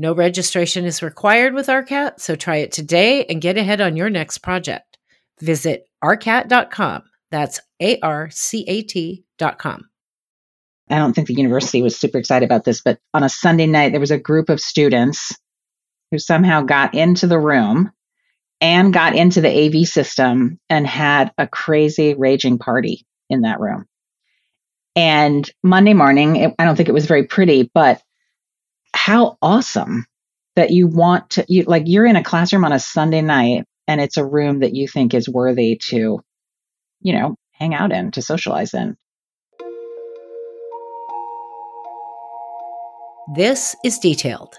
No 0.00 0.14
registration 0.14 0.84
is 0.84 1.02
required 1.02 1.54
with 1.54 1.66
ARCAT, 1.66 2.20
so 2.20 2.36
try 2.36 2.56
it 2.58 2.70
today 2.70 3.24
and 3.24 3.40
get 3.40 3.58
ahead 3.58 3.80
on 3.80 3.96
your 3.96 4.08
next 4.08 4.38
project. 4.38 4.96
Visit 5.40 5.88
arcat.com. 6.02 7.02
That's 7.32 7.60
A 7.82 7.98
R 8.00 8.30
C 8.30 8.64
A 8.68 8.82
T.com. 8.82 9.88
I 10.88 10.96
don't 10.98 11.12
think 11.12 11.26
the 11.26 11.34
university 11.34 11.82
was 11.82 11.98
super 11.98 12.18
excited 12.18 12.46
about 12.46 12.64
this, 12.64 12.80
but 12.80 12.98
on 13.12 13.24
a 13.24 13.28
Sunday 13.28 13.66
night, 13.66 13.90
there 13.90 14.00
was 14.00 14.12
a 14.12 14.18
group 14.18 14.48
of 14.48 14.60
students 14.60 15.36
who 16.10 16.18
somehow 16.18 16.62
got 16.62 16.94
into 16.94 17.26
the 17.26 17.38
room 17.38 17.90
and 18.60 18.92
got 18.92 19.14
into 19.14 19.40
the 19.40 19.66
AV 19.66 19.86
system 19.86 20.58
and 20.70 20.86
had 20.86 21.32
a 21.36 21.46
crazy 21.46 22.14
raging 22.14 22.58
party 22.58 23.04
in 23.28 23.42
that 23.42 23.60
room. 23.60 23.84
And 24.96 25.48
Monday 25.62 25.94
morning, 25.94 26.36
it, 26.36 26.54
I 26.58 26.64
don't 26.64 26.76
think 26.76 26.88
it 26.88 26.94
was 26.94 27.06
very 27.06 27.24
pretty, 27.24 27.70
but 27.74 28.02
how 28.94 29.38
awesome 29.42 30.06
that 30.56 30.70
you 30.70 30.86
want 30.86 31.30
to 31.30 31.44
you 31.48 31.64
like 31.64 31.84
you're 31.86 32.06
in 32.06 32.16
a 32.16 32.24
classroom 32.24 32.64
on 32.64 32.72
a 32.72 32.80
Sunday 32.80 33.22
night 33.22 33.64
and 33.86 34.00
it's 34.00 34.16
a 34.16 34.26
room 34.26 34.60
that 34.60 34.74
you 34.74 34.88
think 34.88 35.14
is 35.14 35.28
worthy 35.28 35.80
to 35.88 36.20
you 37.00 37.12
know 37.12 37.36
hang 37.52 37.74
out 37.74 37.92
in 37.92 38.10
to 38.12 38.22
socialize 38.22 38.74
in. 38.74 38.96
This 43.34 43.76
is 43.84 43.98
Detailed, 43.98 44.56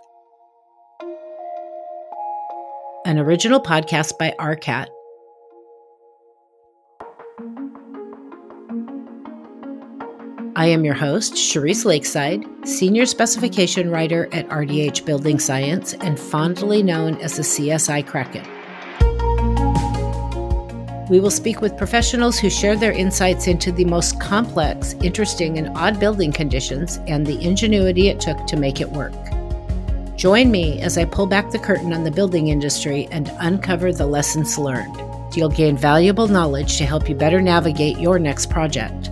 an 3.05 3.17
original 3.17 3.59
podcast 3.59 4.17
by 4.19 4.35
ARCAT 4.37 4.89
I 10.59 10.65
am 10.65 10.83
your 10.83 10.93
host, 10.93 11.35
Cherise 11.35 11.85
Lakeside, 11.85 12.45
Senior 12.67 13.05
Specification 13.05 13.89
Writer 13.89 14.27
at 14.33 14.45
RDH 14.49 15.05
Building 15.05 15.39
Science 15.39 15.93
and 15.93 16.19
fondly 16.19 16.83
known 16.83 17.15
as 17.21 17.37
the 17.37 17.43
CSI 17.43 18.05
Kraken. 18.05 18.45
We 21.07 21.21
will 21.21 21.31
speak 21.31 21.61
with 21.61 21.77
professionals 21.77 22.37
who 22.37 22.49
share 22.49 22.75
their 22.75 22.91
insights 22.91 23.47
into 23.47 23.71
the 23.71 23.85
most 23.85 24.19
complex, 24.19 24.95
interesting, 25.01 25.57
and 25.57 25.69
odd 25.77 25.97
building 25.97 26.33
conditions 26.33 26.99
and 27.07 27.25
the 27.25 27.41
ingenuity 27.41 28.09
it 28.09 28.19
took 28.19 28.45
to 28.47 28.57
make 28.57 28.81
it 28.81 28.89
work. 28.89 29.13
Join 30.17 30.51
me 30.51 30.81
as 30.81 30.97
I 30.97 31.05
pull 31.05 31.25
back 31.25 31.51
the 31.51 31.59
curtain 31.59 31.93
on 31.93 32.03
the 32.03 32.11
building 32.11 32.49
industry 32.49 33.07
and 33.11 33.31
uncover 33.39 33.93
the 33.93 34.07
lessons 34.07 34.57
learned. 34.57 35.01
You'll 35.33 35.47
gain 35.47 35.77
valuable 35.77 36.27
knowledge 36.27 36.77
to 36.79 36.85
help 36.85 37.07
you 37.07 37.15
better 37.15 37.41
navigate 37.41 37.97
your 37.97 38.19
next 38.19 38.49
project. 38.49 39.09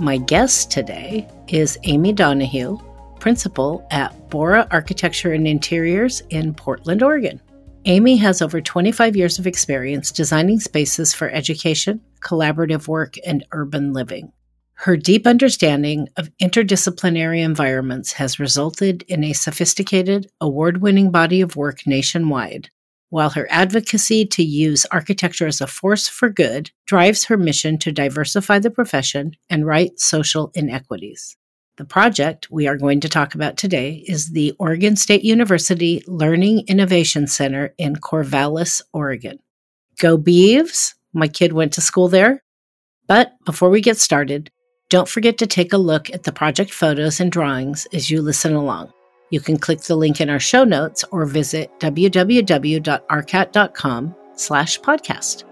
My 0.00 0.16
guest 0.16 0.72
today 0.72 1.28
is 1.46 1.78
Amy 1.84 2.12
Donohue, 2.12 2.78
principal 3.20 3.86
at 3.92 4.28
Bora 4.28 4.66
Architecture 4.72 5.32
and 5.32 5.46
Interiors 5.46 6.20
in 6.30 6.52
Portland, 6.52 7.00
Oregon. 7.00 7.40
Amy 7.84 8.16
has 8.16 8.42
over 8.42 8.60
25 8.60 9.14
years 9.14 9.38
of 9.38 9.46
experience 9.46 10.10
designing 10.10 10.58
spaces 10.58 11.14
for 11.14 11.30
education, 11.30 12.00
collaborative 12.20 12.88
work, 12.88 13.14
and 13.24 13.44
urban 13.52 13.92
living. 13.92 14.32
Her 14.72 14.96
deep 14.96 15.28
understanding 15.28 16.08
of 16.16 16.28
interdisciplinary 16.42 17.44
environments 17.44 18.14
has 18.14 18.40
resulted 18.40 19.02
in 19.02 19.22
a 19.22 19.32
sophisticated, 19.32 20.28
award 20.40 20.82
winning 20.82 21.12
body 21.12 21.40
of 21.40 21.54
work 21.54 21.86
nationwide 21.86 22.68
while 23.14 23.30
her 23.30 23.46
advocacy 23.48 24.26
to 24.26 24.42
use 24.42 24.84
architecture 24.90 25.46
as 25.46 25.60
a 25.60 25.68
force 25.68 26.08
for 26.08 26.28
good 26.28 26.72
drives 26.84 27.26
her 27.26 27.36
mission 27.36 27.78
to 27.78 27.92
diversify 27.92 28.58
the 28.58 28.72
profession 28.72 29.30
and 29.48 29.64
right 29.64 29.96
social 30.00 30.50
inequities. 30.52 31.36
The 31.76 31.84
project 31.84 32.50
we 32.50 32.66
are 32.66 32.76
going 32.76 32.98
to 32.98 33.08
talk 33.08 33.36
about 33.36 33.56
today 33.56 34.02
is 34.08 34.32
the 34.32 34.52
Oregon 34.58 34.96
State 34.96 35.22
University 35.22 36.02
Learning 36.08 36.64
Innovation 36.66 37.28
Center 37.28 37.72
in 37.78 37.94
Corvallis, 37.94 38.82
Oregon. 38.92 39.38
Go 40.00 40.18
Beavs! 40.18 40.94
My 41.12 41.28
kid 41.28 41.52
went 41.52 41.72
to 41.74 41.80
school 41.80 42.08
there. 42.08 42.42
But 43.06 43.34
before 43.44 43.70
we 43.70 43.80
get 43.80 43.96
started, 43.96 44.50
don't 44.90 45.08
forget 45.08 45.38
to 45.38 45.46
take 45.46 45.72
a 45.72 45.78
look 45.78 46.10
at 46.10 46.24
the 46.24 46.32
project 46.32 46.72
photos 46.72 47.20
and 47.20 47.30
drawings 47.30 47.86
as 47.92 48.10
you 48.10 48.22
listen 48.22 48.54
along. 48.54 48.92
You 49.34 49.40
can 49.40 49.58
click 49.58 49.80
the 49.80 49.96
link 49.96 50.20
in 50.20 50.30
our 50.30 50.38
show 50.38 50.62
notes 50.62 51.04
or 51.10 51.26
visit 51.26 51.68
www.arcat.com 51.80 54.14
slash 54.36 54.80
podcast. 54.80 55.42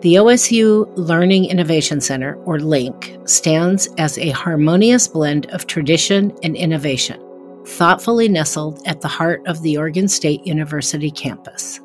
The 0.00 0.14
OSU 0.14 0.90
Learning 0.96 1.44
Innovation 1.44 2.00
Center, 2.00 2.36
or 2.46 2.58
LINC, 2.58 3.28
stands 3.28 3.86
as 3.98 4.16
a 4.16 4.30
harmonious 4.30 5.06
blend 5.06 5.44
of 5.50 5.66
tradition 5.66 6.34
and 6.42 6.56
innovation, 6.56 7.20
thoughtfully 7.66 8.26
nestled 8.26 8.80
at 8.86 9.02
the 9.02 9.08
heart 9.08 9.46
of 9.46 9.60
the 9.60 9.76
Oregon 9.76 10.08
State 10.08 10.46
University 10.46 11.10
campus. 11.10 11.80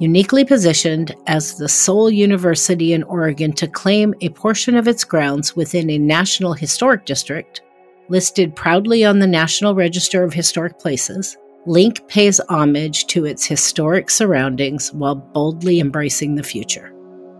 Uniquely 0.00 0.44
positioned 0.44 1.14
as 1.28 1.58
the 1.58 1.68
sole 1.68 2.10
university 2.10 2.92
in 2.92 3.04
Oregon 3.04 3.52
to 3.52 3.68
claim 3.68 4.16
a 4.20 4.30
portion 4.30 4.74
of 4.74 4.88
its 4.88 5.04
grounds 5.04 5.54
within 5.54 5.88
a 5.90 5.98
National 5.98 6.54
Historic 6.54 7.04
District, 7.04 7.60
listed 8.08 8.54
proudly 8.54 9.04
on 9.04 9.18
the 9.18 9.26
National 9.26 9.74
Register 9.74 10.22
of 10.22 10.34
Historic 10.34 10.78
Places, 10.78 11.36
LINC 11.66 12.06
pays 12.08 12.40
homage 12.48 13.06
to 13.06 13.24
its 13.24 13.46
historic 13.46 14.10
surroundings 14.10 14.92
while 14.92 15.14
boldly 15.14 15.80
embracing 15.80 16.34
the 16.34 16.42
future. 16.42 16.92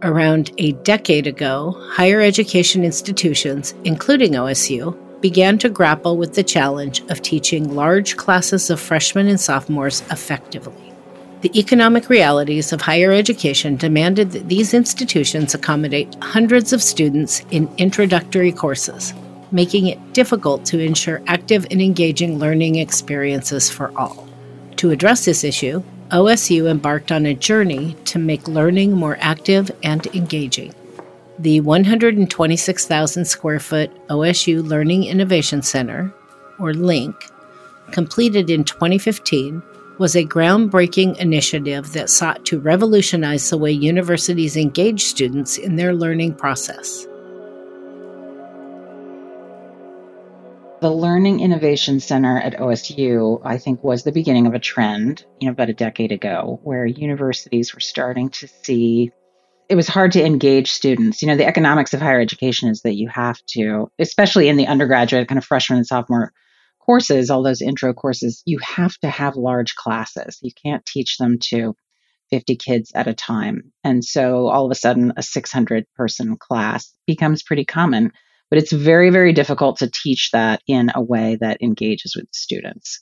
Around 0.02 0.52
a 0.58 0.72
decade 0.72 1.26
ago, 1.26 1.76
higher 1.90 2.20
education 2.20 2.84
institutions, 2.84 3.74
including 3.84 4.32
OSU, 4.32 4.98
began 5.20 5.58
to 5.58 5.70
grapple 5.70 6.16
with 6.16 6.34
the 6.34 6.42
challenge 6.42 7.02
of 7.10 7.22
teaching 7.22 7.74
large 7.74 8.16
classes 8.16 8.68
of 8.70 8.80
freshmen 8.80 9.28
and 9.28 9.40
sophomores 9.40 10.02
effectively. 10.10 10.92
The 11.40 11.58
economic 11.58 12.08
realities 12.08 12.72
of 12.72 12.80
higher 12.80 13.12
education 13.12 13.76
demanded 13.76 14.32
that 14.32 14.48
these 14.48 14.72
institutions 14.72 15.54
accommodate 15.54 16.16
hundreds 16.22 16.72
of 16.72 16.82
students 16.82 17.42
in 17.50 17.70
introductory 17.76 18.52
courses, 18.52 19.12
making 19.54 19.86
it 19.86 20.12
difficult 20.12 20.64
to 20.66 20.80
ensure 20.80 21.22
active 21.28 21.64
and 21.70 21.80
engaging 21.80 22.38
learning 22.40 22.74
experiences 22.74 23.70
for 23.70 23.96
all. 23.96 24.28
To 24.76 24.90
address 24.90 25.24
this 25.24 25.44
issue, 25.44 25.80
OSU 26.10 26.68
embarked 26.68 27.12
on 27.12 27.24
a 27.24 27.34
journey 27.34 27.96
to 28.06 28.18
make 28.18 28.48
learning 28.48 28.92
more 28.92 29.16
active 29.20 29.70
and 29.84 30.04
engaging. 30.08 30.74
The 31.38 31.60
126,000 31.60 33.24
square 33.24 33.60
foot 33.60 33.90
OSU 34.08 34.66
Learning 34.66 35.04
Innovation 35.04 35.62
Center, 35.62 36.12
or 36.58 36.72
LINC, 36.72 37.14
completed 37.92 38.50
in 38.50 38.64
2015, 38.64 39.62
was 39.98 40.16
a 40.16 40.24
groundbreaking 40.24 41.16
initiative 41.18 41.92
that 41.92 42.10
sought 42.10 42.44
to 42.46 42.58
revolutionize 42.58 43.50
the 43.50 43.58
way 43.58 43.70
universities 43.70 44.56
engage 44.56 45.04
students 45.04 45.58
in 45.58 45.76
their 45.76 45.94
learning 45.94 46.34
process. 46.34 47.06
The 50.84 50.90
Learning 50.90 51.40
Innovation 51.40 51.98
Center 51.98 52.38
at 52.38 52.58
OSU, 52.58 53.40
I 53.42 53.56
think, 53.56 53.82
was 53.82 54.04
the 54.04 54.12
beginning 54.12 54.46
of 54.46 54.52
a 54.52 54.58
trend, 54.58 55.24
you 55.40 55.48
know, 55.48 55.52
about 55.52 55.70
a 55.70 55.72
decade 55.72 56.12
ago, 56.12 56.60
where 56.62 56.84
universities 56.84 57.72
were 57.72 57.80
starting 57.80 58.28
to 58.28 58.46
see 58.46 59.10
it 59.70 59.76
was 59.76 59.88
hard 59.88 60.12
to 60.12 60.22
engage 60.22 60.70
students. 60.70 61.22
You 61.22 61.28
know, 61.28 61.38
the 61.38 61.46
economics 61.46 61.94
of 61.94 62.02
higher 62.02 62.20
education 62.20 62.68
is 62.68 62.82
that 62.82 62.96
you 62.96 63.08
have 63.08 63.40
to, 63.52 63.90
especially 63.98 64.50
in 64.50 64.58
the 64.58 64.66
undergraduate 64.66 65.26
kind 65.26 65.38
of 65.38 65.44
freshman 65.46 65.78
and 65.78 65.86
sophomore 65.86 66.34
courses, 66.80 67.30
all 67.30 67.42
those 67.42 67.62
intro 67.62 67.94
courses, 67.94 68.42
you 68.44 68.58
have 68.58 68.94
to 68.98 69.08
have 69.08 69.36
large 69.36 69.76
classes. 69.76 70.38
You 70.42 70.50
can't 70.52 70.84
teach 70.84 71.16
them 71.16 71.38
to 71.44 71.74
50 72.28 72.56
kids 72.56 72.92
at 72.94 73.08
a 73.08 73.14
time. 73.14 73.72
And 73.84 74.04
so 74.04 74.48
all 74.48 74.66
of 74.66 74.70
a 74.70 74.74
sudden, 74.74 75.14
a 75.16 75.22
600 75.22 75.86
person 75.96 76.36
class 76.36 76.92
becomes 77.06 77.42
pretty 77.42 77.64
common. 77.64 78.12
But 78.50 78.58
it's 78.58 78.72
very, 78.72 79.10
very 79.10 79.32
difficult 79.32 79.78
to 79.78 79.90
teach 79.90 80.30
that 80.32 80.62
in 80.66 80.90
a 80.94 81.02
way 81.02 81.36
that 81.40 81.62
engages 81.62 82.14
with 82.14 82.26
students. 82.32 83.00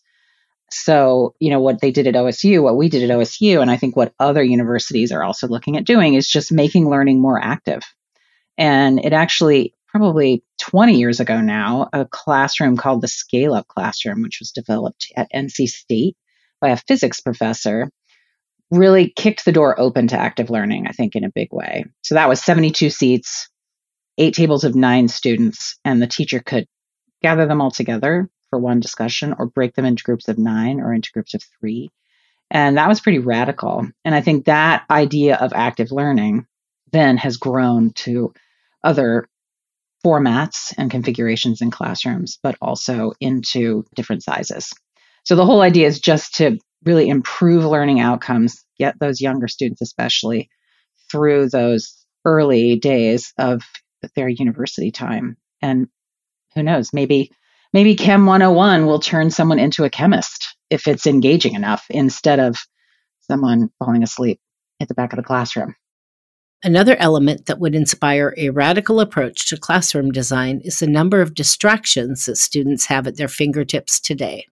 So, 0.71 1.35
you 1.39 1.51
know, 1.51 1.61
what 1.61 1.83
they 1.83 1.91
did 1.91 2.07
at 2.07 2.15
OSU, 2.15 2.63
what 2.63 2.79
we 2.79 2.89
did 2.89 3.09
at 3.09 3.15
OSU, 3.15 3.61
and 3.61 3.71
I 3.71 3.77
think 3.77 3.95
what 3.95 4.15
other 4.19 4.43
universities 4.43 5.13
are 5.13 5.23
also 5.23 5.47
looking 5.47 5.77
at 5.77 5.85
doing 5.85 6.15
is 6.15 6.27
just 6.27 6.51
making 6.51 6.89
learning 6.89 7.21
more 7.21 7.39
active. 7.39 7.83
And 8.57 9.05
it 9.05 9.13
actually, 9.13 9.75
probably 9.89 10.43
20 10.61 10.99
years 10.99 11.21
ago 11.21 11.43
now, 11.43 11.89
a 11.93 12.07
classroom 12.07 12.79
called 12.79 13.03
the 13.03 13.09
Scale 13.09 13.53
Up 13.53 13.69
Classroom, 13.69 14.23
which 14.23 14.39
was 14.41 14.51
developed 14.51 15.13
at 15.15 15.31
NC 15.35 15.69
State 15.69 16.17
by 16.61 16.71
a 16.71 16.77
physics 16.77 17.21
professor, 17.21 17.91
really 18.71 19.13
kicked 19.15 19.45
the 19.45 19.53
door 19.53 19.79
open 19.79 20.09
to 20.09 20.19
active 20.19 20.49
learning, 20.49 20.87
I 20.87 20.93
think, 20.93 21.15
in 21.15 21.25
a 21.25 21.31
big 21.31 21.49
way. 21.53 21.85
So 22.01 22.15
that 22.15 22.31
was 22.31 22.43
72 22.43 22.89
seats, 22.89 23.51
eight 24.23 24.35
tables 24.35 24.63
of 24.63 24.77
nine 24.77 25.09
students, 25.09 25.79
and 25.85 26.01
the 26.01 26.07
teacher 26.07 26.41
could 26.41 26.67
gather 27.23 27.47
them 27.47 27.61
all 27.61 27.73
together 27.73 28.29
for 28.51 28.59
one 28.59 28.81
discussion 28.81 29.35
or 29.39 29.47
break 29.47 29.75
them 29.75 29.85
into 29.85 30.05
groups 30.05 30.29
of 30.29 30.39
nine 30.39 30.81
or 30.81 30.95
into 30.95 31.11
groups 31.13 31.35
of 31.35 31.43
three. 31.59 31.91
And 32.51 32.77
that 32.77 32.89
was 32.89 33.01
pretty 33.01 33.19
radical. 33.19 33.89
And 34.05 34.15
I 34.15 34.21
think 34.21 34.45
that 34.45 34.85
idea 34.91 35.37
of 35.37 35.53
active 35.55 35.91
learning 35.91 36.47
then 36.93 37.17
has 37.17 37.37
grown 37.37 37.93
to 37.95 38.33
other 38.85 39.27
formats 40.05 40.73
and 40.77 40.91
configurations 40.91 41.61
in 41.61 41.71
classrooms, 41.71 42.39
but 42.43 42.57
also 42.61 43.13
into 43.21 43.85
different 43.95 44.23
sizes. 44.23 44.73
So 45.25 45.35
the 45.35 45.47
whole 45.47 45.63
idea 45.63 45.87
is 45.87 46.01
just 46.01 46.37
to 46.37 46.59
really 46.85 47.09
improve 47.09 47.65
learning 47.65 48.01
outcomes, 48.01 48.65
get 48.79 48.99
those 49.01 49.21
younger 49.21 49.49
students, 49.49 49.81
especially 49.81 50.49
through 51.11 51.49
those 51.49 51.97
early 52.25 52.79
days 52.79 53.33
of 53.39 53.63
their 54.15 54.29
university 54.29 54.91
time. 54.91 55.37
And 55.61 55.89
who 56.55 56.63
knows, 56.63 56.93
maybe 56.93 57.31
maybe 57.73 57.95
Chem 57.95 58.27
101 58.27 58.87
will 58.87 59.01
turn 59.01 59.31
someone 59.31 59.59
into 59.59 59.85
a 59.85 59.91
chemist 59.91 60.57
if 60.71 60.87
it's 60.87 61.07
engaging 61.07 61.55
enough 61.55 61.87
instead 61.91 62.41
of 62.41 62.59
someone 63.21 63.71
falling 63.79 64.03
asleep 64.03 64.41
at 64.81 64.89
the 64.89 64.95
back 64.95 65.13
of 65.13 65.17
the 65.17 65.23
classroom. 65.23 65.75
Another 66.65 66.97
element 66.97 67.47
that 67.47 67.59
would 67.59 67.75
inspire 67.75 68.35
a 68.37 68.51
radical 68.51 69.01
approach 69.01 69.49
to 69.49 69.57
classroom 69.57 70.13
design 70.13 70.61
is 70.63 70.79
the 70.79 70.87
number 70.87 71.21
of 71.21 71.35
distractions 71.35 72.27
that 72.27 72.37
students 72.37 72.87
have 72.87 73.07
at 73.09 73.17
their 73.17 73.29
fingertips 73.29 74.01
today. 74.01 74.47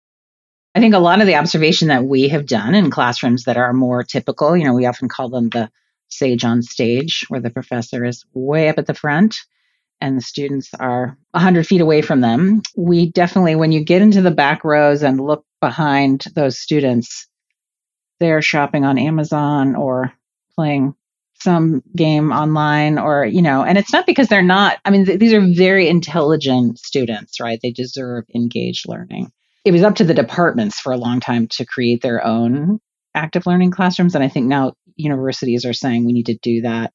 I 0.75 0.81
think 0.81 0.95
a 0.95 0.99
lot 0.99 1.21
of 1.21 1.27
the 1.27 1.37
observation 1.37 1.89
that 1.89 2.05
we 2.05 2.29
have 2.29 2.47
done 2.47 2.75
in 2.75 2.91
classrooms 2.91 3.45
that 3.45 3.57
are 3.57 3.73
more 3.73 4.03
typical, 4.03 4.57
you 4.57 4.65
know, 4.65 4.75
we 4.75 4.87
often 4.87 5.09
call 5.09 5.29
them 5.29 5.51
the 5.51 5.71
sage 6.11 6.45
on 6.45 6.63
stage, 6.63 7.25
where 7.29 7.41
the 7.41 7.51
professor 7.51 8.05
is 8.05 8.25
way 8.35 8.69
up 8.69 8.79
at 8.79 8.87
the 8.87 8.95
front 8.95 9.37
and 10.01 10.17
the 10.17 10.23
students 10.23 10.71
are 10.79 11.17
100 11.33 11.67
feet 11.67 11.81
away 11.81 12.03
from 12.03 12.21
them. 12.21 12.63
We 12.77 13.11
definitely, 13.11 13.57
when 13.57 13.73
you 13.73 13.85
get 13.85 14.03
into 14.03 14.23
the 14.23 14.31
back 14.31 14.65
rows 14.65 15.03
and 15.03 15.21
look 15.21 15.45
behind 15.61 16.25
those 16.35 16.59
students, 16.59 17.29
they're 18.19 18.43
shopping 18.43 18.85
on 18.85 18.99
Amazon 18.99 19.77
or 19.77 20.13
playing 20.55 20.95
some 21.43 21.83
game 21.97 22.33
online 22.33 22.99
or 22.99 23.25
you 23.25 23.41
know 23.41 23.63
and 23.63 23.79
it's 23.79 23.93
not 23.93 24.05
because 24.05 24.29
they're 24.29 24.43
not 24.43 24.79
i 24.85 24.91
mean 24.91 25.07
th- 25.07 25.19
these 25.19 25.33
are 25.33 25.41
very 25.41 25.89
intelligent 25.89 26.79
students 26.79 27.41
right? 27.41 27.59
They 27.63 27.71
deserve 27.71 28.25
engaged 28.35 28.87
learning. 28.87 29.33
It 29.65 29.73
was 29.73 29.83
up 29.83 29.95
to 29.97 30.05
the 30.05 30.15
departments 30.15 30.79
for 30.79 30.93
a 30.93 30.99
long 30.99 31.21
time 31.21 31.47
to 31.53 31.65
create 31.65 32.03
their 32.03 32.25
own 32.25 32.79
active 33.15 33.47
learning 33.47 33.71
classrooms. 33.71 34.15
And 34.15 34.23
i 34.23 34.29
think 34.29 34.47
now 34.47 34.75
universities 35.01 35.65
are 35.65 35.73
saying 35.73 36.05
we 36.05 36.13
need 36.13 36.27
to 36.27 36.39
do 36.43 36.63
that 36.63 36.93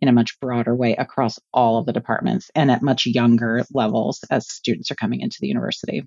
in 0.00 0.08
a 0.08 0.12
much 0.12 0.38
broader 0.40 0.74
way 0.74 0.96
across 0.96 1.38
all 1.54 1.78
of 1.78 1.86
the 1.86 1.92
departments 1.92 2.50
and 2.54 2.70
at 2.70 2.82
much 2.82 3.06
younger 3.06 3.64
levels 3.72 4.20
as 4.30 4.50
students 4.50 4.90
are 4.90 4.96
coming 4.96 5.20
into 5.20 5.38
the 5.40 5.46
university. 5.46 6.04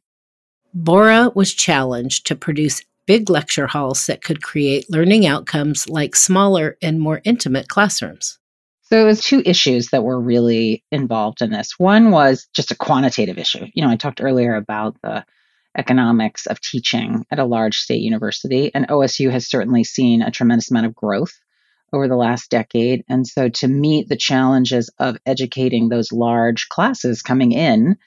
Bora 0.74 1.32
was 1.34 1.54
challenged 1.54 2.28
to 2.28 2.36
produce 2.36 2.84
big 3.08 3.30
lecture 3.30 3.68
halls 3.68 4.08
that 4.08 4.22
could 4.22 4.44
create 4.44 4.90
learning 4.90 5.26
outcomes 5.26 5.88
like 5.88 6.16
smaller 6.16 6.78
and 6.82 7.00
more 7.00 7.22
intimate 7.24 7.70
classrooms. 7.70 8.38
So 8.82 9.02
it 9.02 9.06
was 9.06 9.24
two 9.24 9.42
issues 9.46 9.90
that 9.90 10.04
were 10.04 10.20
really 10.20 10.84
involved 10.92 11.42
in 11.42 11.52
this. 11.52 11.80
One 11.80 12.12
was 12.12 12.48
just 12.54 12.72
a 12.72 12.76
quantitative 12.76 13.38
issue. 13.38 13.66
You 13.74 13.84
know, 13.84 13.90
I 13.90 13.96
talked 13.96 14.22
earlier 14.22 14.56
about 14.56 14.98
the 15.02 15.26
economics 15.78 16.46
of 16.46 16.62
teaching 16.62 17.26
at 17.32 17.40
a 17.40 17.46
large 17.46 17.78
state 17.78 18.02
university, 18.02 18.72
and 18.74 18.88
OSU 18.88 19.32
has 19.32 19.50
certainly 19.50 19.84
seen 19.84 20.22
a 20.22 20.32
tremendous 20.32 20.72
amount 20.72 20.86
of 20.86 20.96
growth 20.96 21.34
over 21.94 22.08
the 22.08 22.16
last 22.16 22.50
decade. 22.50 23.04
And 23.08 23.26
so 23.28 23.50
to 23.50 23.68
meet 23.68 24.10
the 24.10 24.18
challenges 24.18 24.90
of 25.00 25.18
educating 25.26 25.90
those 25.90 26.12
large 26.12 26.68
classes 26.70 27.22
coming 27.22 27.52
in, 27.52 27.98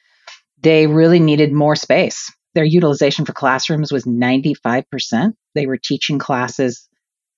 they 0.60 0.86
really 0.86 1.20
needed 1.20 1.52
more 1.52 1.76
space. 1.76 2.30
Their 2.54 2.64
utilization 2.64 3.24
for 3.24 3.32
classrooms 3.32 3.92
was 3.92 4.04
95%. 4.04 5.34
They 5.54 5.66
were 5.66 5.78
teaching 5.78 6.18
classes 6.18 6.88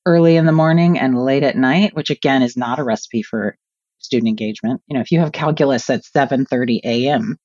early 0.06 0.37
in 0.37 0.47
the 0.47 0.53
morning 0.53 0.99
and 0.99 1.19
late 1.19 1.43
at 1.43 1.56
night, 1.56 1.94
which 1.94 2.11
again 2.11 2.43
is 2.43 2.56
not 2.56 2.79
a 2.79 2.85
recipe 2.85 3.23
for 3.23 3.56
student 3.99 4.29
engagement. 4.29 4.81
You 4.87 4.94
know, 4.94 5.00
if 5.00 5.12
you 5.12 5.21
have 5.21 5.32
calculus 5.32 5.91
at 5.91 6.05
7:30 6.05 6.81
a.m., 6.85 7.37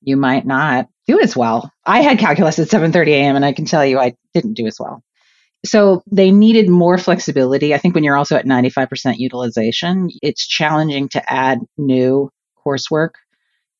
you 0.00 0.16
might 0.16 0.44
not 0.44 0.88
do 1.06 1.20
as 1.20 1.36
well. 1.36 1.70
I 1.84 2.02
had 2.02 2.18
calculus 2.18 2.58
at 2.58 2.68
7:30 2.68 3.08
a.m. 3.08 3.36
and 3.36 3.44
I 3.44 3.52
can 3.52 3.64
tell 3.64 3.84
you 3.84 3.98
I 3.98 4.14
didn't 4.32 4.54
do 4.54 4.66
as 4.66 4.78
well 4.78 5.02
so 5.64 6.02
they 6.10 6.30
needed 6.30 6.68
more 6.68 6.98
flexibility. 6.98 7.74
I 7.74 7.78
think 7.78 7.94
when 7.94 8.04
you're 8.04 8.16
also 8.16 8.36
at 8.36 8.44
95% 8.44 9.16
utilization, 9.16 10.10
it's 10.22 10.46
challenging 10.46 11.08
to 11.10 11.32
add 11.32 11.60
new 11.78 12.30
coursework 12.64 13.12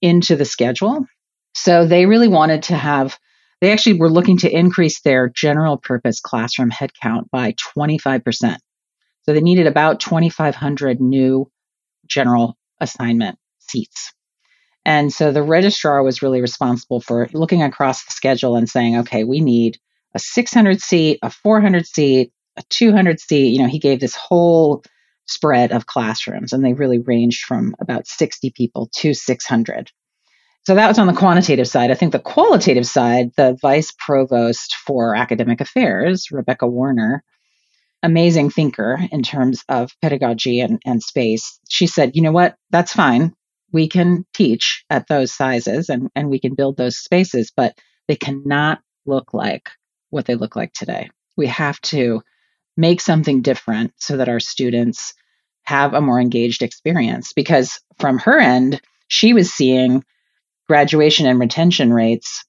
into 0.01 0.37
the 0.37 0.45
schedule. 0.45 1.07
So 1.55 1.87
they 1.87 2.07
really 2.07 2.29
wanted 2.29 2.65
to 2.65 2.77
have, 2.77 3.19
they 3.61 3.71
actually 3.71 3.99
were 3.99 4.11
looking 4.11 4.39
to 4.39 4.51
increase 4.51 5.03
their 5.03 5.29
general 5.29 5.77
purpose 5.77 6.21
classroom 6.21 6.71
headcount 6.71 7.31
by 7.31 7.55
25%. 7.77 8.57
So 9.23 9.33
they 9.33 9.41
needed 9.41 9.67
about 9.67 10.01
2,500 10.01 11.01
new 11.01 11.51
general 12.07 12.57
assignment 12.81 13.39
seats. 13.59 14.13
And 14.85 15.13
so 15.13 15.33
the 15.33 15.43
registrar 15.43 16.03
was 16.03 16.23
really 16.23 16.41
responsible 16.41 17.01
for 17.01 17.29
looking 17.33 17.63
across 17.63 18.05
the 18.05 18.13
schedule 18.13 18.57
and 18.57 18.69
saying, 18.69 18.99
okay, 18.99 19.25
we 19.25 19.41
need 19.41 19.79
a 20.15 20.19
600 20.19 20.81
seat, 20.81 21.19
a 21.23 21.31
400 21.31 21.87
seat, 21.87 22.33
a 22.57 22.63
200 22.69 23.19
seat. 23.19 23.49
You 23.49 23.61
know, 23.61 23.69
he 23.69 23.79
gave 23.79 24.01
this 24.01 24.15
whole 24.15 24.83
spread 25.27 25.73
of 25.73 25.87
classrooms, 25.87 26.53
and 26.53 26.65
they 26.65 26.75
really 26.75 26.99
ranged 26.99 27.45
from 27.45 27.75
about 27.81 28.07
60 28.07 28.51
people 28.51 28.91
to 28.97 29.15
600. 29.15 29.91
So 30.67 30.75
that 30.75 30.89
was 30.89 30.99
on 30.99 31.07
the 31.07 31.13
quantitative 31.13 31.69
side. 31.69 31.91
I 31.91 31.95
think 31.95 32.13
the 32.13 32.19
qualitative 32.19 32.87
side, 32.87 33.31
the 33.37 33.57
vice 33.61 33.93
provost 33.99 34.77
for 34.77 35.15
academic 35.15 35.61
affairs, 35.61 36.29
Rebecca 36.31 36.67
Warner, 36.67 37.23
amazing 38.03 38.51
thinker 38.51 38.99
in 39.11 39.23
terms 39.23 39.65
of 39.69 39.93
pedagogy 40.01 40.61
and, 40.61 40.81
and 40.85 41.03
space, 41.03 41.59
she 41.69 41.87
said, 41.87 42.13
you 42.15 42.23
know 42.23 42.33
what, 42.33 42.57
that's 42.71 42.93
fine. 42.93 43.35
We 43.75 43.89
can 43.89 44.25
teach 44.33 44.85
at 44.89 45.09
those 45.09 45.35
sizes 45.35 45.89
and, 45.89 46.09
and 46.15 46.31
we 46.31 46.39
can 46.39 46.55
build 46.55 46.77
those 46.77 46.97
spaces, 46.97 47.53
but 47.55 47.77
they 48.09 48.17
cannot 48.17 48.81
look 49.05 49.35
like 49.35 49.69
what 50.11 50.27
they 50.27 50.37
look 50.37 50.55
like 50.55 50.73
today. 50.73 51.11
We 51.37 51.49
have 51.49 51.81
to 51.83 52.23
make 52.77 53.01
something 53.01 53.43
different 53.43 53.93
so 53.99 54.17
that 54.17 54.29
our 54.29 54.41
students 54.41 55.13
have 55.65 55.93
a 55.93 56.01
more 56.01 56.21
engaged 56.21 56.63
experience 56.63 57.33
because 57.33 57.81
from 57.99 58.19
her 58.19 58.39
end, 58.39 58.81
she 59.09 59.33
was 59.33 59.53
seeing 59.53 60.05
graduation 60.69 61.27
and 61.27 61.41
retention 61.41 61.93
rates 61.93 62.45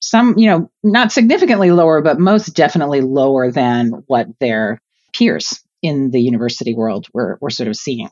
some, 0.00 0.38
you 0.38 0.48
know, 0.48 0.70
not 0.82 1.12
significantly 1.12 1.70
lower, 1.70 2.02
but 2.02 2.20
most 2.20 2.54
definitely 2.54 3.00
lower 3.00 3.50
than 3.50 4.04
what 4.06 4.28
their 4.38 4.80
peers 5.12 5.60
in 5.82 6.10
the 6.10 6.20
university 6.20 6.74
world 6.74 7.06
were, 7.12 7.38
were 7.40 7.50
sort 7.50 7.68
of 7.68 7.76
seeing. 7.76 8.10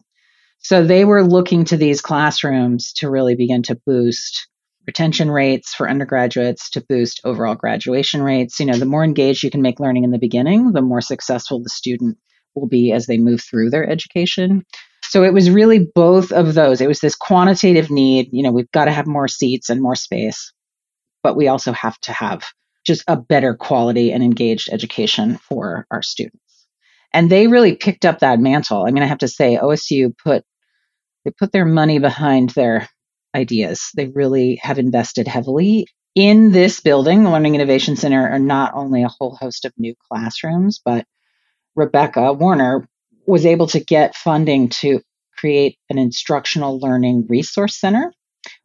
So 0.59 0.85
they 0.85 1.05
were 1.05 1.23
looking 1.23 1.65
to 1.67 1.77
these 1.77 2.01
classrooms 2.01 2.93
to 2.95 3.11
really 3.11 3.37
begin 3.37 3.63
to 3.65 3.81
boost 3.87 4.49
retention 4.87 5.31
rates 5.31 5.75
for 5.75 5.89
undergraduates 5.89 6.71
to 6.71 6.85
boost 6.89 7.21
overall 7.25 7.55
graduation 7.55 8.23
rates. 8.23 8.61
You 8.61 8.67
know, 8.67 8.79
the 8.79 8.87
more 8.87 9.05
engaged 9.05 9.43
you 9.43 9.51
can 9.51 9.63
make 9.63 9.81
learning 9.81 10.05
in 10.05 10.11
the 10.11 10.19
beginning, 10.19 10.73
the 10.73 10.83
more 10.83 11.01
successful 11.01 11.63
the 11.63 11.69
student 11.69 12.19
will 12.55 12.69
be 12.69 12.93
as 12.93 13.07
they 13.07 13.19
move 13.19 13.43
through 13.43 13.71
their 13.71 13.89
education. 13.89 14.65
So 15.03 15.23
it 15.23 15.33
was 15.33 15.51
really 15.51 15.87
both 15.95 16.33
of 16.33 16.55
those. 16.55 16.81
It 16.81 16.89
was 16.89 17.01
this 17.01 17.15
quantitative 17.15 17.91
need, 17.91 18.29
you 18.33 18.43
know, 18.43 18.51
we've 18.51 18.71
got 18.73 18.87
to 18.87 18.93
have 18.93 19.07
more 19.07 19.29
seats 19.29 19.71
and 19.71 19.81
more 19.81 19.95
space, 19.95 20.53
but 21.23 21.37
we 21.37 21.49
also 21.49 21.73
have 21.73 21.99
to 22.01 22.13
have 22.13 22.45
just 22.85 23.03
a 23.09 23.17
better 23.17 23.55
quality 23.55 24.13
and 24.13 24.23
engaged 24.23 24.69
education 24.73 25.39
for 25.39 25.87
our 25.91 26.03
students. 26.03 26.46
And 27.17 27.31
they 27.31 27.47
really 27.47 27.75
picked 27.75 28.05
up 28.05 28.19
that 28.19 28.41
mantle. 28.41 28.85
I 28.87 28.91
mean, 28.91 29.03
I 29.03 29.07
have 29.07 29.19
to 29.19 29.29
say, 29.29 29.57
OSU 29.57 30.13
put 30.23 30.45
they 31.25 31.31
put 31.31 31.51
their 31.51 31.65
money 31.65 31.99
behind 31.99 32.51
their 32.51 32.87
ideas. 33.35 33.89
They 33.97 34.09
really 34.09 34.61
have 34.63 34.79
invested 34.79 35.27
heavily 35.27 35.87
in 36.15 36.53
this 36.53 36.81
building, 36.81 37.25
the 37.25 37.31
Learning 37.31 37.55
Innovation 37.55 37.97
Center, 37.97 38.29
are 38.29 38.39
not 38.39 38.75
only 38.75 39.03
a 39.03 39.09
whole 39.09 39.35
host 39.35 39.65
of 39.65 39.73
new 39.79 39.95
classrooms, 40.11 40.79
but 40.85 41.07
Rebecca 41.75 42.35
Warner 42.35 42.87
was 43.27 43.47
able 43.47 43.67
to 43.69 43.81
get 43.81 44.15
funding 44.15 44.69
to 44.81 45.01
create 45.39 45.79
an 45.89 45.97
instructional 45.97 46.79
learning 46.79 47.27
resource 47.31 47.81
center, 47.81 48.13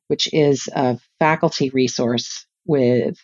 which 0.07 0.27
is 0.33 0.67
a 0.75 0.99
faculty 1.19 1.69
resource 1.69 2.45
with 2.65 3.17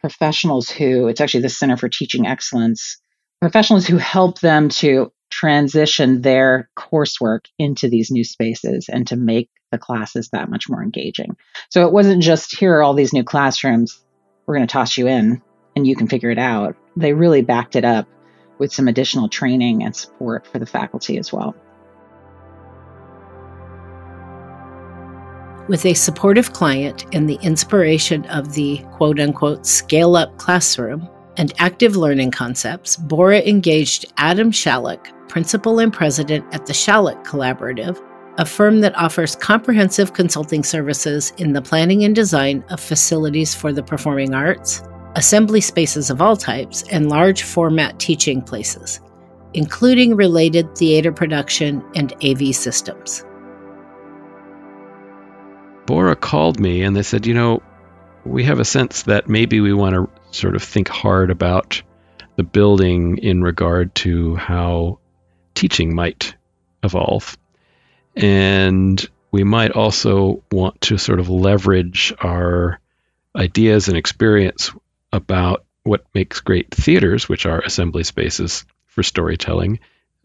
professionals 0.00 0.68
who, 0.68 1.06
it's 1.06 1.20
actually 1.20 1.42
the 1.42 1.48
Center 1.48 1.76
for 1.76 1.88
Teaching 1.88 2.26
Excellence, 2.26 3.00
professionals 3.46 3.86
who 3.86 3.96
help 3.96 4.40
them 4.40 4.68
to 4.68 5.12
transition 5.30 6.22
their 6.22 6.68
coursework 6.76 7.46
into 7.60 7.88
these 7.88 8.10
new 8.10 8.24
spaces 8.24 8.88
and 8.88 9.06
to 9.06 9.14
make 9.14 9.48
the 9.70 9.78
classes 9.78 10.30
that 10.30 10.50
much 10.50 10.68
more 10.68 10.82
engaging. 10.82 11.36
So 11.70 11.86
it 11.86 11.92
wasn't 11.92 12.24
just 12.24 12.58
here 12.58 12.74
are 12.74 12.82
all 12.82 12.92
these 12.92 13.12
new 13.12 13.22
classrooms, 13.22 14.04
we're 14.46 14.56
going 14.56 14.66
to 14.66 14.72
toss 14.72 14.98
you 14.98 15.06
in 15.06 15.40
and 15.76 15.86
you 15.86 15.94
can 15.94 16.08
figure 16.08 16.32
it 16.32 16.40
out. 16.40 16.74
They 16.96 17.12
really 17.12 17.40
backed 17.40 17.76
it 17.76 17.84
up 17.84 18.08
with 18.58 18.72
some 18.72 18.88
additional 18.88 19.28
training 19.28 19.84
and 19.84 19.94
support 19.94 20.44
for 20.48 20.58
the 20.58 20.66
faculty 20.66 21.16
as 21.16 21.32
well. 21.32 21.54
With 25.68 25.86
a 25.86 25.94
supportive 25.94 26.52
client 26.52 27.06
and 27.14 27.30
the 27.30 27.38
inspiration 27.42 28.24
of 28.24 28.54
the 28.54 28.78
quote 28.94 29.20
unquote 29.20 29.66
scale 29.66 30.16
up 30.16 30.36
classroom 30.36 31.08
and 31.36 31.52
active 31.58 31.96
learning 31.96 32.30
concepts, 32.30 32.96
Bora 32.96 33.40
engaged 33.40 34.12
Adam 34.16 34.50
Shalleck, 34.50 35.10
principal 35.28 35.78
and 35.78 35.92
president 35.92 36.44
at 36.52 36.66
the 36.66 36.74
Shalleck 36.74 37.24
Collaborative, 37.24 38.02
a 38.38 38.44
firm 38.44 38.80
that 38.80 38.96
offers 38.96 39.36
comprehensive 39.36 40.12
consulting 40.12 40.62
services 40.62 41.32
in 41.38 41.52
the 41.52 41.62
planning 41.62 42.04
and 42.04 42.14
design 42.14 42.64
of 42.70 42.80
facilities 42.80 43.54
for 43.54 43.72
the 43.72 43.82
performing 43.82 44.34
arts, 44.34 44.82
assembly 45.14 45.60
spaces 45.60 46.10
of 46.10 46.20
all 46.20 46.36
types, 46.36 46.82
and 46.90 47.08
large 47.08 47.42
format 47.42 47.98
teaching 47.98 48.42
places, 48.42 49.00
including 49.54 50.14
related 50.14 50.76
theater 50.76 51.12
production 51.12 51.82
and 51.94 52.12
AV 52.22 52.54
systems. 52.54 53.24
Bora 55.86 56.16
called 56.16 56.60
me 56.60 56.82
and 56.82 56.96
they 56.96 57.02
said, 57.02 57.26
you 57.26 57.34
know, 57.34 57.62
we 58.24 58.42
have 58.44 58.58
a 58.58 58.64
sense 58.64 59.04
that 59.04 59.28
maybe 59.28 59.60
we 59.60 59.72
want 59.72 59.94
to 59.94 60.10
sort 60.30 60.56
of 60.56 60.62
think 60.62 60.88
hard 60.88 61.30
about 61.30 61.82
the 62.36 62.42
building 62.42 63.18
in 63.18 63.42
regard 63.42 63.94
to 63.94 64.36
how 64.36 64.98
teaching 65.54 65.94
might 65.94 66.34
evolve. 66.82 67.36
And 68.14 69.08
we 69.30 69.44
might 69.44 69.72
also 69.72 70.42
want 70.52 70.80
to 70.82 70.98
sort 70.98 71.20
of 71.20 71.28
leverage 71.28 72.12
our 72.20 72.80
ideas 73.34 73.88
and 73.88 73.96
experience 73.96 74.70
about 75.12 75.64
what 75.82 76.04
makes 76.14 76.40
great 76.40 76.74
theaters, 76.74 77.28
which 77.28 77.46
are 77.46 77.60
assembly 77.60 78.04
spaces 78.04 78.64
for 78.86 79.02
storytelling, 79.02 79.78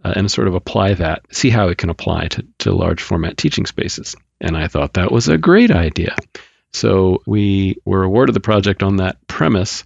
uh, 0.03 0.13
and 0.15 0.31
sort 0.31 0.47
of 0.47 0.55
apply 0.55 0.95
that, 0.95 1.21
see 1.31 1.49
how 1.49 1.67
it 1.67 1.77
can 1.77 1.89
apply 1.89 2.27
to, 2.27 2.45
to 2.59 2.71
large 2.73 3.01
format 3.01 3.37
teaching 3.37 3.65
spaces. 3.65 4.15
And 4.39 4.57
I 4.57 4.67
thought 4.67 4.93
that 4.93 5.11
was 5.11 5.27
a 5.27 5.37
great 5.37 5.71
idea. 5.71 6.15
So 6.73 7.21
we 7.27 7.77
were 7.85 8.03
awarded 8.03 8.33
the 8.33 8.39
project 8.39 8.81
on 8.81 8.97
that 8.97 9.27
premise, 9.27 9.83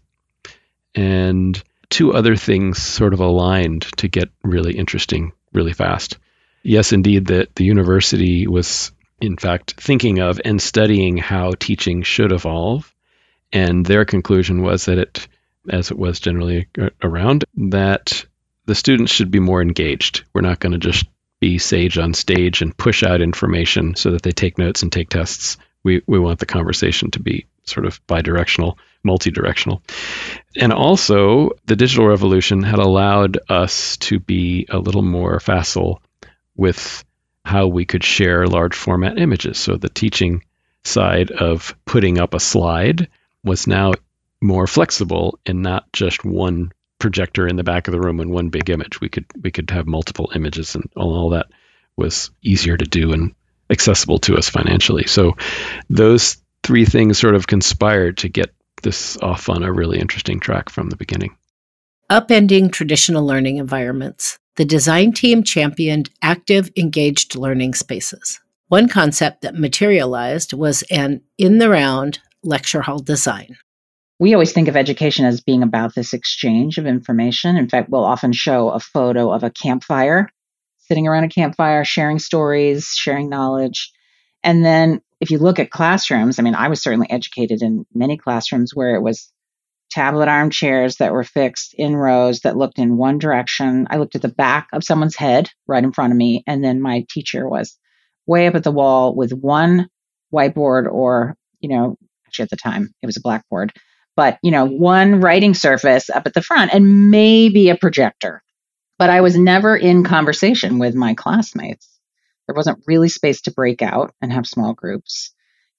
and 0.96 1.62
two 1.90 2.14
other 2.14 2.36
things 2.36 2.82
sort 2.82 3.14
of 3.14 3.20
aligned 3.20 3.84
to 3.98 4.08
get 4.08 4.30
really 4.44 4.76
interesting 4.76 5.32
really 5.54 5.74
fast 5.74 6.18
yes, 6.66 6.92
indeed, 6.92 7.28
that 7.28 7.56
the 7.56 7.64
university 7.64 8.48
was, 8.48 8.92
in 9.22 9.38
fact, 9.38 9.80
thinking 9.80 10.20
of 10.20 10.42
and 10.44 10.62
studying 10.62 11.16
how 11.18 11.52
teaching 11.52 12.02
should 12.02 12.32
evolve. 12.32 12.92
And 13.54 13.86
their 13.86 14.04
conclusion 14.04 14.62
was 14.62 14.86
that 14.86 14.98
it, 14.98 15.28
as 15.70 15.92
it 15.92 15.98
was 15.98 16.20
generally 16.20 16.68
around, 17.02 17.46
that 17.56 18.26
the 18.66 18.76
students 18.76 19.14
should 19.14 19.32
be 19.32 19.40
more 19.40 19.62
engaged. 19.62 20.26
We're 20.34 20.42
not 20.42 20.60
going 20.60 20.74
to 20.74 20.80
just 20.80 21.06
be 21.40 21.60
sage 21.60 21.98
on 21.98 22.14
stage 22.14 22.62
and 22.62 22.76
push 22.76 23.04
out 23.04 23.22
information 23.22 23.96
so 23.96 24.12
that 24.12 24.24
they 24.24 24.32
take 24.32 24.58
notes 24.58 24.82
and 24.82 24.92
take 24.92 25.10
tests. 25.10 25.58
We, 25.84 26.02
we 26.08 26.20
want 26.20 26.40
the 26.40 26.48
conversation 26.48 27.12
to 27.12 27.20
be 27.20 27.46
sort 27.64 27.86
of 27.86 28.06
bidirectional, 28.08 28.78
multi-directional. 29.06 29.82
And 30.58 30.74
also, 30.74 31.52
the 31.66 31.76
digital 31.76 32.08
revolution 32.08 32.64
had 32.64 32.80
allowed 32.80 33.40
us 33.48 33.98
to 33.98 34.20
be 34.20 34.68
a 34.70 34.80
little 34.80 35.04
more 35.04 35.40
facile 35.40 36.02
with 36.56 37.06
how 37.46 37.68
we 37.68 37.86
could 37.86 38.04
share 38.04 38.48
large 38.48 38.76
format 38.76 39.20
images. 39.20 39.58
So 39.60 39.76
the 39.76 39.90
teaching 39.90 40.44
side 40.84 41.32
of 41.32 41.76
putting 41.86 42.18
up 42.20 42.34
a 42.34 42.40
slide 42.40 43.08
was 43.44 43.68
now 43.68 43.94
more 44.42 44.68
flexible 44.68 45.40
and 45.46 45.62
not 45.62 45.92
just 45.94 46.26
one 46.26 46.72
projector 47.00 47.48
in 47.48 47.56
the 47.56 47.64
back 47.64 47.88
of 47.88 47.92
the 47.92 48.00
room 48.00 48.20
and 48.20 48.32
one 48.32 48.50
big 48.50 48.70
image. 48.70 49.00
We 49.00 49.10
could 49.10 49.26
we 49.42 49.52
could 49.52 49.70
have 49.70 49.86
multiple 49.86 50.32
images 50.34 50.76
and 50.76 50.90
all, 50.96 51.32
that 51.32 51.48
was 51.96 52.32
easier 52.42 52.78
to 52.78 52.86
do 52.86 53.14
and 53.14 53.36
accessible 53.70 54.20
to 54.20 54.36
us 54.36 54.50
financially. 54.50 55.06
So 55.08 55.38
those 55.90 56.38
three 56.64 56.86
things 56.86 57.18
sort 57.18 57.36
of 57.36 57.48
conspired 57.48 58.18
to 58.18 58.30
get 58.30 58.54
this 58.86 59.18
off 59.18 59.50
on 59.50 59.64
a 59.64 59.74
really 59.74 60.00
interesting 60.00 60.40
track 60.40 60.70
from 60.70 60.90
the 60.90 60.96
beginning. 60.96 61.36
Upending 62.10 62.72
traditional 62.72 63.26
learning 63.26 63.58
environments 63.58 64.40
the 64.56 64.64
design 64.64 65.12
team 65.12 65.44
championed 65.44 66.10
active, 66.22 66.72
engaged 66.78 67.36
learning 67.36 67.74
spaces. 67.74 68.40
One 68.70 68.88
concept 68.88 69.42
that 69.42 69.56
materialized 69.56 70.54
was 70.54 70.82
an 70.84 71.22
in 71.38 71.58
the 71.58 71.70
round 71.70 72.20
lecture 72.42 72.82
hall 72.82 73.00
design. 73.00 73.58
We 74.18 74.34
always 74.34 74.54
think 74.54 74.70
of 74.70 74.78
education 74.78 75.26
as 75.26 75.42
being 75.42 75.62
about 75.62 75.94
this 75.94 76.14
exchange 76.14 76.78
of 76.78 76.86
information. 76.86 77.58
In 77.58 77.68
fact, 77.68 77.90
we'll 77.90 78.06
often 78.06 78.32
show 78.32 78.70
a 78.70 78.80
photo 78.80 79.30
of 79.30 79.44
a 79.44 79.52
campfire, 79.52 80.30
sitting 80.78 81.06
around 81.06 81.26
a 81.26 81.30
campfire, 81.30 81.84
sharing 81.84 82.20
stories, 82.20 82.94
sharing 82.96 83.28
knowledge. 83.28 83.92
And 84.42 84.64
then 84.64 85.02
if 85.26 85.32
you 85.32 85.40
look 85.40 85.58
at 85.58 85.72
classrooms, 85.72 86.38
I 86.38 86.44
mean, 86.44 86.54
I 86.54 86.68
was 86.68 86.84
certainly 86.84 87.10
educated 87.10 87.64
in 87.64 87.84
many 87.96 88.16
classrooms 88.16 88.76
where 88.76 88.94
it 88.94 89.02
was 89.02 89.32
tablet 89.90 90.28
armchairs 90.28 90.98
that 90.98 91.14
were 91.14 91.24
fixed 91.24 91.74
in 91.74 91.96
rows 91.96 92.42
that 92.42 92.56
looked 92.56 92.78
in 92.78 92.96
one 92.96 93.18
direction. 93.18 93.88
I 93.90 93.98
looked 93.98 94.14
at 94.14 94.22
the 94.22 94.28
back 94.28 94.68
of 94.72 94.84
someone's 94.84 95.16
head 95.16 95.50
right 95.66 95.84
in 95.84 95.94
front 95.94 96.14
of 96.14 96.18
me, 96.18 96.44
and 96.46 96.64
then 96.64 96.80
my 96.80 97.06
teacher 97.10 97.50
was 97.50 97.76
way 98.28 98.46
up 98.46 98.54
at 98.54 98.64
the 98.64 98.72
wall 98.72 99.16
with 99.16 99.32
one 99.32 99.90
whiteboard 100.32 100.86
or, 100.92 101.36
you 101.60 101.70
know, 101.70 101.98
actually 102.28 102.44
at 102.44 102.52
the 102.52 102.56
time 102.58 102.94
it 103.02 103.08
was 103.08 103.18
a 103.18 103.22
blackboard, 103.22 103.74
but, 104.16 104.38
you 104.44 104.52
know, 104.52 104.66
one 104.66 105.22
writing 105.22 105.56
surface 105.56 106.08
up 106.12 106.28
at 106.28 106.36
the 106.36 106.42
front 106.44 106.72
and 106.72 107.10
maybe 107.10 107.70
a 107.70 107.76
projector. 107.76 108.44
But 109.00 109.10
I 109.10 109.22
was 109.22 109.36
never 109.36 109.76
in 109.76 110.04
conversation 110.04 110.78
with 110.78 110.94
my 110.94 111.16
classmates. 111.16 111.90
There 112.48 112.56
wasn't 112.56 112.84
really 112.88 113.10
space 113.10 113.42
to 113.44 113.52
break 113.52 113.82
out 113.82 114.14
and 114.22 114.32
have 114.32 114.48
small 114.48 114.74
groups. 114.74 115.34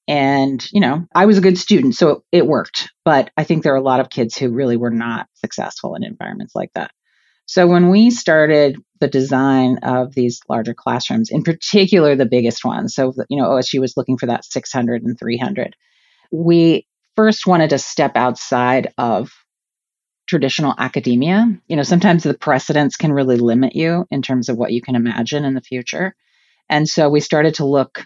And, 0.08 0.64
you 0.72 0.80
know, 0.80 1.04
I 1.14 1.26
was 1.26 1.38
a 1.38 1.42
good 1.42 1.58
student, 1.58 1.94
so 1.94 2.22
it, 2.30 2.46
worked. 2.46 2.90
But 3.04 3.30
I 3.36 3.44
think 3.44 3.62
there 3.62 3.72
are 3.74 3.78
a 3.78 3.82
lot 3.82 4.00
of 4.00 4.10
kids 4.10 4.36
who 4.36 4.50
really 4.50 4.76
were 4.76 4.90
not 4.90 5.26
successful 5.34 5.94
in 5.94 6.04
environments 6.04 6.54
like 6.54 6.70
that. 6.74 6.92
So 7.46 7.66
when 7.66 7.90
we 7.90 8.10
started 8.10 8.76
the 9.00 9.08
design 9.08 9.78
of 9.82 10.14
these 10.14 10.40
larger 10.48 10.74
classrooms, 10.74 11.30
in 11.30 11.44
particular 11.44 12.16
the 12.16 12.26
biggest 12.26 12.64
ones, 12.64 12.94
so 12.94 13.12
you 13.28 13.40
know 13.40 13.48
OSU 13.50 13.80
was 13.80 13.96
looking 13.96 14.18
for 14.18 14.26
that 14.26 14.44
600 14.44 15.02
and 15.02 15.18
300. 15.18 15.76
We 16.32 16.86
first 17.14 17.46
wanted 17.46 17.70
to 17.70 17.78
step 17.78 18.16
outside 18.16 18.92
of 18.98 19.30
traditional 20.26 20.74
academia. 20.76 21.46
You 21.68 21.76
know, 21.76 21.84
sometimes 21.84 22.24
the 22.24 22.34
precedents 22.34 22.96
can 22.96 23.12
really 23.12 23.36
limit 23.36 23.76
you 23.76 24.06
in 24.10 24.22
terms 24.22 24.48
of 24.48 24.56
what 24.56 24.72
you 24.72 24.82
can 24.82 24.96
imagine 24.96 25.44
in 25.44 25.54
the 25.54 25.60
future. 25.60 26.16
And 26.68 26.88
so 26.88 27.08
we 27.08 27.20
started 27.20 27.54
to 27.54 27.64
look 27.64 28.04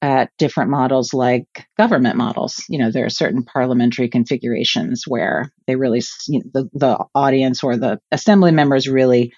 at 0.00 0.30
different 0.38 0.70
models 0.70 1.12
like 1.12 1.46
government 1.76 2.16
models. 2.16 2.62
You 2.68 2.78
know, 2.78 2.90
there 2.90 3.04
are 3.04 3.10
certain 3.10 3.44
parliamentary 3.44 4.08
configurations 4.08 5.04
where 5.06 5.52
they 5.66 5.76
really, 5.76 6.02
you 6.28 6.40
know, 6.40 6.50
the, 6.54 6.70
the 6.72 7.04
audience 7.14 7.64
or 7.64 7.76
the 7.76 7.98
assembly 8.12 8.52
members 8.52 8.88
really 8.88 9.32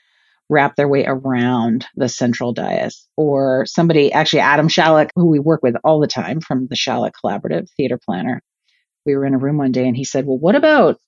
wrap 0.51 0.77
their 0.77 0.89
way 0.89 1.05
around 1.07 1.87
the 1.97 2.09
central 2.09 2.53
dais. 2.53 3.07
Or 3.17 3.65
somebody, 3.67 4.13
actually, 4.13 4.41
Adam 4.41 4.69
Shalleck, 4.69 5.11
who 5.15 5.27
we 5.27 5.39
work 5.39 5.63
with 5.63 5.77
all 5.85 6.01
the 6.01 6.07
time 6.07 6.41
from 6.41 6.67
the 6.67 6.77
Shalleck 6.77 7.15
Collaborative 7.25 7.69
Theater 7.77 7.99
Planner, 8.05 8.43
we 9.07 9.17
were 9.17 9.25
in 9.25 9.35
a 9.35 9.39
room 9.39 9.57
one 9.57 9.73
day 9.73 9.87
and 9.87 9.97
he 9.97 10.05
said, 10.05 10.27
Well, 10.27 10.39
what 10.39 10.57
about 10.57 10.99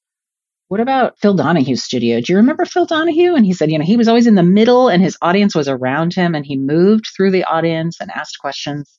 what 0.73 0.81
about 0.81 1.19
Phil 1.19 1.35
Donahue's 1.35 1.85
studio? 1.85 2.19
Do 2.23 2.33
you 2.33 2.39
remember 2.39 2.65
Phil 2.65 2.87
Donahue? 2.87 3.35
And 3.35 3.45
he 3.45 3.53
said, 3.53 3.71
you 3.71 3.79
know, 3.79 3.85
he 3.85 3.99
was 3.99 4.09
always 4.09 4.27
in 4.27 4.37
the 4.37 4.43
middle 4.43 4.89
and 4.89 5.03
his 5.03 5.19
audience 5.21 5.55
was 5.55 5.69
around 5.69 6.15
him 6.15 6.35
and 6.35 6.47
he 6.47 6.57
moved 6.57 7.09
through 7.15 7.31
the 7.31 7.45
audience 7.45 8.01
and 8.01 8.11
asked 8.11 8.39
questions. 8.41 8.99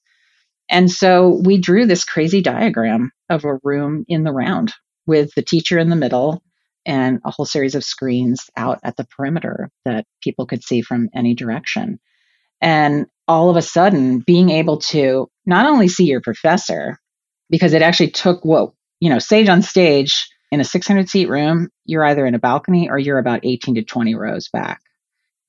And 0.69 0.91
so 0.91 1.41
we 1.43 1.57
drew 1.57 1.87
this 1.87 2.05
crazy 2.05 2.43
diagram 2.43 3.09
of 3.27 3.43
a 3.43 3.57
room 3.63 4.05
in 4.07 4.23
the 4.23 4.31
round 4.31 4.71
with 5.07 5.33
the 5.33 5.41
teacher 5.41 5.79
in 5.79 5.89
the 5.89 5.95
middle 5.95 6.43
and 6.85 7.19
a 7.25 7.31
whole 7.31 7.43
series 7.43 7.73
of 7.73 7.83
screens 7.83 8.51
out 8.55 8.79
at 8.83 8.95
the 8.95 9.05
perimeter 9.05 9.71
that 9.83 10.05
people 10.21 10.45
could 10.45 10.63
see 10.63 10.83
from 10.83 11.09
any 11.15 11.33
direction. 11.33 11.99
And 12.61 13.07
all 13.27 13.49
of 13.49 13.57
a 13.57 13.63
sudden, 13.63 14.19
being 14.19 14.51
able 14.51 14.77
to 14.77 15.27
not 15.47 15.65
only 15.65 15.87
see 15.87 16.05
your 16.05 16.21
professor, 16.21 16.99
because 17.49 17.73
it 17.73 17.81
actually 17.81 18.11
took 18.11 18.45
what, 18.45 18.73
you 18.99 19.09
know, 19.09 19.17
stage 19.17 19.49
on 19.49 19.63
stage 19.63 20.27
in 20.53 20.59
a 20.59 20.63
600 20.63 21.09
seat 21.09 21.29
room, 21.29 21.69
you're 21.83 22.05
either 22.05 22.27
in 22.27 22.35
a 22.35 22.39
balcony 22.39 22.87
or 22.87 22.99
you're 22.99 23.17
about 23.17 23.43
18 23.43 23.73
to 23.73 23.83
20 23.83 24.13
rows 24.13 24.49
back. 24.49 24.81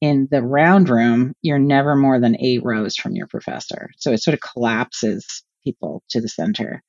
In 0.01 0.29
the 0.31 0.41
round 0.41 0.89
room, 0.89 1.35
you're 1.43 1.59
never 1.59 1.95
more 1.95 2.19
than 2.19 2.41
eight 2.41 2.63
rows 2.65 2.97
from 2.97 3.15
your 3.15 3.27
professor. 3.27 3.91
So 3.99 4.13
it 4.13 4.23
sort 4.23 4.33
of 4.33 4.41
collapses 4.41 5.45
people 5.63 6.03
to 6.09 6.23
the 6.23 6.29
center. 6.29 6.83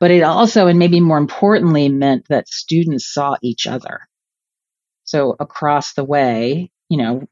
But 0.00 0.10
it 0.10 0.24
also, 0.24 0.66
and 0.66 0.76
maybe 0.76 0.98
more 0.98 1.18
importantly, 1.18 1.88
meant 1.88 2.26
that 2.30 2.48
students 2.48 3.06
saw 3.14 3.36
each 3.44 3.68
other. 3.68 4.00
So 5.04 5.36
across 5.38 5.94
the 5.94 6.04
way, 6.04 6.72
you 6.88 6.98
know, 6.98 7.22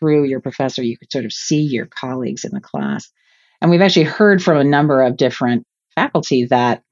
through 0.00 0.24
your 0.24 0.40
professor, 0.40 0.82
you 0.82 0.98
could 0.98 1.12
sort 1.12 1.26
of 1.26 1.32
see 1.32 1.62
your 1.62 1.86
colleagues 1.86 2.44
in 2.44 2.50
the 2.50 2.60
class. 2.60 3.08
And 3.62 3.70
we've 3.70 3.82
actually 3.82 4.06
heard 4.06 4.42
from 4.42 4.56
a 4.56 4.64
number 4.64 5.00
of 5.00 5.16
different 5.16 5.64
faculty 5.94 6.46
that 6.46 6.82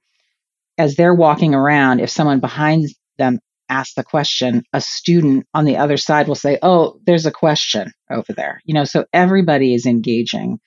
as 0.78 0.96
they're 0.96 1.14
walking 1.14 1.54
around, 1.54 2.00
if 2.00 2.10
someone 2.10 2.40
behind 2.40 2.88
them 3.18 3.38
asks 3.68 3.94
the 3.94 4.04
question, 4.04 4.62
a 4.72 4.80
student 4.80 5.46
on 5.54 5.64
the 5.64 5.76
other 5.76 5.96
side 5.96 6.28
will 6.28 6.34
say, 6.34 6.58
Oh, 6.62 6.98
there's 7.06 7.26
a 7.26 7.30
question 7.30 7.92
over 8.10 8.32
there. 8.32 8.60
You 8.64 8.74
know, 8.74 8.84
so 8.84 9.04
everybody 9.12 9.74
is 9.74 9.86
engaging 9.86 10.58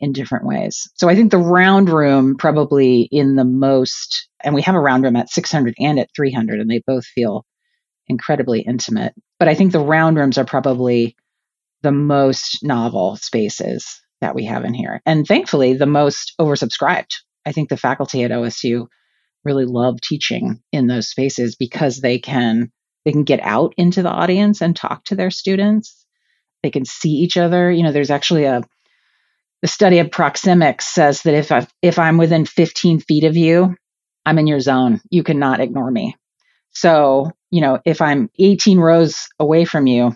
in 0.00 0.12
different 0.12 0.46
ways. 0.46 0.88
So 0.94 1.08
I 1.08 1.14
think 1.14 1.30
the 1.30 1.38
round 1.38 1.88
room 1.88 2.36
probably 2.36 3.08
in 3.10 3.36
the 3.36 3.44
most, 3.44 4.28
and 4.44 4.54
we 4.54 4.62
have 4.62 4.74
a 4.74 4.80
round 4.80 5.04
room 5.04 5.16
at 5.16 5.30
600 5.30 5.74
and 5.78 5.98
at 5.98 6.10
300, 6.14 6.60
and 6.60 6.70
they 6.70 6.82
both 6.86 7.06
feel 7.06 7.44
incredibly 8.08 8.60
intimate. 8.60 9.14
But 9.38 9.48
I 9.48 9.54
think 9.54 9.72
the 9.72 9.80
round 9.80 10.16
rooms 10.16 10.38
are 10.38 10.44
probably 10.44 11.16
the 11.82 11.92
most 11.92 12.62
novel 12.62 13.16
spaces 13.16 14.00
that 14.20 14.34
we 14.34 14.44
have 14.44 14.64
in 14.64 14.74
here. 14.74 15.00
And 15.06 15.26
thankfully, 15.26 15.74
the 15.74 15.86
most 15.86 16.34
oversubscribed. 16.40 17.12
I 17.44 17.52
think 17.52 17.68
the 17.68 17.76
faculty 17.76 18.24
at 18.24 18.30
OSU 18.30 18.86
really 19.46 19.64
love 19.64 20.00
teaching 20.00 20.60
in 20.72 20.86
those 20.86 21.08
spaces 21.08 21.56
because 21.56 22.00
they 22.00 22.18
can 22.18 22.70
they 23.04 23.12
can 23.12 23.24
get 23.24 23.40
out 23.40 23.72
into 23.76 24.02
the 24.02 24.10
audience 24.10 24.60
and 24.60 24.74
talk 24.74 25.04
to 25.04 25.14
their 25.14 25.30
students. 25.30 26.04
They 26.62 26.70
can 26.70 26.84
see 26.84 27.10
each 27.10 27.36
other. 27.36 27.70
You 27.70 27.84
know, 27.84 27.92
there's 27.92 28.10
actually 28.10 28.44
a 28.44 28.62
the 29.62 29.68
study 29.68 30.00
of 30.00 30.08
proxemics 30.08 30.82
says 30.82 31.22
that 31.22 31.34
if 31.34 31.50
I, 31.50 31.66
if 31.82 31.98
I'm 31.98 32.18
within 32.18 32.44
15 32.44 33.00
feet 33.00 33.24
of 33.24 33.36
you, 33.36 33.74
I'm 34.24 34.38
in 34.38 34.46
your 34.46 34.60
zone. 34.60 35.00
You 35.10 35.22
cannot 35.22 35.60
ignore 35.60 35.90
me. 35.90 36.16
So, 36.72 37.30
you 37.50 37.62
know, 37.62 37.80
if 37.84 38.02
I'm 38.02 38.28
18 38.38 38.78
rows 38.78 39.28
away 39.38 39.64
from 39.64 39.86
you, 39.86 40.14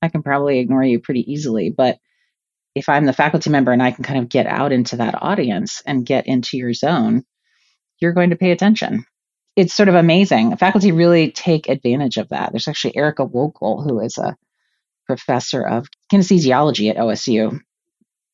I 0.00 0.08
can 0.08 0.22
probably 0.22 0.60
ignore 0.60 0.82
you 0.82 1.00
pretty 1.00 1.30
easily. 1.30 1.70
But 1.70 1.98
if 2.74 2.88
I'm 2.88 3.04
the 3.04 3.12
faculty 3.12 3.50
member 3.50 3.72
and 3.72 3.82
I 3.82 3.90
can 3.90 4.04
kind 4.04 4.18
of 4.18 4.28
get 4.28 4.46
out 4.46 4.72
into 4.72 4.96
that 4.96 5.22
audience 5.22 5.82
and 5.86 6.06
get 6.06 6.26
into 6.26 6.56
your 6.56 6.72
zone, 6.72 7.24
you're 8.00 8.12
going 8.12 8.30
to 8.30 8.36
pay 8.36 8.50
attention. 8.50 9.04
It's 9.56 9.74
sort 9.74 9.88
of 9.88 9.94
amazing. 9.94 10.56
Faculty 10.56 10.92
really 10.92 11.30
take 11.30 11.68
advantage 11.68 12.16
of 12.16 12.28
that. 12.30 12.50
There's 12.52 12.68
actually 12.68 12.96
Erica 12.96 13.24
Wokel, 13.24 13.84
who 13.84 14.00
is 14.00 14.18
a 14.18 14.36
professor 15.06 15.66
of 15.66 15.86
kinesiology 16.12 16.90
at 16.90 16.96
OSU, 16.96 17.60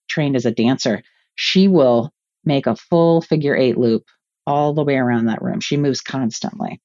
trained 0.09 0.37
as 0.37 0.47
a 0.47 0.50
dancer. 0.50 1.02
She 1.35 1.69
will 1.69 2.12
make 2.45 2.67
a 2.67 2.76
full 2.76 3.21
figure 3.21 3.57
eight 3.57 3.76
loop 3.76 4.05
all 4.47 4.73
the 4.73 4.85
way 4.85 4.97
around 4.97 5.26
that 5.26 5.43
room. 5.43 5.61
She 5.61 5.76
moves 5.76 6.00
constantly. 6.00 6.81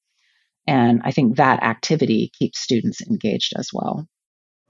And 0.66 1.00
I 1.04 1.12
think 1.12 1.36
that 1.36 1.62
activity 1.62 2.30
keeps 2.38 2.60
students 2.60 3.00
engaged 3.00 3.54
as 3.56 3.70
well. 3.72 4.06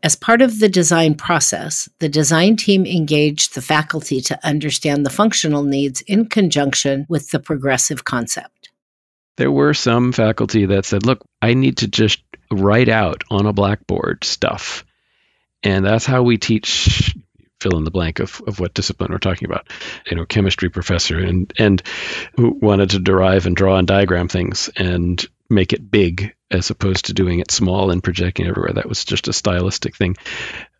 As 0.06 0.14
part 0.14 0.40
of 0.40 0.60
the 0.60 0.68
design 0.68 1.16
process, 1.16 1.88
the 1.98 2.08
design 2.08 2.54
team 2.54 2.86
engaged 2.86 3.56
the 3.56 3.60
faculty 3.60 4.20
to 4.20 4.38
understand 4.46 5.04
the 5.04 5.10
functional 5.10 5.64
needs 5.64 6.00
in 6.02 6.26
conjunction 6.26 7.06
with 7.08 7.32
the 7.32 7.40
progressive 7.40 8.04
concept. 8.04 8.70
There 9.36 9.50
were 9.50 9.74
some 9.74 10.12
faculty 10.12 10.66
that 10.66 10.84
said, 10.84 11.04
look, 11.04 11.26
I 11.42 11.54
need 11.54 11.78
to 11.78 11.88
just 11.88 12.22
write 12.52 12.88
out 12.88 13.24
on 13.32 13.46
a 13.46 13.52
blackboard 13.52 14.22
stuff. 14.22 14.84
And 15.64 15.84
that's 15.84 16.06
how 16.06 16.22
we 16.22 16.38
teach 16.38 17.16
fill 17.60 17.76
in 17.76 17.82
the 17.82 17.90
blank 17.90 18.20
of, 18.20 18.40
of 18.46 18.60
what 18.60 18.74
discipline 18.74 19.10
we're 19.10 19.18
talking 19.18 19.46
about. 19.46 19.66
You 20.08 20.18
know, 20.18 20.24
chemistry 20.24 20.68
professor 20.68 21.18
and 21.18 21.52
and 21.58 21.82
who 22.36 22.50
wanted 22.50 22.90
to 22.90 23.00
derive 23.00 23.46
and 23.46 23.56
draw 23.56 23.76
and 23.76 23.88
diagram 23.88 24.28
things 24.28 24.70
and 24.76 25.26
make 25.48 25.72
it 25.72 25.90
big 25.90 26.34
as 26.50 26.70
opposed 26.70 27.06
to 27.06 27.14
doing 27.14 27.40
it 27.40 27.50
small 27.50 27.90
and 27.90 28.02
projecting 28.02 28.46
everywhere. 28.46 28.72
That 28.74 28.88
was 28.88 29.04
just 29.04 29.28
a 29.28 29.32
stylistic 29.32 29.96
thing. 29.96 30.16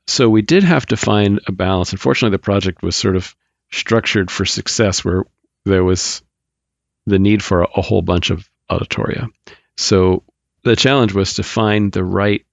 So 0.07 0.29
we 0.29 0.43
did 0.43 0.63
have 0.63 0.87
to 0.87 0.97
find 0.97 1.41
a 1.47 1.53
balance. 1.53 1.93
Unfortunately, 1.93 2.35
the 2.35 2.43
project 2.43 2.83
was 2.83 2.95
sort 2.95 3.17
of 3.17 3.35
structured 3.73 4.31
for 4.31 4.45
success 4.45 5.05
where 5.05 5.25
there 5.65 5.85
was 5.85 6.23
the 7.07 7.19
need 7.19 7.43
for 7.43 7.63
a, 7.63 7.69
a 7.77 7.83
whole 7.83 8.03
bunch 8.03 8.31
of 8.31 8.49
auditoria. 8.71 9.29
So 9.77 10.23
the 10.63 10.77
challenge 10.77 11.13
was 11.13 11.35
to 11.35 11.43
find 11.43 11.93
the 11.93 12.05
right 12.05 12.45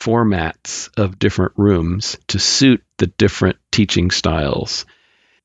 formats 0.00 0.90
of 0.98 1.18
different 1.18 1.52
rooms 1.56 2.16
to 2.28 2.38
suit 2.38 2.82
the 2.98 3.06
different 3.06 3.56
teaching 3.70 4.10
styles. 4.10 4.84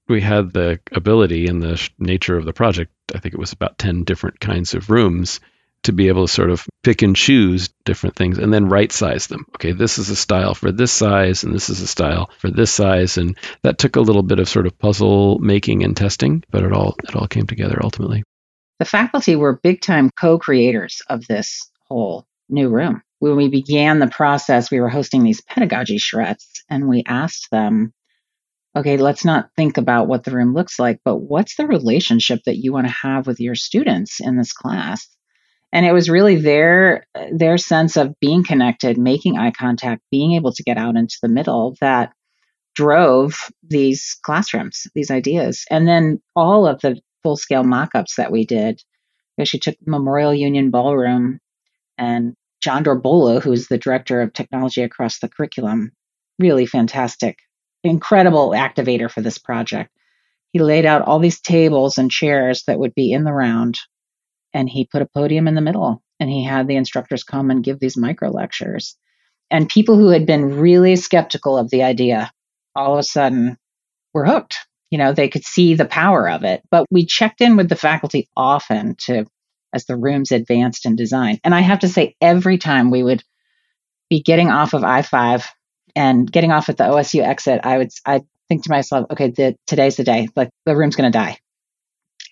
We 0.07 0.21
had 0.21 0.51
the 0.51 0.79
ability 0.91 1.47
and 1.47 1.61
the 1.61 1.89
nature 1.97 2.35
of 2.35 2.45
the 2.45 2.53
project, 2.53 2.91
I 3.13 3.19
think 3.19 3.35
it 3.35 3.39
was 3.39 3.53
about 3.53 3.77
10 3.77 4.03
different 4.03 4.39
kinds 4.39 4.73
of 4.73 4.89
rooms, 4.89 5.39
to 5.83 5.93
be 5.93 6.07
able 6.07 6.27
to 6.27 6.33
sort 6.33 6.49
of 6.49 6.65
pick 6.83 7.01
and 7.01 7.15
choose 7.15 7.69
different 7.85 8.15
things 8.15 8.37
and 8.37 8.53
then 8.53 8.67
right 8.67 8.91
size 8.91 9.27
them. 9.27 9.45
Okay, 9.55 9.71
this 9.71 9.97
is 9.97 10.09
a 10.09 10.15
style 10.15 10.53
for 10.53 10.71
this 10.71 10.91
size 10.91 11.43
and 11.43 11.53
this 11.53 11.69
is 11.69 11.81
a 11.81 11.87
style 11.87 12.29
for 12.37 12.49
this 12.49 12.71
size 12.71 13.17
and 13.17 13.37
that 13.63 13.77
took 13.77 13.95
a 13.95 14.01
little 14.01 14.23
bit 14.23 14.39
of 14.39 14.49
sort 14.49 14.65
of 14.65 14.77
puzzle 14.77 15.39
making 15.39 15.83
and 15.83 15.95
testing, 15.95 16.43
but 16.51 16.63
it 16.63 16.73
all 16.73 16.95
it 17.03 17.15
all 17.15 17.27
came 17.27 17.47
together 17.47 17.79
ultimately. 17.81 18.23
The 18.79 18.85
faculty 18.85 19.35
were 19.35 19.59
big 19.61 19.81
time 19.81 20.09
co-creators 20.15 21.01
of 21.07 21.27
this 21.27 21.69
whole 21.87 22.25
new 22.49 22.69
room. 22.69 23.01
When 23.19 23.35
we 23.35 23.49
began 23.49 23.99
the 23.99 24.07
process, 24.07 24.71
we 24.71 24.79
were 24.79 24.89
hosting 24.89 25.23
these 25.23 25.41
pedagogy 25.41 25.97
charrettes 25.97 26.61
and 26.69 26.87
we 26.87 27.03
asked 27.05 27.51
them 27.51 27.93
okay, 28.75 28.97
let's 28.97 29.25
not 29.25 29.49
think 29.55 29.77
about 29.77 30.07
what 30.07 30.23
the 30.23 30.31
room 30.31 30.53
looks 30.53 30.79
like, 30.79 30.99
but 31.03 31.17
what's 31.17 31.55
the 31.55 31.67
relationship 31.67 32.39
that 32.45 32.57
you 32.57 32.71
want 32.71 32.87
to 32.87 32.93
have 32.93 33.27
with 33.27 33.39
your 33.39 33.55
students 33.55 34.19
in 34.19 34.37
this 34.37 34.53
class? 34.53 35.07
And 35.71 35.85
it 35.85 35.93
was 35.93 36.09
really 36.09 36.35
their 36.35 37.05
their 37.31 37.57
sense 37.57 37.97
of 37.97 38.19
being 38.19 38.43
connected 38.43 38.97
making 38.97 39.37
eye 39.37 39.51
contact 39.51 40.01
being 40.11 40.33
able 40.33 40.53
to 40.53 40.63
get 40.63 40.77
out 40.77 40.95
into 40.95 41.17
the 41.21 41.29
middle 41.29 41.75
that 41.81 42.11
drove 42.75 43.49
these 43.63 44.17
classrooms 44.23 44.87
these 44.95 45.11
ideas. 45.11 45.65
And 45.69 45.87
then 45.87 46.21
all 46.35 46.65
of 46.67 46.81
the 46.81 46.99
full 47.23 47.35
scale 47.35 47.63
mock-ups 47.63 48.15
that 48.15 48.31
we 48.31 48.45
did 48.45 48.81
she 49.43 49.57
took 49.57 49.75
memorial 49.85 50.33
union 50.33 50.69
ballroom 50.69 51.39
and 51.97 52.33
john 52.61 52.83
dorbolo 52.83 53.41
who's 53.41 53.67
the 53.67 53.77
director 53.77 54.21
of 54.21 54.33
technology 54.33 54.81
across 54.81 55.19
the 55.19 55.29
curriculum 55.29 55.91
really 56.39 56.65
fantastic 56.65 57.37
incredible 57.83 58.51
activator 58.51 59.09
for 59.09 59.21
this 59.21 59.37
project. 59.37 59.91
He 60.51 60.59
laid 60.59 60.85
out 60.85 61.03
all 61.03 61.19
these 61.19 61.39
tables 61.41 61.97
and 61.97 62.09
chairs 62.09 62.63
that 62.65 62.79
would 62.79 62.95
be 62.95 63.11
in 63.11 63.23
the 63.23 63.33
round 63.33 63.77
and 64.53 64.69
he 64.69 64.85
put 64.85 65.01
a 65.01 65.09
podium 65.13 65.47
in 65.47 65.55
the 65.55 65.61
middle 65.61 66.03
and 66.19 66.29
he 66.29 66.43
had 66.43 66.67
the 66.67 66.75
instructors 66.75 67.23
come 67.23 67.49
and 67.49 67.63
give 67.63 67.79
these 67.79 67.97
micro 67.97 68.29
lectures. 68.29 68.97
And 69.51 69.69
people 69.69 69.97
who 69.97 70.09
had 70.09 70.25
been 70.25 70.57
really 70.59 70.95
skeptical 70.95 71.57
of 71.57 71.69
the 71.69 71.83
idea 71.83 72.31
all 72.75 72.93
of 72.93 72.99
a 72.99 73.03
sudden 73.03 73.57
were 74.13 74.25
hooked. 74.25 74.57
You 74.91 74.97
know, 74.97 75.13
they 75.13 75.29
could 75.29 75.45
see 75.45 75.75
the 75.75 75.85
power 75.85 76.29
of 76.29 76.43
it. 76.43 76.61
But 76.71 76.85
we 76.89 77.05
checked 77.05 77.41
in 77.41 77.55
with 77.57 77.69
the 77.69 77.75
faculty 77.75 78.27
often 78.35 78.95
to 79.05 79.25
as 79.73 79.85
the 79.85 79.97
rooms 79.97 80.31
advanced 80.31 80.85
in 80.85 80.95
design. 80.95 81.39
And 81.43 81.53
I 81.53 81.61
have 81.61 81.79
to 81.79 81.89
say, 81.89 82.15
every 82.21 82.57
time 82.57 82.89
we 82.89 83.03
would 83.03 83.23
be 84.09 84.21
getting 84.21 84.49
off 84.49 84.73
of 84.73 84.83
I 84.83 85.03
5 85.03 85.47
and 85.95 86.31
getting 86.31 86.51
off 86.51 86.69
at 86.69 86.77
the 86.77 86.85
OSU 86.85 87.21
exit, 87.23 87.61
I 87.63 87.77
would 87.77 87.89
I 88.05 88.21
think 88.47 88.63
to 88.63 88.71
myself, 88.71 89.05
okay, 89.11 89.29
the, 89.29 89.55
today's 89.67 89.97
the 89.97 90.03
day. 90.03 90.27
Like 90.35 90.49
the 90.65 90.75
room's 90.75 90.95
going 90.95 91.11
to 91.11 91.17
die. 91.17 91.37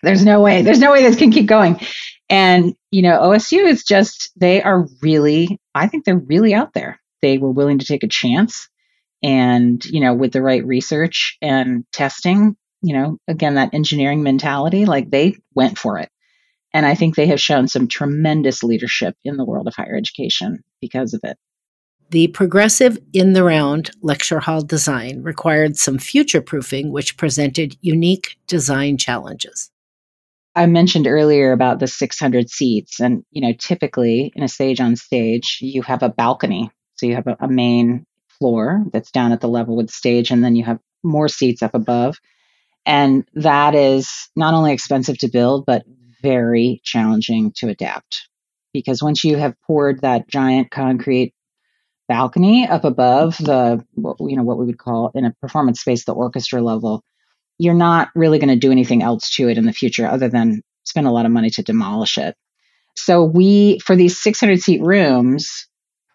There's 0.04 0.24
no 0.24 0.42
way. 0.42 0.62
There's 0.62 0.80
no 0.80 0.92
way 0.92 1.04
this 1.04 1.16
can 1.16 1.32
keep 1.32 1.48
going. 1.48 1.80
And, 2.30 2.76
you 2.92 3.02
know, 3.02 3.20
OSU 3.22 3.66
is 3.66 3.84
just, 3.84 4.32
they 4.36 4.62
are 4.62 4.88
really, 5.02 5.60
I 5.74 5.88
think 5.88 6.06
they're 6.06 6.18
really 6.18 6.54
out 6.54 6.74
there. 6.74 7.00
They 7.22 7.38
were 7.38 7.52
willing 7.52 7.80
to 7.80 7.86
take 7.86 8.04
a 8.04 8.08
chance. 8.08 8.70
And, 9.24 9.84
you 9.86 10.02
know, 10.02 10.14
with 10.14 10.34
the 10.34 10.42
right 10.42 10.66
research 10.66 11.38
and 11.42 11.86
testing, 11.92 12.56
you 12.82 12.94
know, 12.94 13.18
again, 13.28 13.56
that 13.56 13.74
engineering 13.74 14.24
mentality, 14.24 14.86
like 14.86 15.10
they 15.10 15.36
went 15.56 15.78
for 15.78 15.98
it. 15.98 16.10
And 16.74 16.86
I 16.86 16.96
think 16.96 17.16
they 17.16 17.28
have 17.28 17.42
shown 17.42 17.68
some 17.68 17.88
tremendous 17.88 18.62
leadership 18.62 19.16
in 19.24 19.38
the 19.38 19.46
world 19.46 19.68
of 19.68 19.74
higher 19.76 19.96
education 19.96 20.64
because 20.82 21.14
of 21.14 21.22
it. 21.24 21.38
The 22.10 22.28
progressive 22.28 22.98
in 23.14 23.34
the 23.34 23.44
round 23.44 23.92
lecture 24.02 24.40
hall 24.40 24.62
design 24.62 25.24
required 25.24 25.76
some 25.76 25.98
future 25.98 26.42
proofing, 26.42 26.92
which 26.92 27.18
presented 27.18 27.78
unique 27.82 28.38
design 28.48 28.98
challenges. 28.98 29.72
I 30.58 30.66
mentioned 30.66 31.06
earlier 31.06 31.52
about 31.52 31.80
the 31.80 31.86
600 31.86 32.50
seats, 32.50 33.00
and 33.00 33.24
you 33.30 33.42
know, 33.42 33.54
typically 33.60 34.34
in 34.36 34.42
a 34.42 34.48
stage 34.48 34.82
on 34.82 34.96
stage, 34.96 35.60
you 35.62 35.84
have 35.84 36.02
a 36.02 36.10
balcony. 36.10 36.72
So 36.96 37.06
you 37.06 37.14
have 37.14 37.28
a, 37.28 37.38
a 37.40 37.48
main 37.48 38.08
floor 38.40 38.84
that's 38.92 39.12
down 39.12 39.32
at 39.32 39.40
the 39.40 39.48
level 39.48 39.78
with 39.78 39.88
the 39.88 39.94
stage, 39.94 40.32
and 40.32 40.44
then 40.44 40.56
you 40.56 40.66
have 40.66 40.80
more 41.04 41.28
seats 41.28 41.62
up 41.62 41.76
above. 41.76 42.18
And 42.88 43.24
that 43.36 43.76
is 43.76 44.10
not 44.36 44.56
only 44.56 44.74
expensive 44.74 45.20
to 45.20 45.30
build, 45.30 45.66
but 45.68 45.84
very 46.24 46.82
challenging 46.84 47.54
to 47.58 47.70
adapt. 47.70 48.28
Because 48.74 49.04
once 49.04 49.24
you 49.24 49.38
have 49.38 49.54
poured 49.68 50.02
that 50.02 50.28
giant 50.28 50.72
concrete 50.72 51.36
balcony 52.08 52.68
up 52.68 52.84
above 52.84 53.38
the, 53.38 53.86
you 53.96 54.36
know, 54.36 54.44
what 54.44 54.58
we 54.58 54.66
would 54.66 54.80
call 54.80 55.12
in 55.14 55.24
a 55.24 55.36
performance 55.40 55.82
space, 55.82 56.06
the 56.06 56.14
orchestra 56.14 56.64
level, 56.64 57.04
you're 57.58 57.74
not 57.74 58.10
really 58.16 58.40
going 58.40 58.50
to 58.50 58.56
do 58.56 58.72
anything 58.72 59.02
else 59.02 59.30
to 59.36 59.50
it 59.50 59.58
in 59.58 59.66
the 59.66 59.74
future 59.74 60.08
other 60.08 60.30
than 60.30 60.62
spend 60.84 61.08
a 61.08 61.12
lot 61.12 61.26
of 61.26 61.32
money 61.32 61.50
to 61.50 61.64
demolish 61.64 62.18
it. 62.18 62.36
So 62.96 63.24
we, 63.24 63.80
for 63.80 63.96
these 63.96 64.22
600 64.22 64.60
seat 64.60 64.82
rooms, 64.82 65.68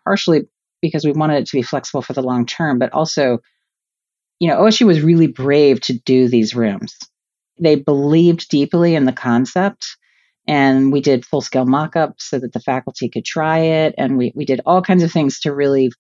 partially 0.04 0.42
because 0.80 1.04
we 1.04 1.12
wanted 1.12 1.42
it 1.42 1.46
to 1.46 1.56
be 1.56 1.62
flexible 1.62 2.02
for 2.02 2.12
the 2.12 2.22
long 2.22 2.44
term, 2.44 2.78
but 2.78 2.92
also, 2.92 3.38
you 4.40 4.48
know, 4.48 4.60
OSU 4.60 4.86
was 4.86 5.00
really 5.00 5.28
brave 5.28 5.80
to 5.82 5.92
do 5.92 6.28
these 6.28 6.54
rooms. 6.54 6.96
They 7.60 7.76
believed 7.76 8.48
deeply 8.48 8.94
in 8.94 9.04
the 9.04 9.12
concept 9.12 9.96
and 10.48 10.92
we 10.92 11.00
did 11.00 11.24
full 11.24 11.40
scale 11.40 11.66
mock 11.66 11.94
ups 11.94 12.28
so 12.28 12.38
that 12.38 12.52
the 12.52 12.60
faculty 12.60 13.08
could 13.08 13.24
try 13.24 13.58
it. 13.58 13.94
And 13.96 14.18
we, 14.18 14.32
we 14.34 14.44
did 14.44 14.60
all 14.66 14.82
kinds 14.82 15.04
of 15.04 15.12
things 15.12 15.38
to 15.40 15.54
really 15.54 15.92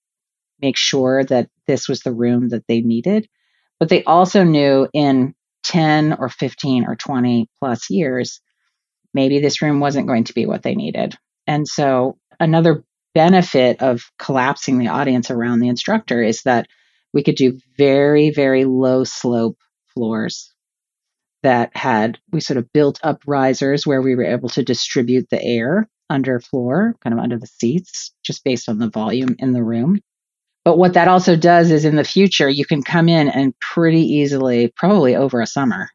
make 0.60 0.76
sure 0.76 1.24
that 1.24 1.48
this 1.66 1.88
was 1.88 2.00
the 2.00 2.12
room 2.12 2.48
that 2.48 2.66
they 2.66 2.80
needed. 2.80 3.28
But 3.82 3.88
they 3.88 4.04
also 4.04 4.44
knew 4.44 4.86
in 4.92 5.34
10 5.64 6.12
or 6.12 6.28
15 6.28 6.84
or 6.84 6.94
20 6.94 7.48
plus 7.58 7.90
years, 7.90 8.40
maybe 9.12 9.40
this 9.40 9.60
room 9.60 9.80
wasn't 9.80 10.06
going 10.06 10.22
to 10.22 10.34
be 10.34 10.46
what 10.46 10.62
they 10.62 10.76
needed. 10.76 11.16
And 11.48 11.66
so 11.66 12.16
another 12.38 12.84
benefit 13.12 13.82
of 13.82 14.04
collapsing 14.20 14.78
the 14.78 14.86
audience 14.86 15.32
around 15.32 15.58
the 15.58 15.66
instructor 15.66 16.22
is 16.22 16.42
that 16.42 16.68
we 17.12 17.24
could 17.24 17.34
do 17.34 17.58
very, 17.76 18.30
very 18.30 18.66
low 18.66 19.02
slope 19.02 19.58
floors 19.94 20.54
that 21.42 21.76
had, 21.76 22.20
we 22.30 22.38
sort 22.38 22.58
of 22.58 22.72
built 22.72 23.00
up 23.02 23.24
risers 23.26 23.84
where 23.84 24.00
we 24.00 24.14
were 24.14 24.22
able 24.22 24.50
to 24.50 24.62
distribute 24.62 25.28
the 25.28 25.42
air 25.42 25.88
under 26.08 26.38
floor, 26.38 26.94
kind 27.02 27.14
of 27.14 27.18
under 27.18 27.36
the 27.36 27.48
seats, 27.48 28.12
just 28.22 28.44
based 28.44 28.68
on 28.68 28.78
the 28.78 28.90
volume 28.90 29.34
in 29.40 29.52
the 29.52 29.64
room. 29.64 29.98
But 30.64 30.78
what 30.78 30.94
that 30.94 31.08
also 31.08 31.34
does 31.36 31.70
is 31.70 31.84
in 31.84 31.96
the 31.96 32.04
future, 32.04 32.48
you 32.48 32.64
can 32.64 32.82
come 32.82 33.08
in 33.08 33.28
and 33.28 33.58
pretty 33.58 34.00
easily, 34.00 34.72
probably 34.76 35.16
over 35.16 35.40
a 35.40 35.46
summer, 35.46 35.88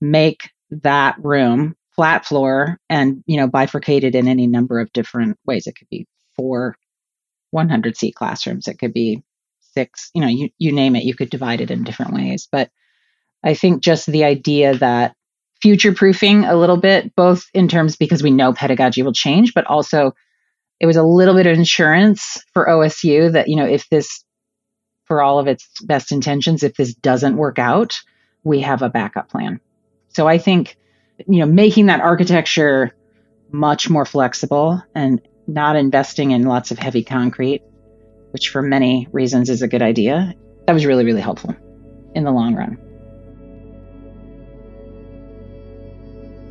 make 0.00 0.50
that 0.70 1.16
room 1.22 1.76
flat 1.94 2.26
floor 2.26 2.78
and, 2.90 3.22
you 3.26 3.36
know, 3.36 3.46
bifurcated 3.46 4.14
in 4.14 4.28
any 4.28 4.46
number 4.46 4.80
of 4.80 4.92
different 4.92 5.38
ways. 5.46 5.66
It 5.66 5.76
could 5.76 5.88
be 5.88 6.06
four 6.34 6.76
100 7.52 7.96
seat 7.96 8.14
classrooms. 8.14 8.66
It 8.66 8.78
could 8.78 8.92
be 8.92 9.22
six, 9.60 10.10
you 10.14 10.20
know, 10.20 10.28
you, 10.28 10.50
you 10.58 10.72
name 10.72 10.96
it, 10.96 11.04
you 11.04 11.14
could 11.14 11.30
divide 11.30 11.60
it 11.60 11.70
in 11.70 11.84
different 11.84 12.12
ways. 12.12 12.48
But 12.50 12.70
I 13.44 13.54
think 13.54 13.82
just 13.82 14.06
the 14.06 14.24
idea 14.24 14.76
that 14.78 15.14
future 15.62 15.94
proofing 15.94 16.44
a 16.44 16.56
little 16.56 16.76
bit, 16.76 17.14
both 17.14 17.46
in 17.54 17.68
terms 17.68 17.96
because 17.96 18.22
we 18.22 18.30
know 18.30 18.52
pedagogy 18.52 19.02
will 19.02 19.12
change, 19.12 19.54
but 19.54 19.66
also 19.66 20.12
it 20.80 20.86
was 20.86 20.96
a 20.96 21.02
little 21.02 21.34
bit 21.34 21.46
of 21.46 21.56
insurance 21.56 22.42
for 22.52 22.66
OSU 22.66 23.32
that, 23.32 23.48
you 23.48 23.56
know, 23.56 23.64
if 23.64 23.88
this, 23.88 24.24
for 25.04 25.22
all 25.22 25.38
of 25.38 25.46
its 25.46 25.68
best 25.82 26.12
intentions, 26.12 26.62
if 26.62 26.76
this 26.76 26.94
doesn't 26.94 27.36
work 27.36 27.58
out, 27.58 28.00
we 28.44 28.60
have 28.60 28.82
a 28.82 28.90
backup 28.90 29.30
plan. 29.30 29.60
So 30.08 30.28
I 30.28 30.38
think, 30.38 30.76
you 31.26 31.38
know, 31.38 31.46
making 31.46 31.86
that 31.86 32.00
architecture 32.00 32.94
much 33.50 33.88
more 33.88 34.04
flexible 34.04 34.82
and 34.94 35.20
not 35.46 35.76
investing 35.76 36.32
in 36.32 36.42
lots 36.42 36.70
of 36.70 36.78
heavy 36.78 37.04
concrete, 37.04 37.62
which 38.32 38.50
for 38.50 38.60
many 38.60 39.08
reasons 39.12 39.48
is 39.48 39.62
a 39.62 39.68
good 39.68 39.82
idea, 39.82 40.34
that 40.66 40.72
was 40.72 40.84
really, 40.84 41.04
really 41.04 41.20
helpful 41.20 41.54
in 42.14 42.24
the 42.24 42.32
long 42.32 42.54
run. 42.54 42.78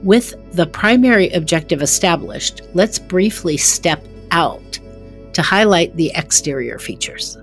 With 0.04 0.36
the 0.54 0.68
primary 0.68 1.30
objective 1.30 1.82
established, 1.82 2.62
let's 2.74 3.00
briefly 3.00 3.58
step 3.58 4.06
out 4.32 4.80
to 5.34 5.42
highlight 5.42 5.96
the 5.96 6.12
exterior 6.16 6.80
features. 6.80 7.38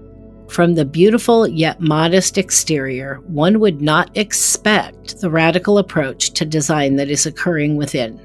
From 0.49 0.75
the 0.75 0.85
beautiful 0.85 1.49
yet 1.49 1.81
modest 1.81 2.37
exterior, 2.37 3.21
one 3.27 3.59
would 3.61 3.81
not 3.81 4.15
expect 4.17 5.21
the 5.21 5.31
radical 5.31 5.79
approach 5.79 6.33
to 6.33 6.45
design 6.45 6.97
that 6.97 7.09
is 7.09 7.25
occurring 7.25 7.77
within. 7.77 8.21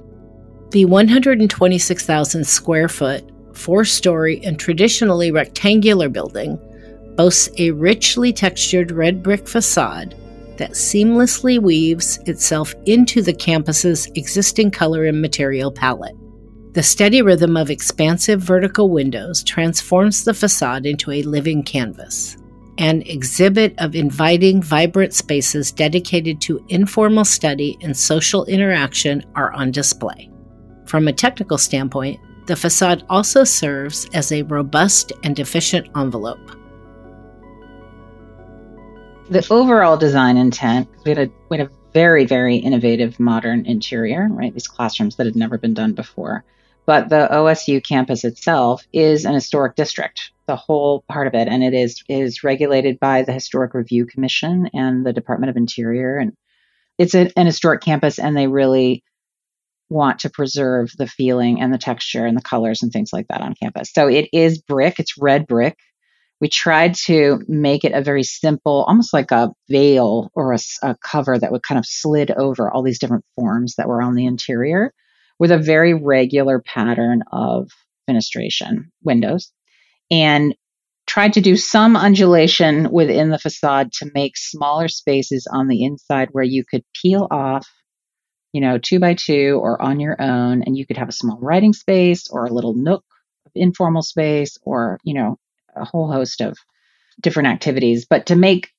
The 0.71 0.85
126,000 0.85 2.45
square 2.45 2.89
foot, 2.89 3.23
four 3.53 3.85
story, 3.85 4.43
and 4.43 4.59
traditionally 4.59 5.31
rectangular 5.31 6.09
building 6.09 6.59
boasts 7.15 7.49
a 7.57 7.71
richly 7.71 8.33
textured 8.33 8.91
red 8.91 9.23
brick 9.23 9.47
facade 9.47 10.13
that 10.57 10.71
seamlessly 10.71 11.59
weaves 11.59 12.19
itself 12.25 12.75
into 12.85 13.21
the 13.21 13.33
campus's 13.33 14.07
existing 14.15 14.71
color 14.71 15.05
and 15.05 15.21
material 15.21 15.71
palette. 15.71 16.15
The 16.77 16.83
steady 16.83 17.23
rhythm 17.23 17.57
of 17.57 17.71
expansive 17.71 18.39
vertical 18.39 18.91
windows 18.91 19.43
transforms 19.43 20.23
the 20.23 20.33
facade 20.35 20.85
into 20.85 21.09
a 21.09 21.23
living 21.23 21.63
canvas. 21.63 22.37
An 22.77 23.01
exhibit 23.01 23.73
of 23.79 23.95
inviting, 23.95 24.61
vibrant 24.61 25.15
spaces 25.15 25.71
dedicated 25.71 26.39
to 26.41 26.63
informal 26.69 27.25
study 27.25 27.79
and 27.81 27.97
social 27.97 28.45
interaction 28.45 29.25
are 29.33 29.51
on 29.53 29.71
display. 29.71 30.29
From 30.85 31.07
a 31.07 31.13
technical 31.13 31.57
standpoint, 31.57 32.19
the 32.45 32.55
facade 32.55 33.03
also 33.09 33.43
serves 33.43 34.07
as 34.13 34.31
a 34.31 34.43
robust 34.43 35.11
and 35.23 35.39
efficient 35.39 35.89
envelope. 35.97 36.51
The 39.31 39.47
overall 39.49 39.97
design 39.97 40.37
intent, 40.37 40.87
we 41.05 41.09
had 41.09 41.27
a, 41.27 41.31
we 41.49 41.57
had 41.57 41.65
a 41.65 41.71
very, 41.91 42.27
very 42.27 42.57
innovative 42.57 43.19
modern 43.19 43.65
interior, 43.65 44.27
right? 44.29 44.53
These 44.53 44.67
classrooms 44.67 45.15
that 45.15 45.25
had 45.25 45.35
never 45.35 45.57
been 45.57 45.73
done 45.73 45.93
before. 45.93 46.45
But 46.87 47.09
the 47.09 47.27
OSU 47.29 47.85
campus 47.85 48.23
itself 48.23 48.87
is 48.93 49.25
an 49.25 49.33
historic 49.33 49.75
district, 49.75 50.31
the 50.47 50.55
whole 50.55 51.03
part 51.09 51.27
of 51.27 51.33
it, 51.33 51.49
and 51.49 51.61
it 51.61 51.73
is 51.73 52.01
is 52.07 52.45
regulated 52.45 52.97
by 52.97 53.23
the 53.23 53.33
Historic 53.33 53.73
Review 53.73 54.05
Commission 54.05 54.69
and 54.73 55.05
the 55.05 55.11
Department 55.11 55.49
of 55.49 55.57
Interior, 55.57 56.17
and 56.17 56.31
it's 56.97 57.13
a, 57.13 57.29
an 57.37 57.45
historic 57.45 57.81
campus, 57.81 58.17
and 58.17 58.37
they 58.37 58.47
really 58.47 59.03
want 59.89 60.19
to 60.19 60.29
preserve 60.29 60.89
the 60.97 61.07
feeling 61.07 61.61
and 61.61 61.73
the 61.73 61.77
texture 61.77 62.25
and 62.25 62.37
the 62.37 62.41
colors 62.41 62.81
and 62.81 62.91
things 62.93 63.11
like 63.11 63.27
that 63.27 63.41
on 63.41 63.53
campus. 63.61 63.91
So 63.93 64.07
it 64.07 64.29
is 64.31 64.61
brick, 64.61 64.97
it's 64.97 65.17
red 65.17 65.45
brick. 65.45 65.77
We 66.39 66.47
tried 66.47 66.95
to 67.05 67.41
make 67.49 67.83
it 67.83 67.93
a 67.93 68.01
very 68.01 68.23
simple, 68.23 68.85
almost 68.87 69.13
like 69.13 69.31
a 69.31 69.51
veil 69.69 70.31
or 70.35 70.53
a, 70.53 70.59
a 70.83 70.95
cover 71.03 71.37
that 71.37 71.51
would 71.51 71.63
kind 71.63 71.79
of 71.79 71.85
slid 71.85 72.31
over 72.31 72.71
all 72.71 72.83
these 72.83 72.99
different 72.99 73.25
forms 73.35 73.75
that 73.75 73.89
were 73.89 74.01
on 74.01 74.15
the 74.15 74.25
interior 74.25 74.93
with 75.39 75.51
a 75.51 75.57
very 75.57 75.93
regular 75.93 76.59
pattern 76.59 77.21
of 77.31 77.69
fenestration 78.09 78.85
windows 79.03 79.51
and 80.09 80.55
tried 81.05 81.33
to 81.33 81.41
do 81.41 81.55
some 81.55 81.95
undulation 81.95 82.91
within 82.91 83.29
the 83.29 83.39
facade 83.39 83.91
to 83.93 84.11
make 84.13 84.35
smaller 84.35 84.87
spaces 84.87 85.47
on 85.51 85.67
the 85.67 85.83
inside 85.83 86.29
where 86.31 86.43
you 86.43 86.63
could 86.69 86.83
peel 86.93 87.27
off, 87.31 87.67
you 88.51 88.61
know, 88.61 88.77
two 88.77 88.99
by 88.99 89.13
two 89.13 89.59
or 89.61 89.81
on 89.81 89.99
your 89.99 90.21
own, 90.21 90.63
and 90.63 90.77
you 90.77 90.85
could 90.85 90.97
have 90.97 91.09
a 91.09 91.13
small 91.13 91.39
writing 91.41 91.73
space 91.73 92.27
or 92.29 92.45
a 92.45 92.53
little 92.53 92.73
nook 92.73 93.03
of 93.45 93.51
informal 93.55 94.01
space 94.01 94.57
or, 94.63 94.99
you 95.03 95.13
know, 95.13 95.37
a 95.75 95.85
whole 95.85 96.11
host 96.11 96.41
of 96.41 96.57
different 97.21 97.47
activities, 97.47 98.05
but 98.09 98.27
to 98.27 98.35
make 98.35 98.69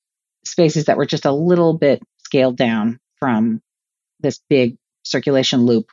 spaces 0.44 0.86
that 0.86 0.96
were 0.96 1.06
just 1.06 1.24
a 1.24 1.32
little 1.32 1.76
bit 1.76 2.02
scaled 2.18 2.56
down 2.56 3.00
from 3.18 3.60
this 4.20 4.40
big 4.48 4.76
circulation 5.02 5.60
loop 5.60 5.86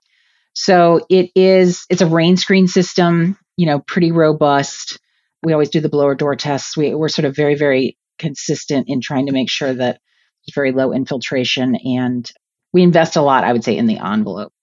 so 0.55 1.05
it 1.09 1.31
is, 1.35 1.85
it's 1.89 2.01
a 2.01 2.07
rain 2.07 2.37
screen 2.37 2.67
system, 2.67 3.37
you 3.57 3.65
know, 3.65 3.79
pretty 3.79 4.11
robust. 4.11 4.97
We 5.43 5.51
always 5.51 5.69
do 5.69 5.81
the 5.81 5.89
blower 5.89 6.15
door 6.15 6.35
tests. 6.37 6.77
We, 6.77 6.95
we're 6.95 7.09
sort 7.09 7.25
of 7.25 7.35
very, 7.35 7.55
very 7.55 7.97
consistent 8.17 8.87
in 8.87 9.01
trying 9.01 9.25
to 9.25 9.33
make 9.33 9.49
sure 9.49 9.73
that 9.73 9.99
it's 10.45 10.55
very 10.55 10.71
low 10.71 10.93
infiltration 10.93 11.75
and 11.75 12.29
we 12.71 12.83
invest 12.83 13.17
a 13.17 13.21
lot, 13.21 13.43
I 13.43 13.51
would 13.51 13.63
say, 13.65 13.75
in 13.77 13.85
the 13.85 13.97
envelope. 13.97 14.53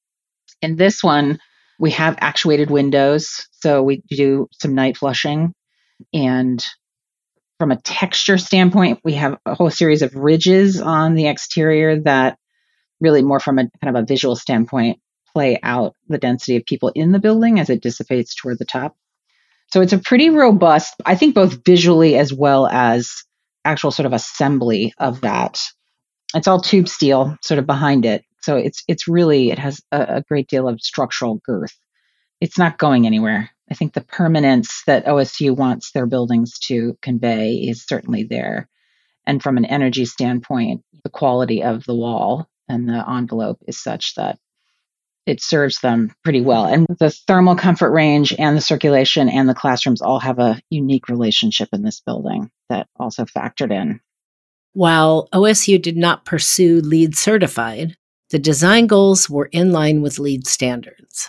In 0.62 0.76
this 0.76 1.02
one, 1.02 1.38
we 1.78 1.90
have 1.90 2.16
actuated 2.20 2.70
windows. 2.70 3.48
So 3.52 3.82
we 3.82 4.02
do 4.08 4.48
some 4.60 4.74
night 4.74 4.96
flushing. 4.96 5.52
And 6.14 6.64
from 7.58 7.70
a 7.70 7.80
texture 7.80 8.38
standpoint, 8.38 9.00
we 9.04 9.14
have 9.14 9.38
a 9.44 9.54
whole 9.54 9.70
series 9.70 10.02
of 10.02 10.14
ridges 10.14 10.80
on 10.80 11.14
the 11.14 11.26
exterior 11.28 12.00
that 12.00 12.38
really 13.00 13.22
more 13.22 13.40
from 13.40 13.58
a 13.58 13.68
kind 13.82 13.96
of 13.96 14.02
a 14.02 14.06
visual 14.06 14.36
standpoint 14.36 14.98
play 15.34 15.58
out 15.62 15.94
the 16.08 16.18
density 16.18 16.56
of 16.56 16.64
people 16.64 16.90
in 16.94 17.12
the 17.12 17.18
building 17.18 17.58
as 17.58 17.70
it 17.70 17.82
dissipates 17.82 18.34
toward 18.34 18.58
the 18.58 18.64
top. 18.64 18.96
So 19.72 19.80
it's 19.80 19.92
a 19.92 19.98
pretty 19.98 20.30
robust, 20.30 20.94
I 21.06 21.14
think, 21.14 21.34
both 21.34 21.64
visually 21.64 22.16
as 22.16 22.32
well 22.32 22.66
as 22.66 23.24
actual 23.64 23.90
sort 23.90 24.06
of 24.06 24.12
assembly 24.12 24.92
of 24.98 25.22
that. 25.22 25.60
It's 26.34 26.48
all 26.48 26.60
tube 26.60 26.88
steel 26.88 27.36
sort 27.42 27.58
of 27.58 27.66
behind 27.66 28.04
it 28.04 28.24
So 28.42 28.56
it's 28.56 28.82
it's 28.88 29.08
really 29.08 29.50
it 29.50 29.58
has 29.58 29.80
a, 29.92 30.16
a 30.16 30.22
great 30.22 30.48
deal 30.48 30.68
of 30.68 30.80
structural 30.80 31.40
girth. 31.46 31.76
It's 32.40 32.58
not 32.58 32.78
going 32.78 33.06
anywhere. 33.06 33.50
I 33.70 33.74
think 33.74 33.94
the 33.94 34.02
permanence 34.02 34.82
that 34.86 35.06
OSU 35.06 35.56
wants 35.56 35.92
their 35.92 36.06
buildings 36.06 36.58
to 36.66 36.98
convey 37.00 37.54
is 37.54 37.86
certainly 37.86 38.24
there. 38.24 38.68
And 39.26 39.42
from 39.42 39.56
an 39.56 39.64
energy 39.64 40.04
standpoint, 40.04 40.82
the 41.04 41.10
quality 41.10 41.62
of 41.62 41.84
the 41.84 41.94
wall 41.94 42.48
and 42.68 42.88
the 42.88 43.08
envelope 43.08 43.58
is 43.66 43.82
such 43.82 44.14
that 44.16 44.38
it 45.26 45.40
serves 45.40 45.80
them 45.80 46.12
pretty 46.24 46.40
well. 46.40 46.64
And 46.64 46.86
the 46.98 47.10
thermal 47.10 47.54
comfort 47.56 47.90
range 47.90 48.34
and 48.38 48.56
the 48.56 48.60
circulation 48.60 49.28
and 49.28 49.48
the 49.48 49.54
classrooms 49.54 50.02
all 50.02 50.18
have 50.18 50.38
a 50.38 50.60
unique 50.70 51.08
relationship 51.08 51.68
in 51.72 51.82
this 51.82 52.00
building 52.00 52.50
that 52.68 52.88
also 52.98 53.24
factored 53.24 53.72
in. 53.72 54.00
While 54.72 55.28
OSU 55.32 55.80
did 55.80 55.96
not 55.96 56.24
pursue 56.24 56.80
LEED 56.80 57.14
certified, 57.14 57.96
the 58.30 58.38
design 58.38 58.86
goals 58.86 59.28
were 59.28 59.50
in 59.52 59.72
line 59.72 60.00
with 60.00 60.18
LEED 60.18 60.46
standards. 60.46 61.28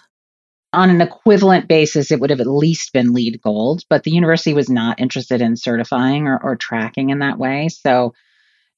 On 0.71 0.89
an 0.89 1.01
equivalent 1.01 1.67
basis, 1.67 2.09
it 2.09 2.19
would 2.19 2.31
have 2.31 2.41
at 2.41 2.47
least 2.47 2.93
been 2.93 3.13
LEED 3.13 3.41
gold, 3.43 3.83
but 3.89 4.03
the 4.03 4.11
university 4.11 4.53
was 4.53 4.69
not 4.69 4.99
interested 4.99 5.39
in 5.39 5.55
certifying 5.55 6.25
or, 6.25 6.39
or 6.41 6.55
tracking 6.55 7.11
in 7.11 7.19
that 7.19 7.37
way. 7.37 7.67
So 7.69 8.13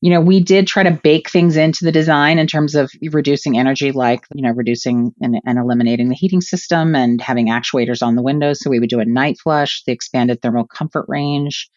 you 0.06 0.12
know, 0.12 0.22
we 0.22 0.40
did 0.40 0.68
try 0.68 0.84
to 0.84 0.92
bake 0.92 1.32
things 1.32 1.58
into 1.58 1.84
the 1.84 1.92
design 1.92 2.38
in 2.38 2.46
terms 2.46 2.76
of 2.76 2.92
reducing 3.10 3.58
energy, 3.58 3.92
like, 3.92 4.24
you 4.36 4.44
know, 4.44 4.52
reducing 4.52 5.16
and, 5.20 5.42
and, 5.48 5.58
eliminating 5.58 6.10
the 6.10 6.14
heating 6.14 6.42
system 6.42 6.94
and 6.94 7.20
having 7.20 7.48
actuators 7.48 8.06
on 8.06 8.14
the 8.14 8.22
windows. 8.22 8.60
So 8.60 8.70
we 8.70 8.80
would 8.80 8.92
do 8.92 9.00
a 9.00 9.06
night 9.06 9.40
flush, 9.42 9.82
the 9.88 9.94
expanded 9.94 10.44
thermal 10.44 10.68
comfort 10.68 11.06
range, 11.08 11.72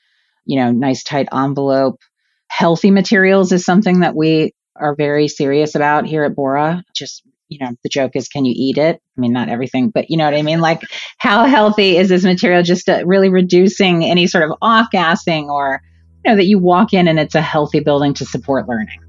you 0.45 0.61
know, 0.61 0.71
nice 0.73 1.03
tight 1.05 1.29
envelope. 1.33 2.01
Healthy 2.49 2.91
materials 2.91 3.51
is 3.51 3.64
something 3.64 4.01
that 4.01 4.14
we 4.14 4.53
are 4.77 4.95
very 4.95 5.29
serious 5.29 5.75
about 5.75 6.05
here 6.05 6.25
at 6.25 6.37
Bora. 6.37 6.85
Just, 6.95 7.23
you 7.49 7.61
know, 7.61 7.71
the 7.83 7.88
joke 7.88 8.12
is, 8.14 8.29
can 8.29 8.45
you 8.45 8.53
eat 8.55 8.77
it? 8.77 9.01
I 9.17 9.21
mean, 9.23 9.33
not 9.33 9.49
everything, 9.49 9.88
but 9.88 10.11
you 10.11 10.19
know 10.19 10.27
what 10.27 10.35
I 10.35 10.43
mean? 10.43 10.61
Like, 10.61 10.83
how 11.17 11.47
healthy 11.47 11.97
is 11.97 12.11
this 12.11 12.25
material? 12.25 12.62
Just 12.62 12.91
uh, 12.91 13.05
really 13.07 13.31
reducing 13.31 14.05
any 14.05 14.27
sort 14.27 14.45
of 14.45 14.55
off 14.61 14.88
gassing 14.93 15.49
or, 15.49 15.81
know, 16.29 16.37
that 16.37 16.47
you 16.47 16.59
walk 16.59 16.93
in 16.93 17.09
and 17.09 17.19
it's 17.19 17.35
a 17.35 17.41
healthy 17.41 17.81
building 17.81 18.14
to 18.14 18.25
support 18.25 18.69
learning. 18.69 19.01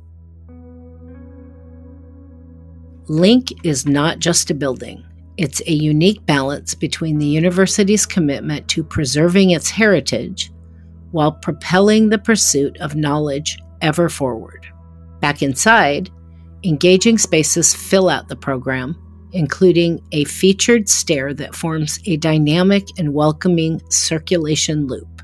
LINC 3.07 3.65
is 3.65 3.85
not 3.85 4.19
just 4.19 4.51
a 4.51 4.53
building. 4.53 5.03
It's 5.37 5.61
a 5.61 5.71
unique 5.71 6.25
balance 6.25 6.75
between 6.75 7.17
the 7.17 7.25
university's 7.25 8.05
commitment 8.05 8.67
to 8.69 8.83
preserving 8.83 9.51
its 9.51 9.69
heritage 9.69 10.51
while 11.11 11.31
propelling 11.31 12.09
the 12.09 12.19
pursuit 12.19 12.77
of 12.81 12.95
knowledge 12.95 13.57
ever 13.81 14.09
forward. 14.09 14.67
Back 15.21 15.41
inside, 15.41 16.11
engaging 16.63 17.17
spaces 17.17 17.73
fill 17.73 18.09
out 18.09 18.27
the 18.27 18.35
program, 18.35 18.95
including 19.31 20.01
a 20.11 20.25
featured 20.25 20.87
stair 20.87 21.33
that 21.33 21.55
forms 21.55 21.99
a 22.05 22.17
dynamic 22.17 22.83
and 22.97 23.13
welcoming 23.13 23.81
circulation 23.89 24.87
loop. 24.87 25.21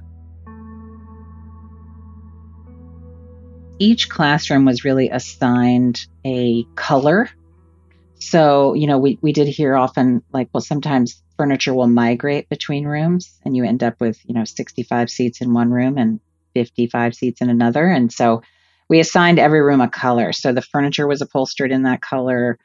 Each 3.80 4.10
classroom 4.10 4.66
was 4.66 4.86
really 4.86 5.10
assigned 5.10 6.06
a 6.26 6.66
color. 6.76 7.30
So, 8.20 8.74
you 8.74 8.88
know, 8.88 8.98
we, 8.98 9.20
we 9.22 9.34
did 9.34 9.48
hear 9.48 9.76
often 9.76 10.24
like, 10.32 10.50
well, 10.54 10.62
sometimes 10.62 11.22
furniture 11.38 11.74
will 11.74 11.88
migrate 11.88 12.50
between 12.50 12.86
rooms 12.86 13.38
and 13.44 13.56
you 13.56 13.66
end 13.66 13.84
up 13.84 14.00
with, 14.00 14.18
you 14.26 14.34
know, 14.34 14.46
65 14.46 15.10
seats 15.10 15.42
in 15.42 15.54
one 15.54 15.72
room 15.72 15.98
and 15.98 16.20
55 16.54 17.14
seats 17.14 17.42
in 17.42 17.50
another. 17.50 17.86
And 17.88 18.12
so 18.12 18.42
we 18.90 19.00
assigned 19.00 19.40
every 19.40 19.62
room 19.62 19.82
a 19.82 19.90
color. 19.90 20.32
So 20.32 20.54
the 20.54 20.62
furniture 20.62 21.08
was 21.08 21.22
upholstered 21.22 21.72
in 21.72 21.84
that 21.84 22.02
color. 22.02 22.58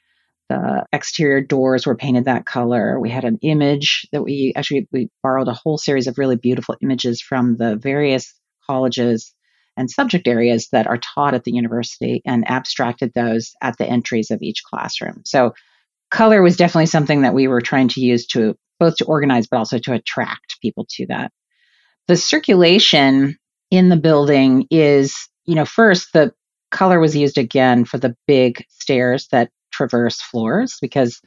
The 0.48 0.86
exterior 0.92 1.40
doors 1.40 1.86
were 1.86 1.96
painted 1.96 2.26
that 2.26 2.46
color. 2.46 2.98
We 3.00 3.10
had 3.10 3.24
an 3.24 3.38
image 3.42 4.06
that 4.12 4.22
we 4.22 4.52
actually 4.54 4.88
we 4.92 5.10
borrowed 5.22 5.48
a 5.48 5.54
whole 5.54 5.78
series 5.78 6.06
of 6.06 6.18
really 6.18 6.36
beautiful 6.36 6.76
images 6.80 7.20
from 7.20 7.56
the 7.56 7.76
various 7.76 8.34
colleges 8.66 9.34
and 9.80 9.90
subject 9.90 10.28
areas 10.28 10.68
that 10.72 10.86
are 10.86 10.98
taught 10.98 11.32
at 11.32 11.44
the 11.44 11.52
university 11.52 12.20
and 12.26 12.48
abstracted 12.48 13.12
those 13.14 13.54
at 13.62 13.78
the 13.78 13.86
entries 13.86 14.30
of 14.30 14.42
each 14.42 14.62
classroom. 14.62 15.22
So 15.24 15.54
color 16.10 16.42
was 16.42 16.58
definitely 16.58 16.86
something 16.86 17.22
that 17.22 17.32
we 17.32 17.48
were 17.48 17.62
trying 17.62 17.88
to 17.88 18.00
use 18.02 18.26
to 18.28 18.56
both 18.78 18.96
to 18.96 19.06
organize 19.06 19.46
but 19.46 19.56
also 19.56 19.78
to 19.78 19.94
attract 19.94 20.60
people 20.60 20.86
to 20.90 21.06
that. 21.06 21.32
The 22.08 22.16
circulation 22.16 23.38
in 23.70 23.88
the 23.88 23.96
building 23.96 24.66
is, 24.70 25.16
you 25.46 25.54
know, 25.54 25.64
first 25.64 26.12
the 26.12 26.34
color 26.70 27.00
was 27.00 27.16
used 27.16 27.38
again 27.38 27.86
for 27.86 27.96
the 27.96 28.14
big 28.26 28.62
stairs 28.68 29.28
that 29.32 29.50
traverse 29.72 30.20
floors 30.20 30.76
because 30.82 31.22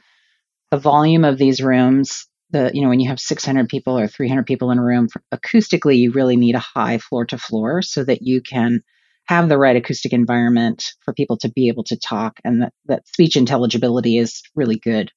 the 0.70 0.78
volume 0.78 1.24
of 1.24 1.38
these 1.38 1.60
rooms 1.60 2.28
the 2.54 2.70
you 2.72 2.80
know 2.80 2.88
when 2.88 3.00
you 3.00 3.08
have 3.08 3.20
600 3.20 3.68
people 3.68 3.98
or 3.98 4.06
300 4.06 4.46
people 4.46 4.70
in 4.70 4.78
a 4.78 4.82
room 4.82 5.08
acoustically 5.34 5.98
you 5.98 6.12
really 6.12 6.36
need 6.36 6.54
a 6.54 6.60
high 6.60 6.98
floor 6.98 7.26
to 7.26 7.36
floor 7.36 7.82
so 7.82 8.04
that 8.04 8.22
you 8.22 8.40
can 8.40 8.82
have 9.26 9.48
the 9.48 9.58
right 9.58 9.76
acoustic 9.76 10.12
environment 10.12 10.92
for 11.00 11.14
people 11.14 11.36
to 11.38 11.50
be 11.50 11.68
able 11.68 11.84
to 11.84 11.98
talk 11.98 12.40
and 12.44 12.62
that, 12.62 12.72
that 12.86 13.06
speech 13.08 13.36
intelligibility 13.36 14.18
is 14.18 14.42
really 14.54 14.76
good. 14.76 15.10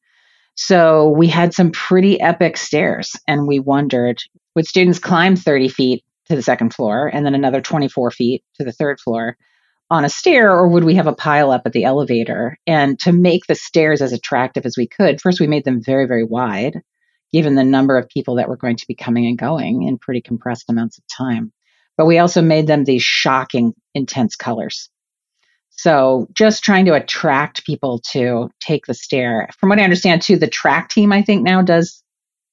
So 0.55 1.09
we 1.09 1.27
had 1.27 1.53
some 1.53 1.71
pretty 1.71 2.19
epic 2.19 2.57
stairs 2.57 3.11
and 3.27 3.47
we 3.47 3.59
wondered 3.59 4.19
would 4.55 4.65
students 4.65 4.97
climb 4.97 5.35
30 5.35 5.67
feet 5.67 6.03
to 6.29 6.35
the 6.35 6.41
second 6.41 6.73
floor 6.73 7.11
and 7.13 7.25
then 7.25 7.35
another 7.35 7.61
24 7.61 8.11
feet 8.11 8.43
to 8.55 8.63
the 8.63 8.71
third 8.71 8.99
floor 8.99 9.37
on 9.89 10.03
a 10.03 10.09
stair 10.09 10.51
or 10.51 10.67
would 10.67 10.83
we 10.83 10.95
have 10.95 11.07
a 11.07 11.13
pile 11.13 11.51
up 11.51 11.61
at 11.65 11.73
the 11.73 11.83
elevator? 11.83 12.57
And 12.65 12.97
to 13.01 13.11
make 13.11 13.45
the 13.45 13.55
stairs 13.55 14.01
as 14.01 14.13
attractive 14.13 14.65
as 14.65 14.77
we 14.77 14.87
could 14.87 15.21
first 15.21 15.39
we 15.39 15.47
made 15.47 15.65
them 15.65 15.83
very 15.83 16.07
very 16.07 16.23
wide 16.23 16.81
given 17.31 17.55
the 17.55 17.63
number 17.63 17.97
of 17.97 18.09
people 18.09 18.35
that 18.35 18.49
were 18.49 18.57
going 18.57 18.77
to 18.77 18.87
be 18.87 18.95
coming 18.95 19.25
and 19.25 19.37
going 19.37 19.83
in 19.83 19.97
pretty 19.97 20.21
compressed 20.21 20.69
amounts 20.69 20.97
of 20.97 21.03
time. 21.07 21.51
But 21.97 22.05
we 22.05 22.19
also 22.19 22.41
made 22.41 22.67
them 22.67 22.83
these 22.83 23.03
shocking, 23.03 23.73
intense 23.93 24.35
colors. 24.35 24.89
So 25.71 26.27
just 26.33 26.63
trying 26.63 26.85
to 26.85 26.93
attract 26.93 27.65
people 27.65 28.01
to 28.11 28.49
take 28.59 28.85
the 28.85 28.93
stair. 28.93 29.49
From 29.59 29.69
what 29.69 29.79
I 29.79 29.83
understand, 29.83 30.21
too, 30.21 30.37
the 30.37 30.47
track 30.47 30.89
team, 30.89 31.11
I 31.11 31.21
think 31.21 31.43
now 31.43 31.61
does, 31.61 32.03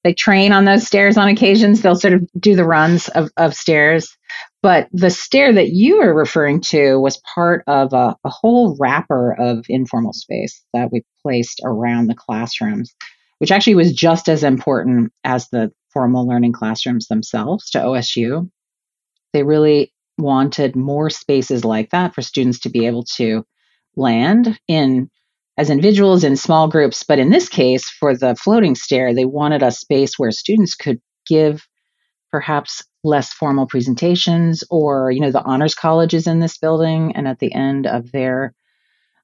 they 0.03 0.13
train 0.13 0.51
on 0.51 0.65
those 0.65 0.85
stairs 0.85 1.17
on 1.17 1.27
occasions. 1.27 1.81
They'll 1.81 1.95
sort 1.95 2.13
of 2.13 2.27
do 2.39 2.55
the 2.55 2.65
runs 2.65 3.07
of, 3.09 3.31
of 3.37 3.55
stairs. 3.55 4.15
But 4.61 4.89
the 4.91 5.09
stair 5.09 5.53
that 5.53 5.69
you 5.69 6.01
are 6.01 6.13
referring 6.13 6.61
to 6.69 6.99
was 6.99 7.21
part 7.33 7.63
of 7.67 7.93
a, 7.93 8.15
a 8.23 8.29
whole 8.29 8.77
wrapper 8.79 9.35
of 9.39 9.65
informal 9.69 10.13
space 10.13 10.63
that 10.73 10.91
we 10.91 11.03
placed 11.23 11.61
around 11.63 12.07
the 12.07 12.15
classrooms 12.15 12.93
which 13.45 13.51
actually 13.51 13.75
was 13.75 13.93
just 13.93 14.27
as 14.27 14.43
important 14.43 15.13
as 15.23 15.49
the 15.49 15.71
formal 15.93 16.27
learning 16.27 16.51
classrooms 16.51 17.05
themselves 17.05 17.69
to 17.69 17.77
OSU. 17.77 18.49
They 19.33 19.43
really 19.43 19.93
wanted 20.17 20.75
more 20.75 21.11
spaces 21.11 21.63
like 21.63 21.91
that 21.91 22.15
for 22.15 22.23
students 22.23 22.61
to 22.61 22.71
be 22.71 22.87
able 22.87 23.03
to 23.17 23.45
land 23.95 24.59
in 24.67 25.11
as 25.59 25.69
individuals 25.69 26.23
in 26.23 26.35
small 26.35 26.67
groups. 26.67 27.03
But 27.03 27.19
in 27.19 27.29
this 27.29 27.47
case, 27.47 27.87
for 27.87 28.17
the 28.17 28.33
floating 28.33 28.73
stair, 28.73 29.13
they 29.13 29.25
wanted 29.25 29.61
a 29.61 29.69
space 29.69 30.17
where 30.17 30.31
students 30.31 30.73
could 30.73 30.99
give 31.27 31.67
perhaps 32.31 32.83
less 33.03 33.31
formal 33.31 33.67
presentations 33.67 34.63
or, 34.71 35.11
you 35.11 35.19
know, 35.19 35.29
the 35.29 35.43
honors 35.43 35.75
colleges 35.75 36.25
in 36.25 36.39
this 36.39 36.57
building. 36.57 37.15
And 37.15 37.27
at 37.27 37.37
the 37.37 37.53
end 37.53 37.85
of 37.85 38.11
their 38.11 38.55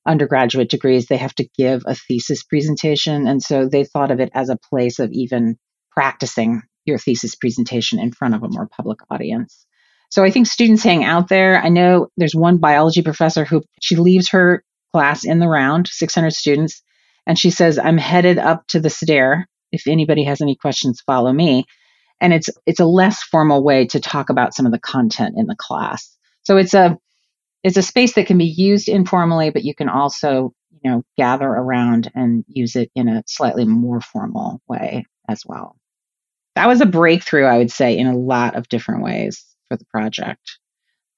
undergraduate 0.06 0.70
degrees, 0.70 1.06
they 1.06 1.18
have 1.18 1.36
to 1.36 1.48
give 1.58 1.84
a 1.86 1.96
thesis 1.96 2.44
presentation. 2.44 3.28
And 3.28 3.42
so 3.42 3.68
they 3.68 3.84
thought 3.84 4.12
of 4.12 4.20
it 4.20 4.32
as 4.34 4.50
a 4.50 4.58
place 4.70 5.00
of 5.00 5.12
even 5.12 5.58
practicing 5.92 6.62
your 6.86 6.98
thesis 6.98 7.36
presentation 7.36 8.00
in 8.00 8.12
front 8.12 8.34
of 8.34 8.44
a 8.44 8.50
more 8.50 8.68
public 8.68 9.00
audience. 9.10 9.66
So 10.10 10.24
I 10.24 10.32
think 10.32 10.48
students 10.48 10.84
hang 10.84 11.04
out 11.04 11.30
there. 11.30 11.62
I 11.62 11.70
know 11.70 12.08
there's 12.18 12.36
one 12.36 12.58
biology 12.58 13.02
professor 13.02 13.46
who 13.46 13.64
she 13.82 13.96
leaves 13.96 14.30
her 14.32 14.64
class 14.94 15.24
in 15.24 15.40
the 15.40 15.48
round, 15.48 15.88
600 15.88 16.34
students, 16.34 16.82
and 17.26 17.40
she 17.40 17.50
says, 17.50 17.80
I'm 17.80 17.98
headed 17.98 18.38
up 18.38 18.68
to 18.70 18.80
the 18.80 18.90
stair. 18.90 19.48
If 19.72 19.88
anybody 19.88 20.26
has 20.26 20.42
any 20.42 20.56
questions, 20.56 21.02
follow 21.06 21.32
me. 21.32 21.66
And 22.20 22.34
it's 22.34 22.50
it's 22.66 22.80
a 22.80 22.86
less 22.86 23.24
formal 23.24 23.64
way 23.64 23.88
to 23.88 24.00
talk 24.00 24.30
about 24.30 24.54
some 24.54 24.66
of 24.66 24.72
the 24.72 24.80
content 24.80 25.36
in 25.38 25.48
the 25.48 25.56
class. 25.58 26.16
So 26.44 26.58
it's 26.58 26.74
a 26.74 26.98
it's 27.64 27.78
a 27.78 27.84
space 27.84 28.16
that 28.16 28.28
can 28.28 28.38
be 28.38 28.46
used 28.46 28.88
informally, 28.90 29.52
but 29.52 29.64
you 29.64 29.76
can 29.76 29.90
also, 29.90 30.54
you 30.84 30.90
know, 30.90 31.04
gather 31.18 31.48
around 31.48 32.12
and 32.16 32.44
use 32.48 32.76
it 32.76 32.92
in 32.96 33.08
a 33.08 33.24
slightly 33.28 33.66
more 33.66 34.02
formal 34.02 34.62
way 34.68 35.06
as 35.30 35.44
well. 35.46 35.76
That 36.56 36.68
was 36.68 36.82
a 36.82 36.86
breakthrough, 36.86 37.46
I 37.46 37.58
would 37.58 37.72
say, 37.72 37.98
in 37.98 38.08
a 38.08 38.18
lot 38.18 38.56
of 38.56 38.68
different 38.68 39.04
ways 39.04 39.46
for 39.70 39.78
the 39.78 39.86
project. 39.86 40.58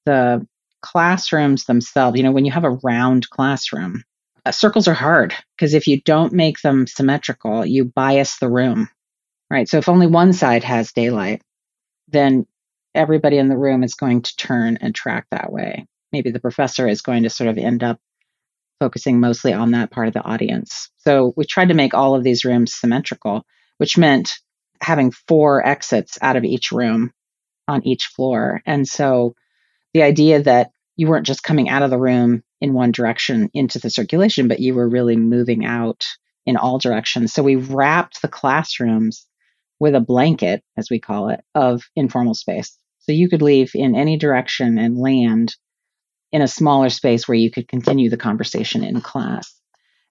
The 0.06 0.45
classrooms 0.82 1.63
themselves, 1.63 2.17
you 2.17 2.23
know, 2.23 2.32
when 2.32 2.45
you 2.45 2.51
have 2.51 2.65
a 2.65 2.77
round 2.84 3.29
classroom, 3.29 4.03
uh, 4.45 4.51
circles 4.51 4.89
are 4.89 4.93
hard 4.93 5.34
because 5.56 5.73
if 5.73 5.88
you 5.88 6.01
don't 6.01 6.34
make 6.34 6.60
them 6.62 6.86
symmetrical, 6.86 7.65
you 7.65 7.86
bias 7.86 8.38
the 8.39 8.49
room, 8.49 8.89
right? 9.49 9.69
So 9.69 9.77
if 9.77 9.88
only 9.88 10.08
one 10.08 10.34
side 10.34 10.65
has 10.65 10.91
daylight, 10.91 11.41
then 12.10 12.45
everybody 12.93 13.38
in 13.38 13.47
the 13.47 13.58
room 13.58 13.82
is 13.82 13.95
going 13.95 14.23
to 14.23 14.36
turn 14.36 14.77
and 14.82 14.93
track 14.93 15.25
that 15.32 15.51
way 15.51 15.88
maybe 16.13 16.32
the 16.32 16.39
professor 16.39 16.88
is 16.88 17.02
going 17.02 17.23
to 17.23 17.30
sort 17.30 17.49
of 17.49 17.58
end 17.58 17.84
up 17.84 17.99
focusing 18.80 19.19
mostly 19.19 19.52
on 19.52 19.71
that 19.71 19.91
part 19.91 20.08
of 20.08 20.13
the 20.13 20.23
audience. 20.23 20.89
So 20.97 21.34
we 21.36 21.45
tried 21.45 21.69
to 21.69 21.73
make 21.73 21.93
all 21.93 22.15
of 22.15 22.23
these 22.23 22.45
rooms 22.45 22.73
symmetrical, 22.73 23.45
which 23.78 23.97
meant 23.97 24.34
having 24.82 25.12
four 25.12 25.65
exits 25.65 26.17
out 26.21 26.36
of 26.36 26.43
each 26.43 26.71
room 26.71 27.12
on 27.67 27.86
each 27.86 28.06
floor. 28.06 28.62
And 28.65 28.88
so 28.88 29.36
the 29.93 30.04
idea 30.04 30.43
that 30.43 30.71
you 30.95 31.08
weren't 31.08 31.26
just 31.26 31.43
coming 31.43 31.69
out 31.69 31.82
of 31.82 31.89
the 31.89 31.99
room 31.99 32.43
in 32.62 32.73
one 32.73 32.91
direction 32.91 33.49
into 33.54 33.80
the 33.80 33.89
circulation, 33.89 34.47
but 34.47 34.60
you 34.60 34.76
were 34.76 34.88
really 34.88 35.15
moving 35.15 35.65
out 35.65 36.06
in 36.45 36.58
all 36.58 36.78
directions. 36.78 37.34
So 37.34 37.41
we 37.41 37.56
wrapped 37.56 38.21
the 38.21 38.28
classrooms 38.28 39.26
with 39.80 39.95
a 39.95 40.02
blanket, 40.02 40.63
as 40.78 40.89
we 40.89 40.99
call 40.99 41.30
it, 41.30 41.41
of 41.56 41.84
informal 41.95 42.34
space. 42.34 42.78
So 42.99 43.12
you 43.12 43.30
could 43.30 43.41
leave 43.41 43.71
in 43.73 43.95
any 43.95 44.17
direction 44.17 44.78
and 44.78 44.97
land 44.97 45.56
in 46.33 46.41
a 46.41 46.47
smaller 46.47 46.89
space 46.89 47.27
where 47.27 47.37
you 47.37 47.49
could 47.49 47.67
continue 47.69 48.09
the 48.09 48.17
conversation 48.17 48.83
in 48.83 48.99
class. 48.99 49.53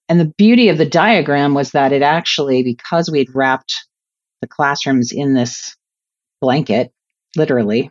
And 0.08 0.20
the 0.20 0.32
beauty 0.38 0.68
of 0.68 0.78
the 0.78 0.86
diagram 0.86 1.52
was 1.52 1.72
that 1.72 1.92
it 1.92 2.02
actually, 2.02 2.62
because 2.62 3.10
we'd 3.10 3.34
wrapped 3.34 3.74
the 4.40 4.46
classrooms 4.46 5.12
in 5.12 5.34
this 5.34 5.76
blanket, 6.40 6.92
literally, 7.36 7.90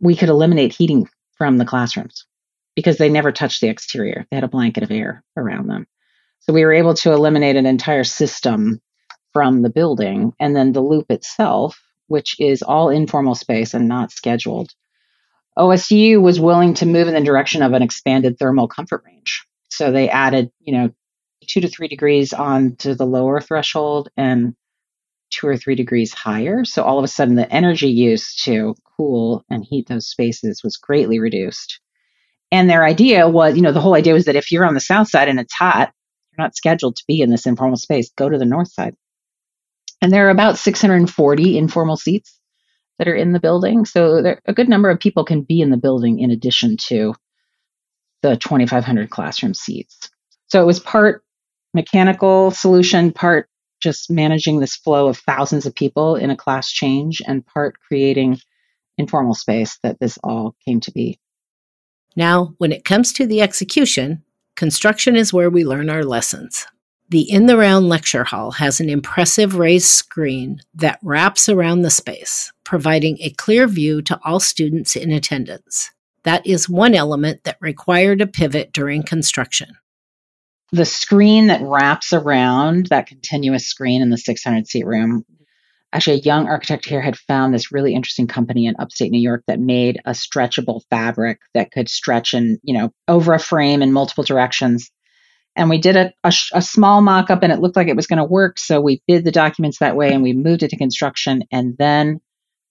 we 0.00 0.16
could 0.16 0.30
eliminate 0.30 0.72
heating 0.72 1.08
from 1.36 1.58
the 1.58 1.64
classrooms 1.64 2.24
because 2.74 2.96
they 2.96 3.08
never 3.08 3.32
touched 3.32 3.60
the 3.60 3.68
exterior. 3.68 4.26
They 4.30 4.36
had 4.36 4.44
a 4.44 4.48
blanket 4.48 4.82
of 4.82 4.90
air 4.90 5.22
around 5.36 5.68
them. 5.68 5.86
So 6.40 6.52
we 6.52 6.64
were 6.64 6.72
able 6.72 6.94
to 6.94 7.12
eliminate 7.12 7.56
an 7.56 7.66
entire 7.66 8.04
system 8.04 8.80
from 9.32 9.62
the 9.62 9.70
building. 9.70 10.32
And 10.40 10.56
then 10.56 10.72
the 10.72 10.80
loop 10.80 11.10
itself, 11.10 11.78
which 12.06 12.36
is 12.38 12.62
all 12.62 12.88
informal 12.88 13.34
space 13.34 13.74
and 13.74 13.88
not 13.88 14.10
scheduled. 14.10 14.70
OSU 15.58 16.22
was 16.22 16.38
willing 16.38 16.74
to 16.74 16.86
move 16.86 17.08
in 17.08 17.14
the 17.14 17.20
direction 17.20 17.62
of 17.62 17.72
an 17.72 17.82
expanded 17.82 18.38
thermal 18.38 18.68
comfort 18.68 19.02
range. 19.04 19.46
So 19.70 19.90
they 19.90 20.08
added, 20.08 20.50
you 20.60 20.72
know, 20.72 20.90
two 21.46 21.60
to 21.60 21.68
three 21.68 21.88
degrees 21.88 22.32
on 22.32 22.76
to 22.76 22.94
the 22.94 23.06
lower 23.06 23.40
threshold 23.40 24.08
and 24.16 24.54
two 25.30 25.46
or 25.46 25.56
three 25.56 25.74
degrees 25.74 26.14
higher. 26.14 26.64
So 26.64 26.82
all 26.82 26.98
of 26.98 27.04
a 27.04 27.08
sudden, 27.08 27.34
the 27.34 27.50
energy 27.52 27.88
used 27.88 28.44
to 28.44 28.74
cool 28.96 29.44
and 29.50 29.64
heat 29.64 29.88
those 29.88 30.06
spaces 30.06 30.62
was 30.62 30.76
greatly 30.76 31.18
reduced. 31.18 31.80
And 32.50 32.70
their 32.70 32.84
idea 32.84 33.28
was, 33.28 33.56
you 33.56 33.62
know, 33.62 33.72
the 33.72 33.80
whole 33.80 33.94
idea 33.94 34.14
was 34.14 34.24
that 34.24 34.36
if 34.36 34.50
you're 34.50 34.64
on 34.64 34.74
the 34.74 34.80
south 34.80 35.10
side 35.10 35.28
and 35.28 35.38
it's 35.38 35.52
hot, 35.52 35.92
you're 36.32 36.44
not 36.44 36.56
scheduled 36.56 36.96
to 36.96 37.04
be 37.06 37.20
in 37.20 37.30
this 37.30 37.46
informal 37.46 37.76
space, 37.76 38.10
go 38.16 38.28
to 38.28 38.38
the 38.38 38.46
north 38.46 38.72
side. 38.72 38.94
And 40.00 40.12
there 40.12 40.28
are 40.28 40.30
about 40.30 40.56
640 40.56 41.58
informal 41.58 41.96
seats 41.96 42.37
that 42.98 43.08
are 43.08 43.14
in 43.14 43.32
the 43.32 43.40
building. 43.40 43.84
So 43.84 44.22
there, 44.22 44.40
a 44.46 44.52
good 44.52 44.68
number 44.68 44.90
of 44.90 45.00
people 45.00 45.24
can 45.24 45.42
be 45.42 45.60
in 45.60 45.70
the 45.70 45.76
building 45.76 46.18
in 46.18 46.30
addition 46.30 46.76
to 46.88 47.14
the 48.22 48.36
2,500 48.36 49.10
classroom 49.10 49.54
seats. 49.54 50.10
So 50.48 50.60
it 50.60 50.66
was 50.66 50.80
part 50.80 51.22
mechanical 51.74 52.50
solution, 52.50 53.12
part 53.12 53.48
just 53.80 54.10
managing 54.10 54.58
this 54.58 54.76
flow 54.76 55.06
of 55.06 55.18
thousands 55.18 55.66
of 55.66 55.74
people 55.74 56.16
in 56.16 56.30
a 56.30 56.36
class 56.36 56.72
change, 56.72 57.22
and 57.26 57.46
part 57.46 57.76
creating 57.86 58.38
informal 58.96 59.34
space 59.34 59.78
that 59.82 60.00
this 60.00 60.18
all 60.24 60.56
came 60.64 60.80
to 60.80 60.90
be. 60.90 61.18
Now, 62.16 62.54
when 62.58 62.72
it 62.72 62.84
comes 62.84 63.12
to 63.12 63.26
the 63.26 63.40
execution, 63.40 64.24
construction 64.56 65.14
is 65.14 65.32
where 65.32 65.50
we 65.50 65.64
learn 65.64 65.88
our 65.88 66.04
lessons. 66.04 66.66
The 67.10 67.30
In 67.30 67.46
the 67.46 67.56
Round 67.56 67.88
lecture 67.88 68.24
hall 68.24 68.50
has 68.52 68.80
an 68.80 68.90
impressive 68.90 69.54
raised 69.54 69.86
screen 69.86 70.60
that 70.74 70.98
wraps 71.02 71.48
around 71.48 71.82
the 71.82 71.90
space, 71.90 72.52
providing 72.68 73.16
a 73.22 73.30
clear 73.30 73.66
view 73.66 74.02
to 74.02 74.20
all 74.26 74.38
students 74.38 74.94
in 74.94 75.10
attendance. 75.10 75.90
That 76.24 76.46
is 76.46 76.68
one 76.68 76.94
element 76.94 77.44
that 77.44 77.56
required 77.62 78.20
a 78.20 78.26
pivot 78.26 78.74
during 78.74 79.02
construction. 79.02 79.70
The 80.72 80.84
screen 80.84 81.46
that 81.46 81.62
wraps 81.62 82.12
around 82.12 82.88
that 82.88 83.06
continuous 83.06 83.66
screen 83.66 84.02
in 84.02 84.10
the 84.10 84.18
600 84.18 84.66
seat 84.66 84.84
room. 84.84 85.24
Actually, 85.94 86.18
a 86.18 86.24
young 86.24 86.46
architect 86.46 86.84
here 86.84 87.00
had 87.00 87.16
found 87.16 87.54
this 87.54 87.72
really 87.72 87.94
interesting 87.94 88.26
company 88.26 88.66
in 88.66 88.76
upstate 88.78 89.10
New 89.10 89.18
York 89.18 89.44
that 89.46 89.58
made 89.58 89.98
a 90.04 90.10
stretchable 90.10 90.82
fabric 90.90 91.38
that 91.54 91.72
could 91.72 91.88
stretch 91.88 92.34
and, 92.34 92.58
you 92.62 92.74
know, 92.74 92.92
over 93.08 93.32
a 93.32 93.38
frame 93.40 93.80
in 93.80 93.94
multiple 93.94 94.24
directions 94.24 94.90
and 95.56 95.68
we 95.68 95.78
did 95.78 95.96
a, 95.96 96.12
a, 96.22 96.32
a 96.52 96.62
small 96.62 97.00
mock 97.00 97.30
up 97.30 97.42
and 97.42 97.52
it 97.52 97.58
looked 97.58 97.74
like 97.74 97.88
it 97.88 97.96
was 97.96 98.06
going 98.06 98.18
to 98.18 98.24
work. 98.24 98.60
So 98.60 98.80
we 98.80 99.02
bid 99.08 99.24
the 99.24 99.32
documents 99.32 99.80
that 99.80 99.96
way 99.96 100.12
and 100.12 100.22
we 100.22 100.32
moved 100.32 100.62
it 100.62 100.68
to 100.70 100.76
construction. 100.76 101.42
And 101.50 101.76
then 101.78 102.20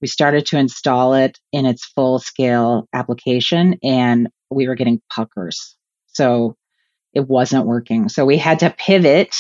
we 0.02 0.08
started 0.08 0.46
to 0.48 0.58
install 0.58 1.14
it 1.14 1.40
in 1.52 1.66
its 1.66 1.86
full 1.86 2.20
scale 2.20 2.88
application 2.94 3.76
and 3.84 4.30
we 4.50 4.68
were 4.68 4.76
getting 4.76 5.02
puckers. 5.14 5.76
So 6.08 6.56
it 7.14 7.28
wasn't 7.28 7.66
working. 7.66 8.10
So 8.10 8.26
we 8.26 8.38
had 8.38 8.60
to 8.60 8.70
pivot 8.70 9.36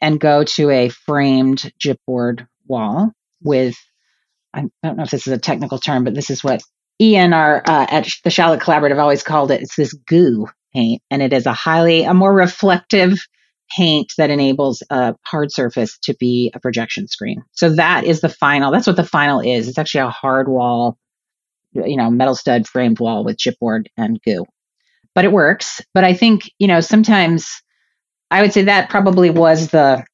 and 0.00 0.20
go 0.20 0.44
to 0.44 0.70
a 0.70 0.88
framed 0.88 1.72
gypboard 1.78 2.46
wall 2.66 3.12
with, 3.42 3.76
I 4.52 4.64
don't 4.82 4.96
know 4.96 5.04
if 5.04 5.10
this 5.10 5.26
is 5.26 5.32
a 5.32 5.38
technical 5.38 5.78
term, 5.78 6.04
but 6.04 6.14
this 6.14 6.30
is 6.30 6.42
what 6.42 6.62
Ian, 7.00 7.32
our 7.32 7.62
uh, 7.66 7.86
at 7.88 8.08
the 8.22 8.30
Shalleck 8.30 8.60
Collaborative, 8.60 8.98
always 8.98 9.22
called 9.22 9.50
it. 9.50 9.62
It's 9.62 9.76
this 9.76 9.92
goo 9.92 10.46
paint, 10.72 11.02
and 11.10 11.22
it 11.22 11.32
is 11.32 11.46
a 11.46 11.52
highly 11.52 12.04
a 12.04 12.14
more 12.14 12.32
reflective 12.32 13.18
paint 13.70 14.12
that 14.18 14.30
enables 14.30 14.82
a 14.90 15.14
hard 15.24 15.52
surface 15.52 15.98
to 16.04 16.14
be 16.14 16.52
a 16.54 16.60
projection 16.60 17.08
screen. 17.08 17.42
So 17.52 17.70
that 17.70 18.04
is 18.04 18.20
the 18.20 18.28
final. 18.28 18.70
That's 18.70 18.86
what 18.86 18.96
the 18.96 19.04
final 19.04 19.40
is. 19.40 19.68
It's 19.68 19.78
actually 19.78 20.02
a 20.02 20.10
hard 20.10 20.48
wall, 20.48 20.98
you 21.72 21.96
know, 21.96 22.10
metal 22.10 22.34
stud 22.34 22.66
framed 22.68 23.00
wall 23.00 23.24
with 23.24 23.38
gypboard 23.38 23.86
and 23.96 24.20
goo. 24.22 24.44
But 25.14 25.24
it 25.24 25.32
works. 25.32 25.80
But 25.92 26.04
I 26.04 26.14
think, 26.14 26.50
you 26.58 26.66
know, 26.66 26.80
sometimes 26.80 27.62
I 28.30 28.42
would 28.42 28.52
say 28.52 28.62
that 28.62 28.90
probably 28.90 29.30
was 29.30 29.68
the 29.68 30.04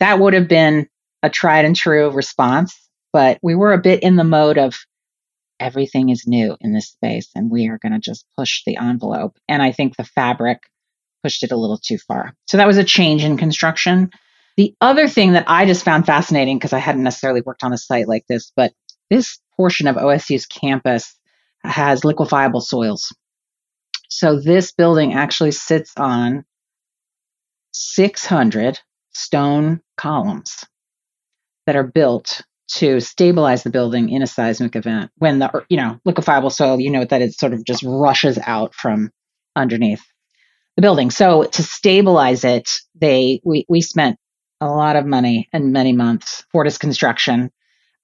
that 0.00 0.18
would 0.18 0.34
have 0.34 0.48
been 0.48 0.88
a 1.22 1.30
tried 1.30 1.64
and 1.64 1.76
true 1.76 2.10
response. 2.10 2.78
But 3.12 3.38
we 3.42 3.54
were 3.54 3.72
a 3.72 3.78
bit 3.78 4.02
in 4.02 4.16
the 4.16 4.24
mode 4.24 4.56
of 4.56 4.78
everything 5.58 6.08
is 6.08 6.26
new 6.26 6.56
in 6.60 6.72
this 6.72 6.88
space 6.88 7.28
and 7.34 7.50
we 7.50 7.68
are 7.68 7.78
going 7.78 7.92
to 7.92 7.98
just 7.98 8.24
push 8.36 8.62
the 8.64 8.76
envelope. 8.76 9.36
And 9.46 9.62
I 9.62 9.72
think 9.72 9.96
the 9.96 10.04
fabric 10.04 10.60
pushed 11.22 11.42
it 11.42 11.52
a 11.52 11.56
little 11.56 11.78
too 11.78 11.98
far. 11.98 12.34
So 12.46 12.56
that 12.56 12.66
was 12.66 12.78
a 12.78 12.84
change 12.84 13.24
in 13.24 13.36
construction. 13.36 14.10
The 14.56 14.74
other 14.80 15.08
thing 15.08 15.32
that 15.32 15.44
I 15.46 15.66
just 15.66 15.84
found 15.84 16.06
fascinating, 16.06 16.58
because 16.58 16.72
I 16.72 16.78
hadn't 16.78 17.02
necessarily 17.02 17.40
worked 17.40 17.64
on 17.64 17.72
a 17.72 17.78
site 17.78 18.08
like 18.08 18.24
this, 18.28 18.52
but 18.56 18.72
this 19.08 19.38
portion 19.56 19.86
of 19.86 19.96
OSU's 19.96 20.46
campus 20.46 21.16
has 21.64 22.04
liquefiable 22.04 22.60
soils. 22.60 23.14
So 24.08 24.40
this 24.40 24.72
building 24.72 25.14
actually 25.14 25.52
sits 25.52 25.92
on 25.96 26.44
600 27.72 28.80
stone 29.12 29.80
columns 29.96 30.64
that 31.66 31.76
are 31.76 31.84
built 31.84 32.42
to 32.68 33.00
stabilize 33.00 33.62
the 33.62 33.70
building 33.70 34.10
in 34.10 34.22
a 34.22 34.26
seismic 34.26 34.76
event 34.76 35.10
when 35.16 35.40
the 35.40 35.64
you 35.68 35.76
know 35.76 35.98
liquefiable 36.04 36.50
soil 36.50 36.78
you 36.78 36.90
know 36.90 37.04
that 37.04 37.20
it 37.20 37.32
sort 37.32 37.52
of 37.52 37.64
just 37.64 37.82
rushes 37.82 38.38
out 38.46 38.74
from 38.74 39.10
underneath 39.56 40.02
the 40.80 40.86
building 40.86 41.10
so 41.10 41.44
to 41.44 41.62
stabilize 41.62 42.44
it 42.44 42.78
they 42.94 43.40
we, 43.44 43.66
we 43.68 43.80
spent 43.80 44.18
a 44.60 44.66
lot 44.66 44.96
of 44.96 45.04
money 45.04 45.48
and 45.52 45.72
many 45.72 45.92
months 45.92 46.44
fortis 46.50 46.78
construction 46.78 47.50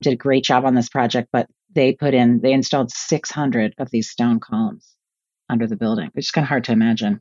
did 0.03 0.12
a 0.12 0.17
great 0.17 0.45
job 0.45 0.65
on 0.65 0.75
this 0.75 0.91
project 0.91 1.29
but 1.33 1.49
they 1.75 1.93
put 1.93 2.12
in 2.12 2.41
they 2.41 2.53
installed 2.53 2.91
600 2.91 3.75
of 3.79 3.91
these 3.91 4.11
stone 4.11 4.41
columns 4.41 4.95
under 5.49 5.67
the 5.67 5.77
building 5.77 6.11
which 6.12 6.27
is 6.27 6.31
kind 6.31 6.45
of 6.45 6.49
hard 6.49 6.65
to 6.65 6.73
imagine 6.73 7.21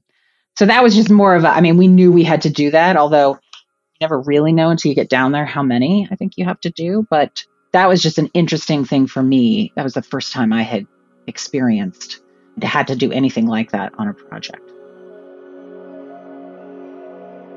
so 0.57 0.65
that 0.65 0.83
was 0.83 0.93
just 0.93 1.09
more 1.09 1.35
of 1.35 1.45
a 1.45 1.49
i 1.49 1.61
mean 1.61 1.77
we 1.77 1.87
knew 1.87 2.11
we 2.11 2.23
had 2.23 2.41
to 2.41 2.49
do 2.49 2.71
that 2.71 2.97
although 2.97 3.39
you 3.95 4.03
never 4.03 4.19
really 4.19 4.51
know 4.51 4.71
until 4.71 4.89
you 4.89 4.95
get 4.95 5.09
down 5.09 5.31
there 5.31 5.45
how 5.45 5.63
many 5.63 6.05
I 6.11 6.15
think 6.15 6.33
you 6.35 6.43
have 6.43 6.59
to 6.61 6.69
do. 6.69 7.07
But 7.09 7.45
that 7.71 7.87
was 7.87 8.01
just 8.01 8.17
an 8.17 8.29
interesting 8.33 8.83
thing 8.83 9.07
for 9.07 9.23
me. 9.23 9.71
That 9.77 9.83
was 9.83 9.93
the 9.93 10.01
first 10.01 10.33
time 10.33 10.51
I 10.51 10.63
had 10.63 10.85
experienced 11.27 12.21
had 12.61 12.87
to 12.87 12.95
do 12.95 13.11
anything 13.11 13.47
like 13.47 13.71
that 13.71 13.93
on 13.97 14.07
a 14.07 14.13
project. 14.13 14.74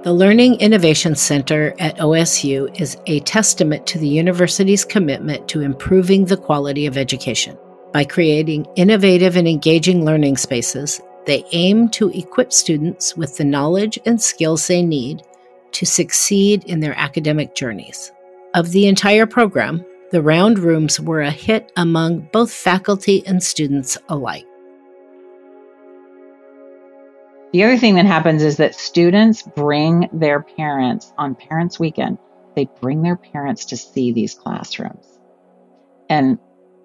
The 0.04 0.12
Learning 0.12 0.54
Innovation 0.60 1.16
Center 1.16 1.74
at 1.80 1.98
OSU 1.98 2.80
is 2.80 2.96
a 3.06 3.18
testament 3.20 3.84
to 3.88 3.98
the 3.98 4.06
university's 4.06 4.84
commitment 4.84 5.48
to 5.48 5.60
improving 5.60 6.24
the 6.24 6.36
quality 6.36 6.86
of 6.86 6.96
education. 6.96 7.58
By 7.92 8.04
creating 8.04 8.68
innovative 8.76 9.36
and 9.36 9.48
engaging 9.48 10.04
learning 10.04 10.36
spaces, 10.36 11.00
they 11.26 11.44
aim 11.50 11.88
to 11.90 12.10
equip 12.10 12.52
students 12.52 13.16
with 13.16 13.36
the 13.36 13.44
knowledge 13.44 13.98
and 14.06 14.22
skills 14.22 14.68
they 14.68 14.82
need 14.84 15.24
to 15.72 15.84
succeed 15.84 16.62
in 16.66 16.78
their 16.78 16.96
academic 16.96 17.56
journeys. 17.56 18.12
Of 18.54 18.70
the 18.70 18.86
entire 18.86 19.26
program, 19.26 19.84
the 20.12 20.22
round 20.22 20.60
rooms 20.60 21.00
were 21.00 21.22
a 21.22 21.30
hit 21.32 21.72
among 21.76 22.28
both 22.32 22.52
faculty 22.52 23.26
and 23.26 23.42
students 23.42 23.98
alike. 24.08 24.46
The 27.52 27.64
other 27.64 27.78
thing 27.78 27.94
that 27.94 28.04
happens 28.04 28.42
is 28.42 28.58
that 28.58 28.74
students 28.74 29.42
bring 29.42 30.08
their 30.12 30.42
parents 30.42 31.12
on 31.16 31.34
Parents 31.34 31.80
Weekend. 31.80 32.18
They 32.54 32.68
bring 32.80 33.02
their 33.02 33.16
parents 33.16 33.66
to 33.66 33.76
see 33.76 34.12
these 34.12 34.34
classrooms. 34.34 35.06
And 36.10 36.38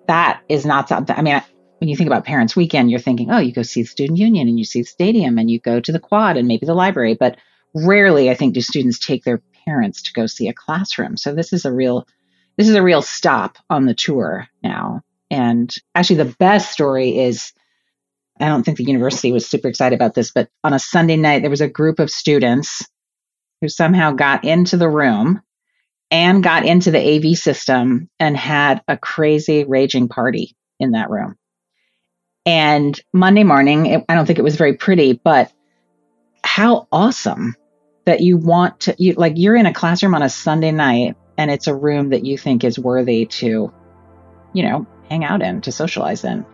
that 0.07 0.41
is 0.47 0.65
not 0.65 0.87
something, 0.87 1.15
I 1.15 1.21
mean, 1.21 1.41
when 1.79 1.89
you 1.89 1.97
think 1.97 2.07
about 2.07 2.23
Parents 2.23 2.55
Weekend, 2.55 2.89
you're 2.89 2.99
thinking, 2.99 3.29
oh, 3.29 3.39
you 3.39 3.51
go 3.51 3.63
see 3.63 3.81
the 3.81 3.89
student 3.89 4.17
union 4.17 4.47
and 4.47 4.57
you 4.57 4.63
see 4.63 4.81
the 4.81 4.87
stadium 4.87 5.37
and 5.37 5.51
you 5.51 5.59
go 5.59 5.81
to 5.81 5.91
the 5.91 5.99
quad 5.99 6.37
and 6.37 6.47
maybe 6.47 6.65
the 6.65 6.73
library. 6.73 7.15
But 7.19 7.37
rarely, 7.73 8.29
I 8.29 8.35
think, 8.35 8.53
do 8.53 8.61
students 8.61 8.99
take 8.99 9.25
their 9.25 9.41
parents 9.65 10.03
to 10.03 10.13
go 10.13 10.27
see 10.27 10.47
a 10.47 10.53
classroom. 10.53 11.17
So 11.17 11.33
this 11.33 11.51
is 11.51 11.65
a 11.65 11.73
real 11.73 12.07
this 12.55 12.69
is 12.69 12.75
a 12.75 12.83
real 12.83 13.01
stop 13.01 13.57
on 13.69 13.85
the 13.85 13.95
tour 13.95 14.47
now. 14.63 15.01
And 15.31 15.73
actually, 15.95 16.17
the 16.17 16.35
best 16.39 16.71
story 16.71 17.17
is 17.17 17.51
I 18.39 18.47
don't 18.47 18.63
think 18.63 18.77
the 18.77 18.83
university 18.83 19.31
was 19.31 19.47
super 19.47 19.67
excited 19.67 19.95
about 19.95 20.15
this, 20.15 20.31
but 20.31 20.49
on 20.63 20.73
a 20.73 20.79
Sunday 20.79 21.17
night, 21.17 21.41
there 21.41 21.51
was 21.51 21.61
a 21.61 21.67
group 21.67 21.99
of 21.99 22.09
students 22.09 22.85
who 23.61 23.69
somehow 23.69 24.11
got 24.11 24.43
into 24.43 24.77
the 24.77 24.89
room 24.89 25.41
and 26.11 26.43
got 26.43 26.65
into 26.65 26.91
the 26.91 26.99
AV 26.99 27.37
system 27.37 28.09
and 28.19 28.35
had 28.35 28.81
a 28.87 28.97
crazy 28.97 29.63
raging 29.63 30.09
party 30.09 30.55
in 30.79 30.91
that 30.91 31.09
room. 31.09 31.35
And 32.45 32.99
Monday 33.13 33.43
morning, 33.43 33.85
it, 33.85 34.05
I 34.09 34.15
don't 34.15 34.25
think 34.25 34.39
it 34.39 34.43
was 34.43 34.57
very 34.57 34.75
pretty, 34.75 35.13
but 35.13 35.51
how 36.43 36.87
awesome 36.91 37.55
that 38.05 38.19
you 38.19 38.37
want 38.37 38.81
to, 38.81 38.95
you 38.97 39.13
like, 39.13 39.33
you're 39.37 39.55
in 39.55 39.65
a 39.65 39.73
classroom 39.73 40.13
on 40.13 40.21
a 40.21 40.29
Sunday 40.29 40.71
night 40.71 41.15
and 41.37 41.49
it's 41.49 41.67
a 41.67 41.75
room 41.75 42.09
that 42.09 42.25
you 42.25 42.37
think 42.37 42.63
is 42.63 42.77
worthy 42.77 43.25
to, 43.25 43.73
you 44.53 44.63
know, 44.63 44.85
hang 45.09 45.23
out 45.23 45.41
in, 45.41 45.61
to 45.61 45.71
socialize 45.71 46.23
in. 46.23 46.45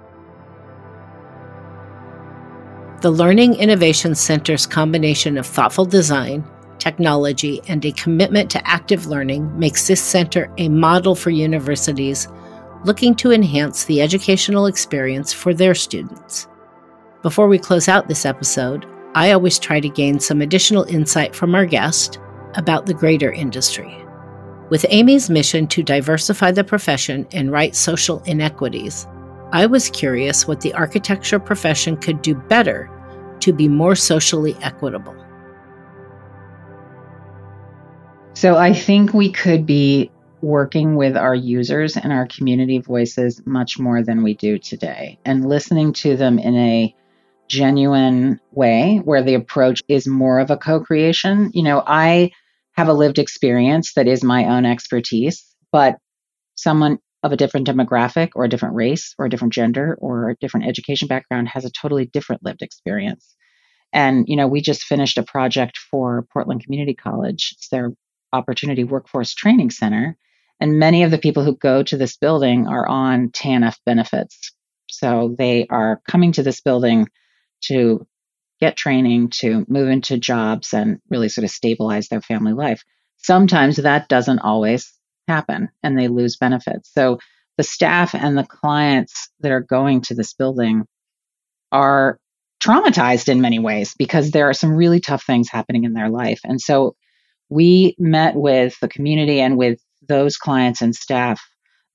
The 3.01 3.09
Learning 3.09 3.53
Innovation 3.53 4.13
Center's 4.13 4.65
combination 4.65 5.37
of 5.37 5.45
thoughtful 5.45 5.85
design, 5.85 6.43
technology, 6.79 7.61
and 7.69 7.85
a 7.85 7.93
commitment 7.93 8.51
to 8.51 8.67
active 8.67 9.05
learning 9.05 9.57
makes 9.57 9.87
this 9.87 10.01
center 10.01 10.51
a 10.57 10.67
model 10.67 11.15
for 11.15 11.29
universities 11.29 12.27
looking 12.83 13.15
to 13.15 13.31
enhance 13.31 13.85
the 13.85 14.01
educational 14.01 14.65
experience 14.65 15.31
for 15.31 15.53
their 15.53 15.73
students. 15.73 16.49
Before 17.21 17.47
we 17.47 17.57
close 17.57 17.87
out 17.87 18.09
this 18.09 18.25
episode, 18.25 18.85
I 19.15 19.31
always 19.31 19.59
try 19.59 19.79
to 19.79 19.87
gain 19.87 20.19
some 20.19 20.41
additional 20.41 20.83
insight 20.83 21.33
from 21.33 21.55
our 21.55 21.65
guest 21.65 22.19
about 22.55 22.85
the 22.85 22.93
greater 22.93 23.31
industry. 23.31 23.95
With 24.69 24.85
Amy's 24.89 25.29
mission 25.29 25.67
to 25.67 25.83
diversify 25.83 26.51
the 26.51 26.65
profession 26.65 27.25
and 27.31 27.49
right 27.49 27.73
social 27.73 28.21
inequities, 28.25 29.07
I 29.51 29.65
was 29.65 29.89
curious 29.89 30.47
what 30.47 30.61
the 30.61 30.73
architecture 30.73 31.39
profession 31.39 31.97
could 31.97 32.21
do 32.21 32.35
better 32.35 32.89
to 33.39 33.51
be 33.51 33.67
more 33.67 33.95
socially 33.95 34.55
equitable. 34.61 35.15
So 38.35 38.57
I 38.57 38.73
think 38.73 39.13
we 39.13 39.31
could 39.31 39.65
be 39.65 40.11
working 40.41 40.95
with 40.95 41.17
our 41.17 41.33
users 41.33 41.97
and 41.97 42.13
our 42.13 42.27
community 42.27 42.77
voices 42.77 43.41
much 43.45 43.79
more 43.79 44.03
than 44.03 44.21
we 44.23 44.35
do 44.35 44.59
today 44.59 45.17
and 45.25 45.49
listening 45.49 45.93
to 45.93 46.15
them 46.15 46.37
in 46.37 46.55
a 46.55 46.95
genuine 47.47 48.39
way 48.51 49.01
where 49.03 49.23
the 49.23 49.33
approach 49.33 49.81
is 49.87 50.07
more 50.07 50.39
of 50.39 50.51
a 50.51 50.57
co 50.57 50.79
creation. 50.79 51.49
You 51.55 51.63
know, 51.63 51.83
I 51.87 52.31
have 52.73 52.87
a 52.87 52.93
lived 52.93 53.17
experience 53.17 53.93
that 53.95 54.07
is 54.07 54.23
my 54.23 54.45
own 54.45 54.65
expertise, 54.65 55.43
but 55.71 55.97
someone 56.55 56.99
of 57.23 57.31
a 57.31 57.37
different 57.37 57.67
demographic 57.67 58.29
or 58.35 58.45
a 58.45 58.49
different 58.49 58.75
race 58.75 59.13
or 59.17 59.25
a 59.25 59.29
different 59.29 59.53
gender 59.53 59.97
or 59.99 60.29
a 60.29 60.35
different 60.37 60.67
education 60.67 61.07
background 61.07 61.49
has 61.49 61.65
a 61.65 61.71
totally 61.71 62.05
different 62.05 62.43
lived 62.43 62.61
experience. 62.61 63.35
And, 63.91 64.25
you 64.27 64.35
know, 64.35 64.47
we 64.47 64.61
just 64.61 64.83
finished 64.83 65.17
a 65.17 65.23
project 65.23 65.77
for 65.77 66.25
Portland 66.31 66.63
Community 66.63 66.93
College. 66.93 67.55
It's 67.57 67.69
their 67.69 67.91
Opportunity 68.31 68.83
Workforce 68.83 69.33
Training 69.33 69.71
Center. 69.71 70.15
And 70.59 70.79
many 70.79 71.03
of 71.03 71.11
the 71.11 71.17
people 71.17 71.43
who 71.43 71.55
go 71.55 71.83
to 71.83 71.97
this 71.97 72.17
building 72.17 72.67
are 72.67 72.87
on 72.87 73.29
TANF 73.29 73.77
benefits. 73.85 74.53
So 74.89 75.35
they 75.37 75.67
are 75.69 76.01
coming 76.07 76.33
to 76.33 76.43
this 76.43 76.61
building 76.61 77.07
to 77.65 78.05
get 78.59 78.75
training 78.75 79.29
to 79.29 79.65
move 79.67 79.89
into 79.89 80.17
jobs 80.17 80.73
and 80.73 80.99
really 81.09 81.29
sort 81.29 81.45
of 81.45 81.51
stabilize 81.51 82.09
their 82.09 82.21
family 82.21 82.53
life. 82.53 82.83
Sometimes 83.17 83.77
that 83.77 84.09
doesn't 84.09 84.39
always 84.39 84.93
happen 85.29 85.69
and 85.83 85.97
they 85.97 86.07
lose 86.07 86.37
benefits. 86.37 86.91
So 86.93 87.19
the 87.57 87.63
staff 87.63 88.15
and 88.15 88.37
the 88.37 88.45
clients 88.45 89.29
that 89.41 89.51
are 89.51 89.61
going 89.61 90.01
to 90.01 90.15
this 90.15 90.33
building 90.33 90.85
are 91.71 92.19
traumatized 92.63 93.29
in 93.29 93.41
many 93.41 93.59
ways 93.59 93.93
because 93.97 94.31
there 94.31 94.49
are 94.49 94.53
some 94.53 94.73
really 94.73 94.99
tough 94.99 95.23
things 95.23 95.49
happening 95.49 95.83
in 95.83 95.93
their 95.93 96.09
life. 96.09 96.41
And 96.43 96.59
so 96.59 96.95
we 97.49 97.95
met 97.97 98.35
with 98.35 98.77
the 98.79 98.89
community 98.89 99.39
and 99.39 99.57
with 99.57 99.79
those 100.07 100.35
clients 100.37 100.81
and 100.81 100.95
staff 100.95 101.41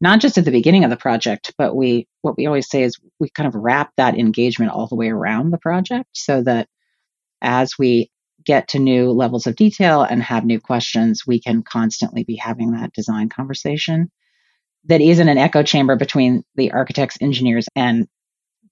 not 0.01 0.21
just 0.21 0.37
at 0.37 0.45
the 0.45 0.51
beginning 0.51 0.85
of 0.85 0.91
the 0.91 0.97
project, 0.97 1.55
but 1.57 1.75
we 1.75 2.07
what 2.23 2.37
we 2.37 2.47
always 2.47 2.69
say 2.69 2.83
is 2.83 2.99
we 3.21 3.31
kind 3.31 3.47
of 3.47 3.55
wrap 3.55 3.91
that 3.97 4.19
engagement 4.19 4.71
all 4.71 4.87
the 4.87 4.97
way 4.97 5.09
around 5.09 5.51
the 5.51 5.59
project 5.59 6.09
so 6.13 6.43
that 6.43 6.69
as 7.41 7.73
we 7.79 8.11
get 8.45 8.69
to 8.69 8.79
new 8.79 9.11
levels 9.11 9.47
of 9.47 9.57
detail 9.57 10.03
and 10.03 10.23
have 10.23 10.45
new 10.45 10.61
questions, 10.61 11.23
we 11.27 11.41
can 11.41 11.63
constantly 11.63 12.25
be 12.25 12.37
having 12.37 12.73
that 12.73 12.93
design 12.93 13.29
conversation 13.29 14.11
that 14.87 15.01
isn't 15.01 15.29
an 15.29 15.39
echo 15.39 15.63
chamber 15.63 15.97
between 15.97 16.43
the 16.57 16.73
architects, 16.73 17.17
engineers, 17.21 17.67
and 17.75 18.07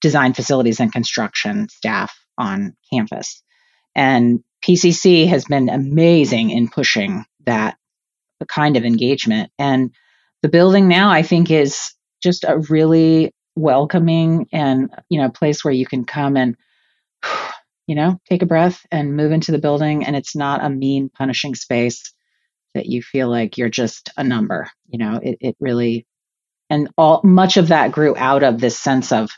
design 0.00 0.34
facilities 0.34 0.80
and 0.80 0.92
construction 0.92 1.68
staff 1.68 2.14
on 2.36 2.74
campus. 2.92 3.42
And 3.94 4.40
PCC 4.64 5.26
has 5.28 5.44
been 5.46 5.68
amazing 5.68 6.50
in 6.50 6.68
pushing 6.68 7.24
that 7.46 7.76
kind 8.48 8.76
of 8.76 8.84
engagement. 8.84 9.50
And 9.58 9.90
the 10.42 10.48
building 10.48 10.88
now, 10.88 11.10
I 11.10 11.22
think, 11.22 11.50
is 11.50 11.94
just 12.22 12.44
a 12.44 12.58
really 12.68 13.32
welcoming 13.54 14.48
and 14.52 14.90
you 15.10 15.20
know 15.20 15.28
place 15.28 15.64
where 15.64 15.74
you 15.74 15.86
can 15.86 16.04
come 16.04 16.36
and 16.36 16.56
you 17.86 17.94
know 17.94 18.18
take 18.28 18.42
a 18.42 18.46
breath 18.46 18.84
and 18.90 19.16
move 19.16 19.32
into 19.32 19.52
the 19.52 19.58
building 19.58 20.04
and 20.04 20.16
it's 20.16 20.36
not 20.36 20.64
a 20.64 20.70
mean 20.70 21.08
punishing 21.08 21.54
space 21.54 22.12
that 22.74 22.86
you 22.86 23.02
feel 23.02 23.28
like 23.28 23.58
you're 23.58 23.68
just 23.68 24.10
a 24.16 24.24
number 24.24 24.70
you 24.88 24.98
know 24.98 25.20
it, 25.22 25.38
it 25.40 25.56
really 25.60 26.06
and 26.70 26.88
all 26.96 27.20
much 27.24 27.56
of 27.56 27.68
that 27.68 27.92
grew 27.92 28.16
out 28.16 28.42
of 28.42 28.60
this 28.60 28.78
sense 28.78 29.12
of 29.12 29.30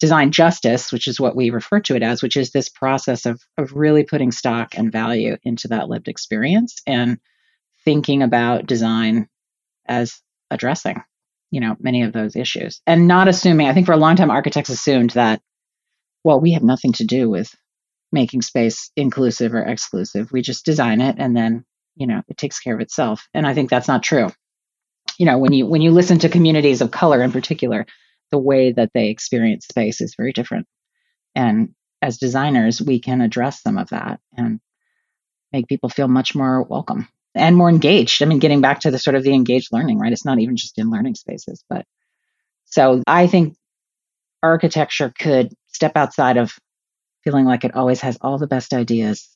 design 0.00 0.32
justice 0.32 0.92
which 0.92 1.06
is 1.06 1.20
what 1.20 1.36
we 1.36 1.50
refer 1.50 1.80
to 1.80 1.94
it 1.94 2.02
as 2.02 2.22
which 2.22 2.36
is 2.36 2.50
this 2.50 2.68
process 2.68 3.26
of 3.26 3.40
of 3.58 3.72
really 3.72 4.04
putting 4.04 4.32
stock 4.32 4.76
and 4.76 4.92
value 4.92 5.36
into 5.44 5.68
that 5.68 5.88
lived 5.88 6.08
experience 6.08 6.82
and 6.86 7.18
thinking 7.84 8.22
about 8.22 8.66
design 8.66 9.28
as 9.86 10.20
addressing, 10.50 11.02
you 11.50 11.60
know, 11.60 11.76
many 11.80 12.02
of 12.02 12.12
those 12.12 12.36
issues. 12.36 12.80
And 12.86 13.08
not 13.08 13.28
assuming, 13.28 13.68
I 13.68 13.74
think 13.74 13.86
for 13.86 13.92
a 13.92 13.98
long 13.98 14.16
time, 14.16 14.30
architects 14.30 14.70
assumed 14.70 15.10
that, 15.10 15.40
well, 16.24 16.40
we 16.40 16.52
have 16.52 16.62
nothing 16.62 16.92
to 16.94 17.04
do 17.04 17.30
with 17.30 17.54
making 18.12 18.42
space 18.42 18.90
inclusive 18.96 19.54
or 19.54 19.62
exclusive. 19.62 20.32
We 20.32 20.42
just 20.42 20.64
design 20.64 21.00
it 21.00 21.16
and 21.18 21.36
then, 21.36 21.64
you 21.96 22.06
know, 22.06 22.22
it 22.28 22.36
takes 22.36 22.60
care 22.60 22.74
of 22.74 22.80
itself. 22.80 23.26
And 23.34 23.46
I 23.46 23.54
think 23.54 23.70
that's 23.70 23.88
not 23.88 24.02
true. 24.02 24.28
You 25.18 25.26
know, 25.26 25.38
when 25.38 25.52
you 25.52 25.66
when 25.66 25.82
you 25.82 25.90
listen 25.90 26.18
to 26.20 26.28
communities 26.28 26.80
of 26.80 26.90
color 26.90 27.22
in 27.22 27.32
particular, 27.32 27.86
the 28.30 28.38
way 28.38 28.72
that 28.72 28.90
they 28.94 29.08
experience 29.08 29.66
space 29.66 30.00
is 30.00 30.14
very 30.16 30.32
different. 30.32 30.66
And 31.34 31.74
as 32.02 32.18
designers, 32.18 32.80
we 32.80 33.00
can 33.00 33.20
address 33.20 33.62
some 33.62 33.78
of 33.78 33.90
that 33.90 34.20
and 34.36 34.60
make 35.52 35.68
people 35.68 35.88
feel 35.88 36.08
much 36.08 36.34
more 36.34 36.62
welcome 36.62 37.08
and 37.34 37.56
more 37.56 37.68
engaged. 37.68 38.22
I 38.22 38.26
mean, 38.26 38.38
getting 38.38 38.60
back 38.60 38.80
to 38.80 38.90
the 38.90 38.98
sort 38.98 39.16
of 39.16 39.22
the 39.22 39.34
engaged 39.34 39.68
learning, 39.72 39.98
right? 39.98 40.12
It's 40.12 40.24
not 40.24 40.38
even 40.38 40.56
just 40.56 40.78
in 40.78 40.90
learning 40.90 41.16
spaces, 41.16 41.64
but 41.68 41.84
so 42.64 43.02
I 43.06 43.26
think 43.26 43.56
architecture 44.42 45.12
could 45.16 45.52
step 45.68 45.92
outside 45.96 46.36
of 46.36 46.52
feeling 47.24 47.44
like 47.44 47.64
it 47.64 47.74
always 47.74 48.00
has 48.00 48.18
all 48.20 48.38
the 48.38 48.46
best 48.46 48.72
ideas 48.72 49.28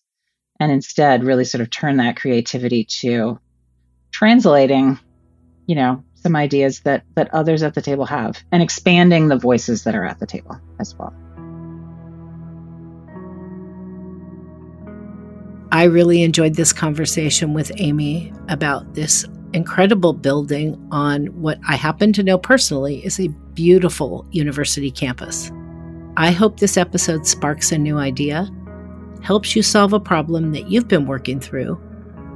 and 0.60 0.70
instead 0.70 1.24
really 1.24 1.44
sort 1.44 1.60
of 1.62 1.70
turn 1.70 1.96
that 1.96 2.16
creativity 2.16 2.84
to 2.84 3.38
translating, 4.12 4.98
you 5.66 5.74
know, 5.74 6.04
some 6.14 6.36
ideas 6.36 6.80
that 6.80 7.04
that 7.16 7.32
others 7.34 7.62
at 7.62 7.74
the 7.74 7.82
table 7.82 8.06
have 8.06 8.42
and 8.50 8.62
expanding 8.62 9.28
the 9.28 9.36
voices 9.36 9.84
that 9.84 9.94
are 9.94 10.04
at 10.04 10.18
the 10.18 10.26
table 10.26 10.58
as 10.80 10.94
well. 10.94 11.12
I 15.72 15.84
really 15.84 16.22
enjoyed 16.22 16.54
this 16.54 16.72
conversation 16.72 17.52
with 17.52 17.72
Amy 17.78 18.32
about 18.48 18.94
this 18.94 19.26
incredible 19.52 20.12
building 20.12 20.80
on 20.92 21.26
what 21.42 21.58
I 21.66 21.74
happen 21.74 22.12
to 22.12 22.22
know 22.22 22.38
personally 22.38 23.04
is 23.04 23.18
a 23.18 23.28
beautiful 23.54 24.24
university 24.30 24.90
campus. 24.90 25.50
I 26.16 26.30
hope 26.30 26.60
this 26.60 26.76
episode 26.76 27.26
sparks 27.26 27.72
a 27.72 27.78
new 27.78 27.98
idea, 27.98 28.48
helps 29.20 29.56
you 29.56 29.62
solve 29.62 29.92
a 29.92 29.98
problem 29.98 30.52
that 30.52 30.70
you've 30.70 30.86
been 30.86 31.06
working 31.06 31.40
through, 31.40 31.80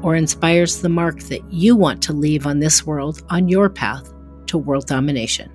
or 0.03 0.17
inspires 0.17 0.83
the 0.83 0.89
mark 0.89 1.21
that 1.25 1.53
you 1.53 1.77
want 1.77 2.03
to 2.03 2.13
leave 2.13 2.45
on 2.45 2.59
this 2.59 2.85
world 2.85 3.23
on 3.31 3.49
your 3.49 3.71
path 3.71 4.13
to 4.47 4.59
world 4.59 4.89
domination. 4.89 5.53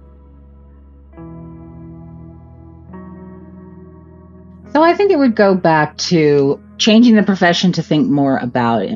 So 4.72 4.82
I 4.82 4.94
think 4.96 5.12
it 5.12 5.20
would 5.20 5.36
go 5.36 5.54
back 5.54 5.98
to 5.98 6.64
changing 6.78 7.16
the 7.16 7.24
profession 7.24 7.74
to 7.74 7.84
think 7.84 8.10
more 8.10 8.38
about 8.38 8.88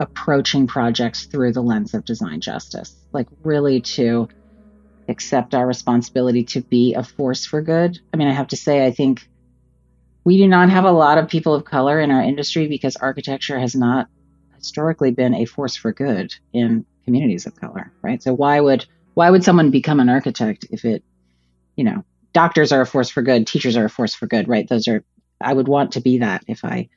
approaching 0.00 0.66
projects 0.66 1.26
through 1.26 1.52
the 1.52 1.62
lens 1.62 1.92
of 1.92 2.06
design 2.06 2.40
justice, 2.40 2.96
like 3.12 3.28
really 3.42 3.82
to 3.82 4.28
accept 5.10 5.54
our 5.54 5.66
responsibility 5.66 6.44
to 6.44 6.60
be 6.60 6.94
a 6.94 7.02
force 7.02 7.44
for 7.44 7.60
good. 7.62 7.98
I 8.12 8.16
mean, 8.16 8.28
I 8.28 8.32
have 8.32 8.48
to 8.48 8.56
say, 8.56 8.86
I 8.86 8.90
think 8.90 9.28
we 10.24 10.36
do 10.36 10.48
not 10.48 10.70
have 10.70 10.84
a 10.84 10.92
lot 10.92 11.18
of 11.18 11.28
people 11.28 11.54
of 11.54 11.64
color 11.64 12.00
in 12.00 12.10
our 12.10 12.22
industry 12.22 12.68
because 12.68 12.96
architecture 12.96 13.58
has 13.58 13.74
not 13.74 14.08
historically 14.56 15.10
been 15.10 15.34
a 15.34 15.46
force 15.46 15.76
for 15.76 15.92
good 15.92 16.34
in 16.52 16.84
communities 17.04 17.46
of 17.46 17.56
color, 17.56 17.92
right? 18.02 18.22
So 18.22 18.32
why 18.32 18.60
would 18.60 18.86
why 19.14 19.30
would 19.30 19.44
someone 19.44 19.70
become 19.70 20.00
an 20.00 20.08
architect 20.08 20.66
if 20.70 20.84
it, 20.84 21.02
you 21.76 21.84
know, 21.84 22.04
doctors 22.32 22.72
are 22.72 22.82
a 22.82 22.86
force 22.86 23.10
for 23.10 23.22
good, 23.22 23.46
teachers 23.46 23.76
are 23.76 23.86
a 23.86 23.90
force 23.90 24.14
for 24.14 24.26
good, 24.26 24.48
right? 24.48 24.68
Those 24.68 24.86
are 24.88 25.02
I 25.40 25.52
would 25.52 25.68
want 25.68 25.92
to 25.92 26.00
be 26.00 26.18
that 26.18 26.44
if 26.46 26.64
I 26.64 26.88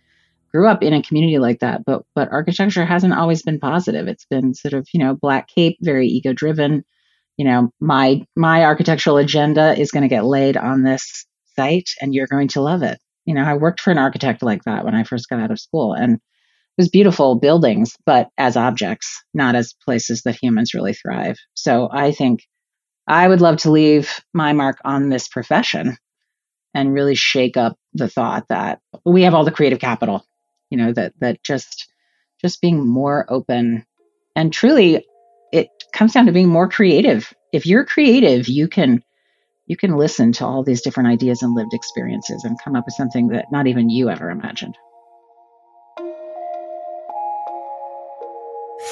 grew 0.51 0.67
up 0.67 0.83
in 0.83 0.93
a 0.93 1.01
community 1.01 1.39
like 1.39 1.59
that. 1.59 1.85
But 1.85 2.03
but 2.13 2.31
architecture 2.31 2.85
hasn't 2.85 3.13
always 3.13 3.41
been 3.41 3.59
positive. 3.59 4.07
It's 4.07 4.25
been 4.25 4.53
sort 4.53 4.73
of, 4.73 4.87
you 4.93 4.99
know, 4.99 5.15
black 5.15 5.47
cape, 5.47 5.77
very 5.81 6.07
ego 6.07 6.33
driven. 6.33 6.83
You 7.37 7.45
know, 7.45 7.69
my 7.79 8.25
my 8.35 8.63
architectural 8.63 9.17
agenda 9.17 9.77
is 9.77 9.91
going 9.91 10.03
to 10.03 10.13
get 10.13 10.25
laid 10.25 10.57
on 10.57 10.83
this 10.83 11.25
site 11.55 11.89
and 12.01 12.13
you're 12.13 12.27
going 12.27 12.49
to 12.49 12.61
love 12.61 12.83
it. 12.83 12.99
You 13.25 13.33
know, 13.33 13.43
I 13.43 13.55
worked 13.55 13.79
for 13.79 13.91
an 13.91 13.97
architect 13.97 14.43
like 14.43 14.63
that 14.63 14.85
when 14.85 14.95
I 14.95 15.03
first 15.03 15.29
got 15.29 15.39
out 15.39 15.51
of 15.51 15.59
school 15.59 15.93
and 15.93 16.15
it 16.15 16.81
was 16.81 16.89
beautiful 16.89 17.35
buildings, 17.35 17.95
but 18.05 18.29
as 18.37 18.57
objects, 18.57 19.23
not 19.33 19.55
as 19.55 19.75
places 19.85 20.23
that 20.23 20.37
humans 20.41 20.73
really 20.73 20.93
thrive. 20.93 21.37
So 21.53 21.89
I 21.91 22.11
think 22.11 22.41
I 23.07 23.27
would 23.27 23.41
love 23.41 23.57
to 23.57 23.71
leave 23.71 24.21
my 24.33 24.53
mark 24.53 24.77
on 24.83 25.09
this 25.09 25.27
profession 25.27 25.97
and 26.73 26.93
really 26.93 27.15
shake 27.15 27.57
up 27.57 27.77
the 27.93 28.09
thought 28.09 28.45
that 28.49 28.79
we 29.05 29.23
have 29.23 29.33
all 29.33 29.45
the 29.45 29.51
creative 29.51 29.79
capital, 29.79 30.25
you 30.69 30.77
know, 30.77 30.91
that 30.93 31.13
that 31.19 31.43
just 31.43 31.87
just 32.41 32.61
being 32.61 32.85
more 32.85 33.25
open 33.29 33.85
and 34.35 34.51
truly 34.51 35.05
comes 35.93 36.13
down 36.13 36.25
to 36.25 36.31
being 36.31 36.49
more 36.49 36.67
creative. 36.67 37.33
If 37.51 37.65
you're 37.65 37.85
creative, 37.85 38.47
you 38.47 38.67
can 38.67 39.03
you 39.65 39.77
can 39.77 39.95
listen 39.95 40.33
to 40.33 40.45
all 40.45 40.63
these 40.63 40.81
different 40.81 41.09
ideas 41.09 41.41
and 41.41 41.55
lived 41.55 41.73
experiences 41.73 42.43
and 42.43 42.61
come 42.61 42.75
up 42.75 42.85
with 42.85 42.95
something 42.95 43.29
that 43.29 43.45
not 43.51 43.67
even 43.67 43.89
you 43.89 44.09
ever 44.09 44.29
imagined. 44.29 44.75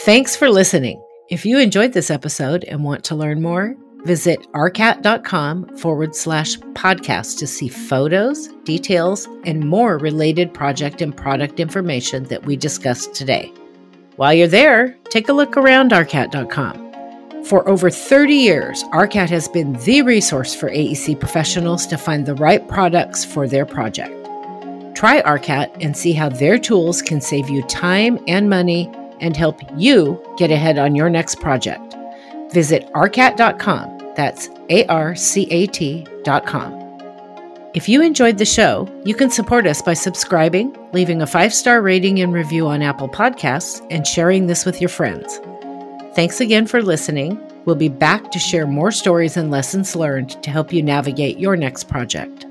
Thanks 0.04 0.36
for 0.36 0.50
listening. 0.50 1.04
If 1.30 1.46
you 1.46 1.60
enjoyed 1.60 1.94
this 1.94 2.10
episode 2.10 2.64
and 2.64 2.84
want 2.84 3.04
to 3.06 3.16
learn 3.16 3.42
more, 3.42 3.76
visit 4.06 4.40
arcat.com 4.54 5.78
forward 5.78 6.16
slash 6.16 6.58
podcast 6.74 7.38
to 7.40 7.48
see 7.48 7.68
photos, 7.68 8.48
details, 8.64 9.28
and 9.46 9.68
more 9.68 9.98
related 9.98 10.54
project 10.54 11.02
and 11.02 11.16
product 11.16 11.60
information 11.60 12.24
that 12.26 12.46
we 12.46 12.56
discussed 12.56 13.14
today. 13.14 13.52
While 14.16 14.34
you're 14.34 14.48
there, 14.48 14.98
take 15.10 15.30
a 15.30 15.34
look 15.34 15.58
around 15.58 15.92
arcat.com. 15.92 16.81
For 17.46 17.68
over 17.68 17.90
30 17.90 18.34
years, 18.34 18.84
ARCAT 18.94 19.30
has 19.30 19.48
been 19.48 19.74
the 19.74 20.04
resource 20.04 20.54
for 20.54 20.70
AEC 20.70 21.20
professionals 21.20 21.88
to 21.88 21.98
find 21.98 22.26
the 22.26 22.36
right 22.36 22.66
products 22.68 23.26
for 23.26 23.48
their 23.48 23.66
project. 23.66 24.14
Try 24.96 25.22
ARCAT 25.24 25.84
and 25.84 25.98
see 25.98 26.14
how 26.14 26.30
their 26.30 26.60
tools 26.60 27.02
can 27.02 27.20
save 27.20 27.50
you 27.50 27.64
time 27.64 28.20
and 28.28 28.50
money 28.50 28.92
and 29.20 29.36
help 29.36 29.60
you 29.76 30.22
get 30.38 30.52
ahead 30.52 30.78
on 30.78 30.96
your 30.96 31.10
next 31.10 31.40
project. 31.40 31.96
Visit 32.52 32.88
arcat.com. 32.94 34.14
That's 34.16 34.50
A 34.70 34.86
R 34.86 35.16
C 35.16 35.48
A 35.50 35.68
T.com. 35.68 36.80
If 37.74 37.88
you 37.88 38.02
enjoyed 38.02 38.38
the 38.38 38.46
show, 38.46 38.88
you 39.06 39.16
can 39.16 39.32
support 39.32 39.66
us 39.66 39.82
by 39.82 39.94
subscribing, 39.94 40.76
leaving 40.92 41.22
a 41.22 41.28
five 41.28 41.54
star 41.54 41.82
rating 41.82 42.20
and 42.20 42.34
review 42.34 42.68
on 42.68 42.82
Apple 42.82 43.10
Podcasts, 43.10 43.86
and 43.90 44.06
sharing 44.06 44.48
this 44.48 44.66
with 44.66 44.82
your 44.82 44.90
friends. 44.90 45.40
Thanks 46.14 46.42
again 46.42 46.68
for 46.68 46.82
listening. 46.82 47.40
We'll 47.64 47.78
be 47.78 47.88
back 47.88 48.32
to 48.32 48.40
share 48.40 48.68
more 48.68 48.92
stories 48.92 49.38
and 49.38 49.50
lessons 49.50 49.96
learned 49.96 50.44
to 50.44 50.50
help 50.50 50.74
you 50.74 50.84
navigate 50.84 51.40
your 51.40 51.56
next 51.56 51.88
project. 51.88 52.46